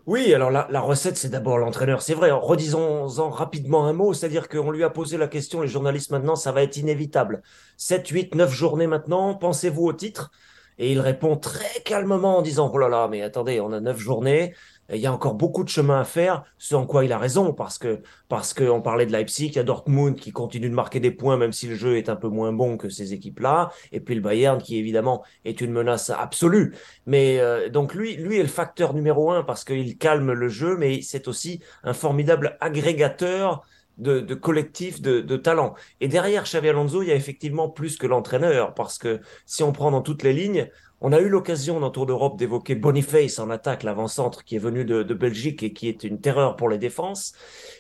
Oui, 0.06 0.34
alors 0.34 0.52
la, 0.52 0.80
recette, 0.80 1.18
c'est 1.18 1.30
d'abord 1.30 1.58
l'entraîneur. 1.58 2.02
C'est 2.02 2.14
vrai, 2.14 2.32
redisons-en 2.32 3.30
rapidement 3.30 3.86
un 3.88 3.94
mot, 3.94 4.14
c'est-à-dire 4.14 4.48
qu'on 4.48 4.72
lui 4.72 4.84
a 4.84 4.90
posé 4.90 5.18
la 5.18 5.28
question, 5.28 5.62
les 5.62 5.68
journalistes 5.68 6.12
maintenant, 6.12 6.38
ça 6.38 6.52
va 6.54 6.64
être 6.64 6.78
inévitable. 6.78 7.42
7, 7.76 8.08
8, 8.08 8.36
9 8.36 8.54
journées 8.54 8.88
maintenant, 8.88 9.36
pensez-vous 9.36 9.84
au 9.84 9.94
titre? 9.94 10.32
Et 10.80 10.92
il 10.92 11.00
répond 11.02 11.36
très 11.36 11.82
calmement 11.84 12.38
en 12.38 12.42
disant, 12.42 12.72
oh 12.74 12.78
là 12.78 12.88
là, 12.88 13.08
mais 13.10 13.22
attendez, 13.22 13.60
on 13.60 13.74
a 13.74 13.80
9 13.82 13.98
journées, 13.98 14.56
il 14.94 15.02
y 15.02 15.06
a 15.06 15.14
encore 15.14 15.36
beaucoup 15.36 15.64
de 15.64 15.70
chemin 15.70 16.00
à 16.00 16.04
faire, 16.04 16.44
ce 16.58 16.76
en 16.76 16.86
quoi 16.86 17.04
il 17.04 17.12
a 17.12 17.18
raison, 17.18 17.54
parce 17.54 17.78
que 17.78 18.02
parce 18.30 18.54
qu'on 18.54 18.82
parlait 18.82 19.06
de 19.06 19.12
Leipzig, 19.12 19.48
il 19.48 19.56
y 19.56 19.60
a 19.60 19.64
Dortmund 19.64 20.16
qui 20.16 20.32
continue 20.32 20.70
de 20.70 20.76
marquer 20.76 21.00
des 21.00 21.12
points, 21.12 21.38
même 21.38 21.52
si 21.52 21.68
le 21.68 21.76
jeu 21.76 21.98
est 21.98 22.10
un 22.10 22.16
peu 22.16 22.30
moins 22.30 22.54
bon 22.54 22.78
que 22.78 22.90
ces 22.90 23.14
équipes-là, 23.14 23.72
et 23.92 24.00
puis 24.00 24.16
le 24.16 24.22
Bayern 24.22 24.62
qui 24.62 24.78
évidemment 24.78 25.24
est 25.46 25.62
une 25.62 25.72
menace 25.72 26.10
absolue. 26.10 26.74
Mais 27.06 27.40
euh, 27.40 27.70
donc 27.70 27.94
lui, 27.94 28.16
lui 28.16 28.38
est 28.38 28.44
le 28.44 28.48
facteur 28.48 28.94
numéro 28.94 29.32
un 29.32 29.44
parce 29.44 29.64
qu'il 29.64 29.98
calme 29.98 30.32
le 30.32 30.48
jeu, 30.48 30.78
mais 30.78 31.02
c'est 31.02 31.28
aussi 31.28 31.62
un 31.84 31.94
formidable 31.94 32.58
agrégateur 32.62 33.66
de, 33.98 34.20
de 34.20 34.36
collectif 34.36 35.02
de, 35.02 35.22
de 35.22 35.38
talent. 35.38 35.74
Et 36.02 36.08
derrière 36.08 36.44
Xavi 36.44 36.70
Alonso, 36.70 37.02
il 37.02 37.10
y 37.10 37.12
a 37.12 37.16
effectivement 37.16 37.70
plus 37.70 37.98
que 37.98 38.08
l'entraîneur, 38.08 38.74
parce 38.74 38.98
que 38.98 39.20
si 39.46 39.64
on 39.64 39.72
prend 39.72 39.92
dans 39.92 40.02
toutes 40.02 40.24
les 40.24 40.34
lignes, 40.34 40.70
on 41.00 41.12
a 41.14 41.20
eu 41.20 41.30
l'occasion 41.30 41.80
dans 41.80 41.92
Tour 41.92 42.08
d'Europe 42.08 42.38
d'évoquer 42.38 42.74
Boniface 42.74 43.38
en 43.38 43.52
attaque, 43.52 43.84
l'avant-centre 43.84 44.44
qui 44.44 44.56
est 44.56 44.60
venu 44.60 44.84
de, 44.84 45.04
Belgique 45.14 45.62
et 45.62 45.72
qui 45.72 45.88
est 45.88 46.04
une 46.04 46.20
terreur 46.20 46.56
pour 46.56 46.70
les 46.70 46.80
défenses. 46.80 47.34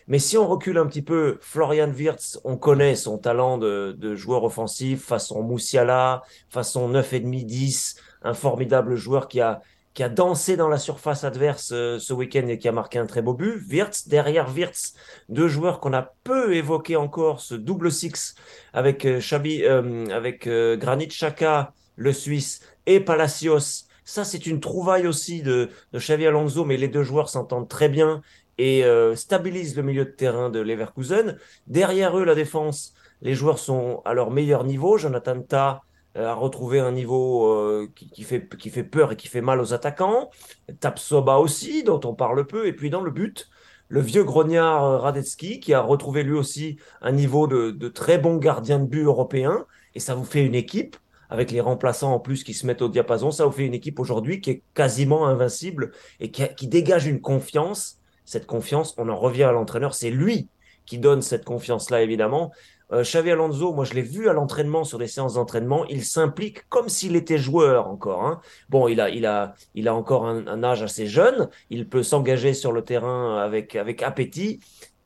Mais 0.07 0.19
si 0.19 0.37
on 0.37 0.47
recule 0.47 0.77
un 0.77 0.85
petit 0.85 1.01
peu, 1.01 1.37
Florian 1.41 1.89
Wirtz, 1.89 2.39
on 2.43 2.57
connaît 2.57 2.95
son 2.95 3.17
talent 3.17 3.57
de, 3.57 4.15
joueur 4.15 4.43
offensif, 4.43 5.03
façon 5.03 5.41
Moussiala, 5.41 6.21
façon 6.49 6.91
9,5-10, 6.91 7.97
un 8.21 8.33
formidable 8.35 8.95
joueur 8.95 9.27
qui 9.27 9.41
a, 9.41 9.61
qui 9.95 10.03
a 10.03 10.09
dansé 10.09 10.55
dans 10.55 10.69
la 10.69 10.77
surface 10.77 11.23
adverse 11.23 11.71
euh, 11.73 11.97
ce 11.97 12.13
week-end 12.13 12.47
et 12.47 12.59
qui 12.59 12.67
a 12.67 12.71
marqué 12.71 12.99
un 12.99 13.07
très 13.07 13.23
beau 13.23 13.33
but. 13.33 13.63
Wirtz, 13.67 14.07
derrière 14.07 14.53
Wirtz, 14.53 14.93
deux 15.27 15.47
joueurs 15.47 15.79
qu'on 15.79 15.93
a 15.93 16.13
peu 16.23 16.55
évoqués 16.55 16.97
encore, 16.97 17.41
ce 17.41 17.55
double 17.55 17.91
six 17.91 18.35
avec 18.73 19.05
euh, 19.05 19.19
euh 19.33 20.05
avec 20.11 20.47
Granit 20.47 21.07
Xhaka, 21.07 21.73
le 21.95 22.13
Suisse, 22.13 22.61
et 22.87 22.99
Palacios. 22.99 23.85
Ça, 24.03 24.23
c'est 24.23 24.47
une 24.47 24.59
trouvaille 24.59 25.05
aussi 25.05 25.43
de, 25.43 25.69
de 25.91 25.99
Xavi 25.99 26.25
Alonso, 26.25 26.65
mais 26.65 26.77
les 26.77 26.87
deux 26.87 27.03
joueurs 27.03 27.29
s'entendent 27.29 27.67
très 27.67 27.89
bien 27.89 28.21
et 28.57 28.85
euh, 28.85 29.15
stabilisent 29.15 29.75
le 29.75 29.83
milieu 29.83 30.05
de 30.05 30.11
terrain 30.11 30.49
de 30.49 30.59
Leverkusen. 30.59 31.37
Derrière 31.67 32.17
eux, 32.17 32.23
la 32.23 32.33
défense, 32.33 32.95
les 33.21 33.35
joueurs 33.35 33.59
sont 33.59 34.01
à 34.05 34.13
leur 34.13 34.31
meilleur 34.31 34.63
niveau. 34.63 34.97
Jonathan 34.97 35.41
Ta 35.41 35.81
euh, 36.15 36.25
a 36.25 36.33
retrouvé 36.33 36.79
un 36.79 36.93
niveau 36.93 37.51
euh, 37.51 37.89
qui, 37.95 38.23
fait, 38.23 38.47
qui 38.57 38.69
fait 38.69 38.85
peur 38.85 39.11
et 39.11 39.15
qui 39.17 39.27
fait 39.27 39.41
mal 39.41 39.59
aux 39.59 39.73
attaquants. 39.73 40.31
Tapsoba 40.79 41.37
aussi, 41.37 41.83
dont 41.83 41.99
on 42.05 42.15
parle 42.15 42.47
peu. 42.47 42.65
Et 42.65 42.73
puis 42.73 42.89
dans 42.89 43.01
le 43.01 43.11
but, 43.11 43.49
le 43.89 43.99
vieux 43.99 44.23
grognard 44.23 45.01
Radetzky, 45.01 45.59
qui 45.59 45.73
a 45.73 45.81
retrouvé 45.81 46.23
lui 46.23 46.33
aussi 46.33 46.77
un 47.01 47.11
niveau 47.11 47.47
de, 47.47 47.71
de 47.71 47.87
très 47.89 48.17
bon 48.17 48.37
gardien 48.37 48.79
de 48.79 48.85
but 48.85 49.03
européen. 49.03 49.65
Et 49.95 49.99
ça 49.99 50.15
vous 50.15 50.25
fait 50.25 50.45
une 50.45 50.55
équipe 50.55 50.95
avec 51.29 51.51
les 51.51 51.61
remplaçants 51.61 52.13
en 52.13 52.19
plus 52.19 52.43
qui 52.43 52.53
se 52.53 52.65
mettent 52.65 52.81
au 52.81 52.89
diapason, 52.89 53.31
ça 53.31 53.45
vous 53.45 53.51
fait 53.51 53.65
une 53.65 53.73
équipe 53.73 53.99
aujourd'hui 53.99 54.41
qui 54.41 54.51
est 54.51 54.63
quasiment 54.73 55.27
invincible 55.27 55.91
et 56.19 56.31
qui, 56.31 56.67
dégage 56.67 57.07
une 57.07 57.21
confiance. 57.21 57.99
Cette 58.25 58.45
confiance, 58.45 58.93
on 58.97 59.09
en 59.09 59.17
revient 59.17 59.43
à 59.43 59.51
l'entraîneur, 59.51 59.93
c'est 59.93 60.11
lui 60.11 60.49
qui 60.85 60.97
donne 60.97 61.21
cette 61.21 61.45
confiance-là, 61.45 62.01
évidemment. 62.01 62.51
Euh, 62.93 63.03
Alonso, 63.13 63.73
moi 63.73 63.83
je 63.83 63.93
l'ai 63.93 64.01
vu 64.01 64.29
à 64.29 64.33
l'entraînement 64.33 64.85
sur 64.85 64.97
des 64.97 65.07
séances 65.07 65.33
d'entraînement, 65.33 65.85
il 65.87 66.05
s'implique 66.05 66.69
comme 66.69 66.87
s'il 66.87 67.17
était 67.17 67.37
joueur 67.37 67.87
encore. 67.87 68.25
Hein. 68.25 68.39
Bon, 68.69 68.87
il 68.87 69.01
a, 69.01 69.09
il 69.09 69.25
a, 69.25 69.55
il 69.75 69.89
a 69.89 69.95
encore 69.95 70.25
un, 70.25 70.47
un 70.47 70.63
âge 70.63 70.81
assez 70.83 71.05
jeune, 71.05 71.49
il 71.69 71.89
peut 71.89 72.03
s'engager 72.03 72.53
sur 72.53 72.71
le 72.71 72.83
terrain 72.83 73.37
avec, 73.39 73.75
avec 73.75 74.03
appétit. 74.03 74.61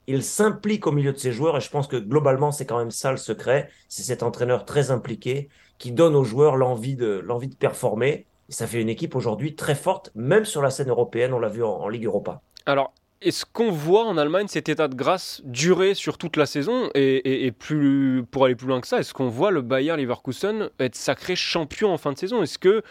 Il 0.05 0.23
s'implique 0.23 0.85
au 0.85 0.91
milieu 0.91 1.13
de 1.13 1.17
ses 1.17 1.31
joueurs 1.31 1.57
et 1.57 1.61
je 1.61 1.69
pense 1.69 1.87
que 1.87 1.95
globalement 1.95 2.51
c'est 2.51 2.65
quand 2.65 2.77
même 2.77 2.91
ça 2.91 3.11
le 3.11 3.17
secret. 3.17 3.69
C'est 3.87 4.03
cet 4.03 4.21
entraîneur 4.21 4.65
très 4.65 4.91
impliqué 4.91 5.49
qui 5.81 5.91
donne 5.91 6.15
aux 6.15 6.23
joueurs 6.23 6.57
l'envie 6.57 6.95
de, 6.95 7.23
l'envie 7.25 7.47
de 7.47 7.55
performer. 7.55 8.27
Et 8.49 8.53
ça 8.53 8.67
fait 8.67 8.79
une 8.79 8.87
équipe 8.87 9.15
aujourd'hui 9.15 9.55
très 9.55 9.73
forte, 9.73 10.11
même 10.13 10.45
sur 10.45 10.61
la 10.61 10.69
scène 10.69 10.89
européenne, 10.89 11.33
on 11.33 11.39
l'a 11.39 11.49
vu 11.49 11.63
en, 11.63 11.89
Ligue 11.89 12.05
Europa. 12.05 12.41
Alors, 12.67 12.93
est-ce 13.19 13.45
qu'on 13.51 13.71
voit 13.71 14.05
en 14.05 14.15
Allemagne 14.15 14.47
cet 14.47 14.69
état 14.69 14.87
de 14.87 14.93
grâce 14.93 15.41
durer 15.43 15.95
sur 15.95 16.19
toute 16.19 16.37
la 16.37 16.45
saison 16.45 16.91
et, 16.93 17.51
plus 17.57 18.23
pour 18.29 18.45
aller 18.45 18.53
plus 18.55 18.67
loin 18.67 18.79
que 18.79 18.87
ça, 18.87 18.99
est-ce 18.99 19.13
qu'on 19.15 19.29
voit 19.29 19.49
le 19.49 19.63
Bayern 19.63 19.99
Leverkusen 19.99 20.69
être 20.79 20.95
sacré 20.95 21.35
champion 21.35 21.91
en 21.91 21.97
fin 21.97 22.13
de 22.13 22.17
saison? 22.17 22.43
Est-ce 22.43 22.59
que 22.59 22.83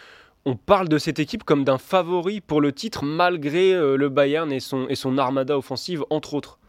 on 0.43 0.57
parle 0.57 0.89
de 0.89 0.97
cette 0.97 1.19
équipe 1.19 1.45
comme 1.45 1.63
d'un 1.63 1.77
favori 1.77 2.41
pour 2.41 2.59
le 2.59 2.73
titre 2.73 3.05
malgré 3.05 3.73
euh, 3.73 3.95
le 3.95 4.09
Bayern 4.09 4.51
et 4.51 4.59
son, 4.59 4.87
et 4.89 4.95
son 4.95 5.17
armada 5.17 5.57
offensive 5.57 6.03
entre 6.09 6.33
autres? 6.33 6.59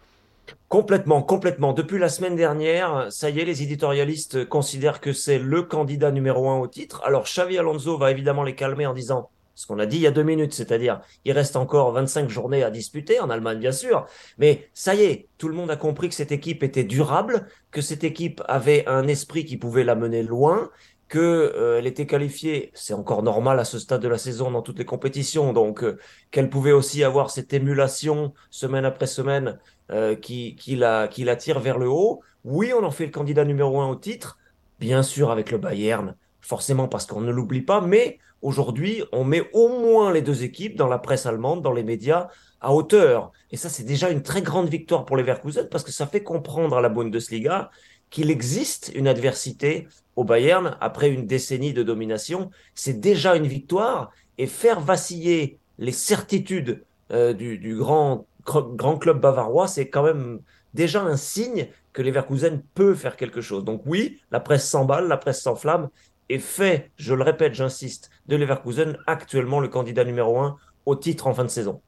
Complètement, 0.69 1.23
complètement. 1.23 1.73
Depuis 1.73 1.99
la 1.99 2.09
semaine 2.09 2.35
dernière, 2.35 3.07
ça 3.11 3.31
y 3.31 3.41
est, 3.41 3.45
les 3.45 3.63
éditorialistes 3.63 4.49
considèrent 4.49 5.01
que 5.01 5.13
c'est 5.13 5.39
le 5.39 5.63
candidat 5.63 6.11
numéro 6.11 6.49
un 6.49 6.59
au 6.59 6.67
titre. 6.67 7.03
Alors 7.05 7.25
Xavi 7.25 7.59
Alonso 7.59 7.99
va 7.99 8.11
évidemment 8.11 8.43
les 8.43 8.55
calmer 8.55 8.87
en 8.87 8.95
disant 8.95 9.31
ce 9.55 9.67
qu'on 9.67 9.79
a 9.79 9.87
dit 9.87 9.97
il 9.97 10.03
y 10.03 10.07
a 10.07 10.11
deux 10.11 10.23
minutes, 10.23 10.55
c'est-à-dire 10.55 11.01
il 11.25 11.33
reste 11.33 11.57
encore 11.57 11.93
25 11.93 12.29
journées 12.31 12.63
à 12.63 12.71
disputer 12.71 13.21
en 13.21 13.29
Allemagne 13.29 13.59
bien 13.59 13.73
sûr, 13.73 14.07
mais 14.39 14.69
ça 14.73 14.95
y 14.95 15.03
est, 15.03 15.29
tout 15.37 15.49
le 15.49 15.55
monde 15.55 15.71
a 15.71 15.77
compris 15.77 16.09
que 16.09 16.15
cette 16.15 16.33
équipe 16.33 16.63
était 16.63 16.85
durable, 16.85 17.47
que 17.71 17.83
cette 17.83 18.03
équipe 18.03 18.43
avait 18.49 18.87
un 18.89 19.07
esprit 19.09 19.45
qui 19.45 19.59
pouvait 19.59 19.85
la 19.85 19.95
mener 19.95 20.23
loin, 20.23 20.71
qu'elle 21.13 21.21
euh, 21.21 21.83
était 21.83 22.07
qualifiée, 22.07 22.71
c'est 22.73 22.95
encore 22.95 23.23
normal 23.23 23.61
à 23.61 23.65
ce 23.67 23.79
stade 23.79 24.01
de 24.01 24.09
la 24.09 24.17
saison 24.17 24.51
dans 24.51 24.63
toutes 24.63 24.79
les 24.79 24.87
compétitions, 24.87 25.53
donc 25.53 25.85
euh, 25.85 25.99
qu'elle 26.31 26.49
pouvait 26.49 26.73
aussi 26.73 27.05
avoir 27.05 27.31
cette 27.31 27.53
émulation 27.53 28.33
semaine 28.49 28.87
après 28.87 29.07
semaine 29.07 29.59
euh, 29.93 30.15
qui, 30.15 30.57
qui, 30.57 30.77
la, 30.77 31.09
qui 31.09 31.27
tire 31.39 31.61
vers 31.61 31.79
le 31.79 31.89
haut. 31.89 32.21
Oui, 32.45 32.73
on 32.73 32.85
en 32.85 32.91
fait 32.91 33.07
le 33.07 33.13
candidat 33.13 33.45
numéro 33.45 33.81
un 33.81 33.89
au 33.89 33.97
titre, 33.97 34.39
bien 34.81 35.03
sûr 35.03 35.31
avec 35.31 35.51
le 35.51 35.59
Bayern, 35.59 36.17
forcément 36.41 36.89
parce 36.89 37.07
qu'on 37.07 37.21
ne 37.21 37.31
l'oublie 37.31 37.63
pas, 37.63 37.81
mais 37.81 38.19
aujourd'hui, 38.41 39.05
on 39.13 39.25
met 39.25 39.49
au 39.53 39.69
moins 39.69 40.13
les 40.13 40.23
deux 40.23 40.43
équipes 40.43 40.77
dans 40.77 40.89
la 40.89 40.99
presse 40.99 41.27
allemande, 41.27 41.63
dans 41.63 41.73
les 41.73 41.85
médias, 41.85 42.29
à 42.61 42.73
hauteur. 42.73 43.33
Et 43.51 43.57
ça, 43.57 43.69
c'est 43.69 43.83
déjà 43.83 44.11
une 44.11 44.23
très 44.23 44.43
grande 44.43 44.69
victoire 44.69 45.05
pour 45.05 45.17
les 45.17 45.23
Verkusen 45.23 45.69
parce 45.69 45.85
que 45.85 45.93
ça 45.93 46.07
fait 46.07 46.23
comprendre 46.23 46.77
à 46.77 46.81
la 46.81 46.89
Bundesliga 46.89 47.71
qu'il 48.11 48.31
existe 48.31 48.93
une 48.95 49.09
adversité 49.09 49.89
au 50.17 50.25
Bayern 50.25 50.77
après 50.81 51.11
une 51.11 51.27
décennie 51.27 51.73
de 51.73 51.83
domination. 51.83 52.51
C'est 52.75 53.01
déjà 53.01 53.37
une 53.37 53.47
victoire 53.47 54.11
et 54.39 54.47
faire 54.47 54.81
vaciller 54.81 55.59
les 55.79 55.93
certitudes 55.93 56.83
euh, 57.11 57.33
du, 57.33 57.77
grand 57.77 58.27
grand 58.45 58.99
club 58.99 59.21
bavarois, 59.21 59.69
c'est 59.69 59.89
quand 59.89 60.03
même 60.03 60.41
déjà 60.75 61.03
un 61.03 61.17
signe 61.17 61.69
que 61.93 62.03
Leverkusen 62.03 62.63
peut 62.75 62.95
faire 62.95 63.17
quelque 63.17 63.41
chose. 63.41 63.65
Donc 63.65 63.83
oui, 63.87 64.21
la 64.31 64.41
presse 64.41 64.69
s'emballe, 64.69 65.09
la 65.09 65.17
presse 65.17 65.43
s'enflamme 65.43 65.89
et 66.29 66.39
fait, 66.39 66.91
je 66.97 67.15
le 67.15 67.23
répète, 67.23 67.55
j'insiste, 67.55 68.11
de 68.27 68.37
Leverkusen 68.37 68.97
actuellement 69.07 69.61
le 69.61 69.69
candidat 69.69 70.05
numéro 70.05 70.39
un 70.39 70.57
au 70.87 70.97
titre 70.97 71.27
en 71.27 71.35
fin 71.35 71.45
de 71.45 71.51
saison. 71.51 71.81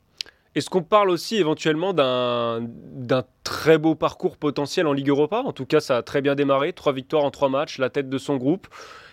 Est-ce 0.55 0.71
qu'on 0.71 0.83
parle 0.83 1.11
aussi 1.11 1.37
éventuellement 1.37 1.93
d'un 1.95 3.25
très 3.43 3.77
beau 3.77 3.97
parcours 3.97 4.37
potentiel 4.37 4.87
en 4.87 4.93
Ligue 4.93 5.09
Europa? 5.09 5.43
En 5.45 5.53
tout 5.53 5.67
cas, 5.67 5.81
ça 5.81 5.97
a 5.97 6.03
très 6.03 6.21
bien 6.21 6.37
démarré, 6.37 6.73
trois 6.73 6.93
victoires 6.93 7.25
en 7.25 7.33
trois 7.33 7.49
matchs, 7.49 7.79
la 7.79 7.91
tête 7.91 8.09
de 8.09 8.19
son 8.19 8.37
groupe. 8.37 8.69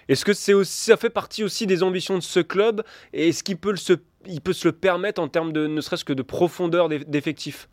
Est-ce 0.08 0.24
que 0.26 0.34
c'est 0.34 0.54
ça 0.66 0.98
fait 0.98 1.10
partie 1.10 1.44
aussi 1.44 1.66
des 1.66 1.82
ambitions 1.82 2.16
de 2.16 2.24
ce 2.24 2.42
club? 2.42 2.84
Et 3.14 3.30
est-ce 3.30 3.44
qu'il 3.44 3.58
peut 3.58 3.76
se 3.76 3.94
il 4.26 4.42
peut 4.42 4.54
se 4.54 4.68
le 4.68 4.72
permettre 4.72 5.22
en 5.22 5.28
termes 5.28 5.54
de 5.54 5.68
ne 5.68 5.82
serait-ce 5.82 6.06
que 6.06 6.14
de 6.14 6.24
profondeur 6.24 6.90
d'effectifs 6.90 7.70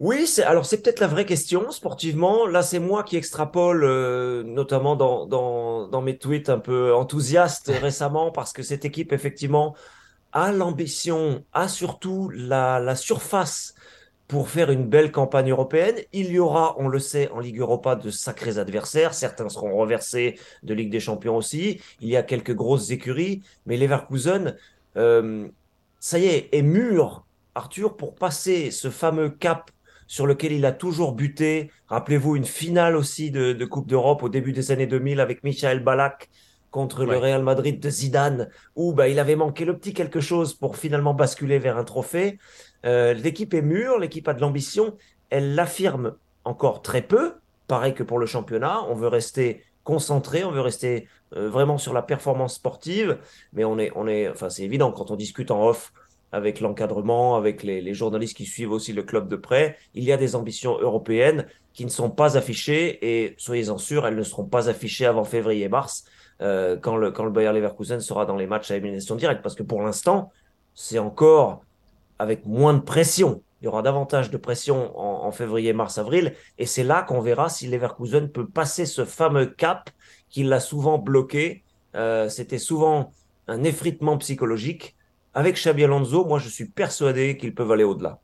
oui, 0.00 0.28
alors 0.44 0.66
c'est 0.66 0.82
peut-être 0.82 0.98
la 0.98 1.06
vraie 1.06 1.24
question 1.24 1.70
sportivement. 1.70 2.48
Là, 2.48 2.62
c'est 2.62 2.80
moi 2.80 3.04
qui 3.04 3.16
extrapole, 3.16 3.84
euh, 3.84 4.42
notamment 4.42 4.96
dans, 4.96 5.24
dans, 5.24 5.86
dans, 5.86 6.02
mes 6.02 6.18
tweets 6.18 6.50
un 6.50 6.58
peu 6.58 6.92
enthousiastes 6.92 7.70
récemment, 7.80 8.32
parce 8.32 8.52
que 8.52 8.64
cette 8.64 8.84
équipe, 8.84 9.12
effectivement, 9.12 9.76
a 10.32 10.50
l'ambition, 10.50 11.44
a 11.52 11.68
surtout 11.68 12.28
la, 12.34 12.80
la, 12.80 12.96
surface 12.96 13.74
pour 14.26 14.48
faire 14.48 14.70
une 14.70 14.88
belle 14.88 15.12
campagne 15.12 15.50
européenne. 15.52 15.96
Il 16.12 16.30
y 16.32 16.40
aura, 16.40 16.74
on 16.78 16.88
le 16.88 16.98
sait, 16.98 17.30
en 17.30 17.38
Ligue 17.38 17.60
Europa 17.60 17.94
de 17.94 18.10
sacrés 18.10 18.58
adversaires. 18.58 19.14
Certains 19.14 19.48
seront 19.48 19.76
reversés 19.76 20.40
de 20.64 20.74
Ligue 20.74 20.90
des 20.90 21.00
Champions 21.00 21.36
aussi. 21.36 21.80
Il 22.00 22.08
y 22.08 22.16
a 22.16 22.24
quelques 22.24 22.54
grosses 22.54 22.90
écuries, 22.90 23.42
mais 23.64 23.76
Leverkusen 23.76 24.56
euh, 24.96 25.48
ça 26.00 26.18
y 26.18 26.26
est, 26.26 26.48
est 26.52 26.62
mûr, 26.62 27.24
Arthur, 27.54 27.96
pour 27.96 28.14
passer 28.14 28.70
ce 28.70 28.90
fameux 28.90 29.30
cap 29.30 29.70
sur 30.06 30.26
lequel 30.26 30.52
il 30.52 30.66
a 30.66 30.72
toujours 30.72 31.12
buté. 31.12 31.70
Rappelez-vous 31.88 32.36
une 32.36 32.44
finale 32.44 32.96
aussi 32.96 33.30
de, 33.30 33.64
Coupe 33.64 33.86
d'Europe 33.86 34.22
au 34.22 34.28
début 34.28 34.52
des 34.52 34.70
années 34.70 34.86
2000 34.86 35.20
avec 35.20 35.42
Michael 35.44 35.82
Balak 35.82 36.30
contre 36.70 37.04
le 37.04 37.16
Real 37.16 37.42
Madrid 37.42 37.78
de 37.78 37.88
Zidane, 37.88 38.48
où 38.74 38.92
bah, 38.92 39.08
il 39.08 39.20
avait 39.20 39.36
manqué 39.36 39.64
le 39.64 39.78
petit 39.78 39.94
quelque 39.94 40.20
chose 40.20 40.54
pour 40.54 40.76
finalement 40.76 41.14
basculer 41.14 41.60
vers 41.60 41.78
un 41.78 41.84
trophée. 41.84 42.38
Euh, 42.84 43.14
l'équipe 43.14 43.54
est 43.54 43.62
mûre, 43.62 43.98
l'équipe 43.98 44.26
a 44.26 44.34
de 44.34 44.40
l'ambition, 44.40 44.96
elle 45.30 45.54
l'affirme 45.54 46.16
encore 46.44 46.82
très 46.82 47.02
peu, 47.02 47.34
pareil 47.68 47.94
que 47.94 48.02
pour 48.02 48.18
le 48.18 48.26
championnat, 48.26 48.82
on 48.88 48.94
veut 48.94 49.06
rester 49.06 49.62
concentré, 49.84 50.42
on 50.42 50.50
veut 50.50 50.60
rester 50.60 51.06
euh, 51.36 51.48
vraiment 51.48 51.78
sur 51.78 51.92
la 51.92 52.02
performance 52.02 52.54
sportive, 52.54 53.18
mais 53.52 53.64
on 53.64 53.78
est, 53.78 53.90
on 53.94 54.06
est, 54.06 54.28
enfin 54.28 54.50
c'est 54.50 54.62
évident 54.62 54.92
quand 54.92 55.10
on 55.10 55.16
discute 55.16 55.50
en 55.50 55.66
off 55.66 55.92
avec 56.32 56.60
l'encadrement, 56.60 57.36
avec 57.36 57.62
les, 57.62 57.94
journalistes 57.94 58.36
qui 58.36 58.44
suivent 58.44 58.72
aussi 58.72 58.92
le 58.92 59.04
club 59.04 59.28
de 59.28 59.36
près, 59.36 59.78
il 59.94 60.02
y 60.02 60.10
a 60.10 60.16
des 60.16 60.34
ambitions 60.34 60.76
européennes 60.80 61.46
qui 61.72 61.84
ne 61.84 61.90
sont 61.90 62.10
pas 62.10 62.36
affichées 62.36 62.98
et 63.02 63.34
soyez-en 63.38 63.78
sûrs, 63.78 64.04
elles 64.06 64.16
ne 64.16 64.22
seront 64.24 64.44
pas 64.44 64.68
affichées 64.68 65.06
avant 65.06 65.22
février-mars. 65.24 66.04
Euh, 66.42 66.76
quand, 66.76 66.96
le, 66.96 67.12
quand 67.12 67.24
le 67.24 67.30
Bayer 67.30 67.52
Leverkusen 67.52 68.00
sera 68.00 68.26
dans 68.26 68.36
les 68.36 68.48
matchs 68.48 68.70
à 68.72 68.76
élimination 68.76 69.14
directe. 69.14 69.42
Parce 69.42 69.54
que 69.54 69.62
pour 69.62 69.82
l'instant, 69.82 70.32
c'est 70.74 70.98
encore 70.98 71.62
avec 72.18 72.44
moins 72.46 72.74
de 72.74 72.80
pression. 72.80 73.42
Il 73.60 73.66
y 73.66 73.68
aura 73.68 73.82
davantage 73.82 74.30
de 74.30 74.36
pression 74.36 74.98
en, 74.98 75.30
février, 75.30 75.72
mars, 75.72 75.96
avril. 75.96 76.34
Et 76.58 76.66
c'est 76.66 76.84
là 76.84 77.02
qu'on 77.02 77.20
verra 77.20 77.48
si 77.48 77.66
Leverkusen 77.66 78.28
peut 78.28 78.46
passer 78.46 78.84
ce 78.84 79.04
fameux 79.04 79.46
cap 79.46 79.90
qui 80.34 80.42
l'a 80.42 80.58
souvent 80.58 80.98
bloqué. 80.98 81.62
Euh, 81.94 82.28
c'était 82.28 82.58
souvent 82.58 83.12
un 83.46 83.62
effritement 83.62 84.18
psychologique. 84.18 84.96
Avec 85.32 85.54
Xabi 85.54 85.84
Alonso, 85.84 86.24
moi, 86.24 86.40
je 86.40 86.48
suis 86.48 86.64
persuadé 86.64 87.36
qu'ils 87.36 87.54
peuvent 87.54 87.70
aller 87.70 87.84
au-delà. 87.84 88.18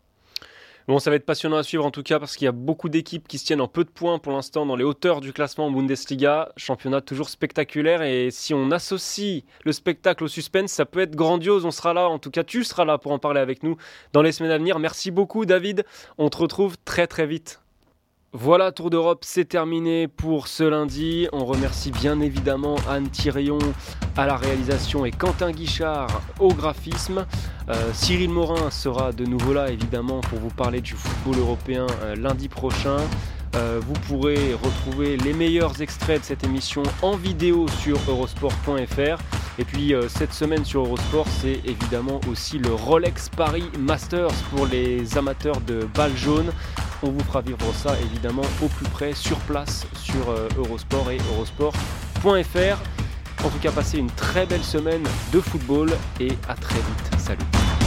Bon, 0.88 0.98
ça 0.98 1.10
va 1.10 1.14
être 1.14 1.24
passionnant 1.24 1.56
à 1.56 1.62
suivre 1.62 1.86
en 1.86 1.92
tout 1.92 2.02
cas 2.02 2.18
parce 2.18 2.36
qu'il 2.36 2.46
y 2.46 2.48
a 2.48 2.52
beaucoup 2.52 2.88
d'équipes 2.88 3.28
qui 3.28 3.38
se 3.38 3.44
tiennent 3.44 3.60
en 3.60 3.68
peu 3.68 3.84
de 3.84 3.90
points 3.90 4.18
pour 4.18 4.32
l'instant 4.32 4.66
dans 4.66 4.74
les 4.74 4.82
hauteurs 4.82 5.20
du 5.20 5.32
classement 5.32 5.70
Bundesliga. 5.70 6.50
Championnat 6.56 7.00
toujours 7.00 7.28
spectaculaire 7.28 8.02
et 8.02 8.32
si 8.32 8.54
on 8.54 8.72
associe 8.72 9.44
le 9.64 9.70
spectacle 9.70 10.24
au 10.24 10.28
suspense, 10.28 10.72
ça 10.72 10.86
peut 10.86 10.98
être 10.98 11.14
grandiose. 11.14 11.64
On 11.64 11.70
sera 11.70 11.94
là, 11.94 12.08
en 12.08 12.18
tout 12.18 12.32
cas 12.32 12.42
tu 12.42 12.64
seras 12.64 12.84
là 12.84 12.98
pour 12.98 13.12
en 13.12 13.20
parler 13.20 13.38
avec 13.38 13.62
nous 13.62 13.76
dans 14.12 14.22
les 14.22 14.32
semaines 14.32 14.50
à 14.50 14.58
venir. 14.58 14.80
Merci 14.80 15.12
beaucoup 15.12 15.46
David. 15.46 15.84
On 16.18 16.28
te 16.28 16.38
retrouve 16.38 16.76
très 16.84 17.06
très 17.06 17.26
vite. 17.28 17.60
Voilà, 18.32 18.70
Tour 18.70 18.90
d'Europe, 18.90 19.24
c'est 19.26 19.44
terminé 19.44 20.06
pour 20.06 20.46
ce 20.46 20.62
lundi. 20.62 21.26
On 21.32 21.44
remercie 21.44 21.90
bien 21.90 22.20
évidemment 22.20 22.76
Anne 22.88 23.08
Thirion 23.08 23.58
à 24.16 24.24
la 24.24 24.36
réalisation 24.36 25.04
et 25.04 25.10
Quentin 25.10 25.50
Guichard 25.50 26.22
au 26.38 26.54
graphisme. 26.54 27.26
Euh, 27.68 27.90
Cyril 27.92 28.30
Morin 28.30 28.70
sera 28.70 29.10
de 29.10 29.24
nouveau 29.24 29.52
là 29.52 29.72
évidemment 29.72 30.20
pour 30.20 30.38
vous 30.38 30.50
parler 30.50 30.80
du 30.80 30.94
football 30.94 31.40
européen 31.40 31.88
euh, 32.04 32.14
lundi 32.14 32.48
prochain. 32.48 32.98
Euh, 33.56 33.80
vous 33.84 33.94
pourrez 33.94 34.54
retrouver 34.54 35.16
les 35.16 35.32
meilleurs 35.32 35.82
extraits 35.82 36.20
de 36.20 36.24
cette 36.24 36.44
émission 36.44 36.84
en 37.02 37.16
vidéo 37.16 37.66
sur 37.82 37.98
eurosport.fr. 38.06 39.18
Et 39.58 39.64
puis 39.64 39.92
cette 40.08 40.32
semaine 40.32 40.64
sur 40.64 40.84
Eurosport, 40.84 41.26
c'est 41.28 41.60
évidemment 41.64 42.20
aussi 42.30 42.58
le 42.58 42.72
Rolex 42.72 43.28
Paris 43.28 43.68
Masters 43.78 44.32
pour 44.54 44.66
les 44.66 45.18
amateurs 45.18 45.60
de 45.62 45.88
balles 45.92 46.16
jaunes. 46.16 46.52
On 47.02 47.10
vous 47.10 47.24
fera 47.24 47.40
vivre 47.40 47.58
ça 47.74 47.98
évidemment 48.00 48.44
au 48.62 48.68
plus 48.68 48.88
près 48.88 49.14
sur 49.14 49.38
place 49.40 49.86
sur 49.94 50.30
euh, 50.30 50.48
Eurosport 50.58 51.10
et 51.10 51.18
eurosport.fr. 51.32 53.44
En 53.44 53.48
tout 53.48 53.58
cas, 53.58 53.70
passez 53.70 53.98
une 53.98 54.10
très 54.10 54.44
belle 54.44 54.62
semaine 54.62 55.02
de 55.32 55.40
football 55.40 55.90
et 56.20 56.32
à 56.48 56.54
très 56.54 56.76
vite. 56.76 57.18
Salut 57.18 57.79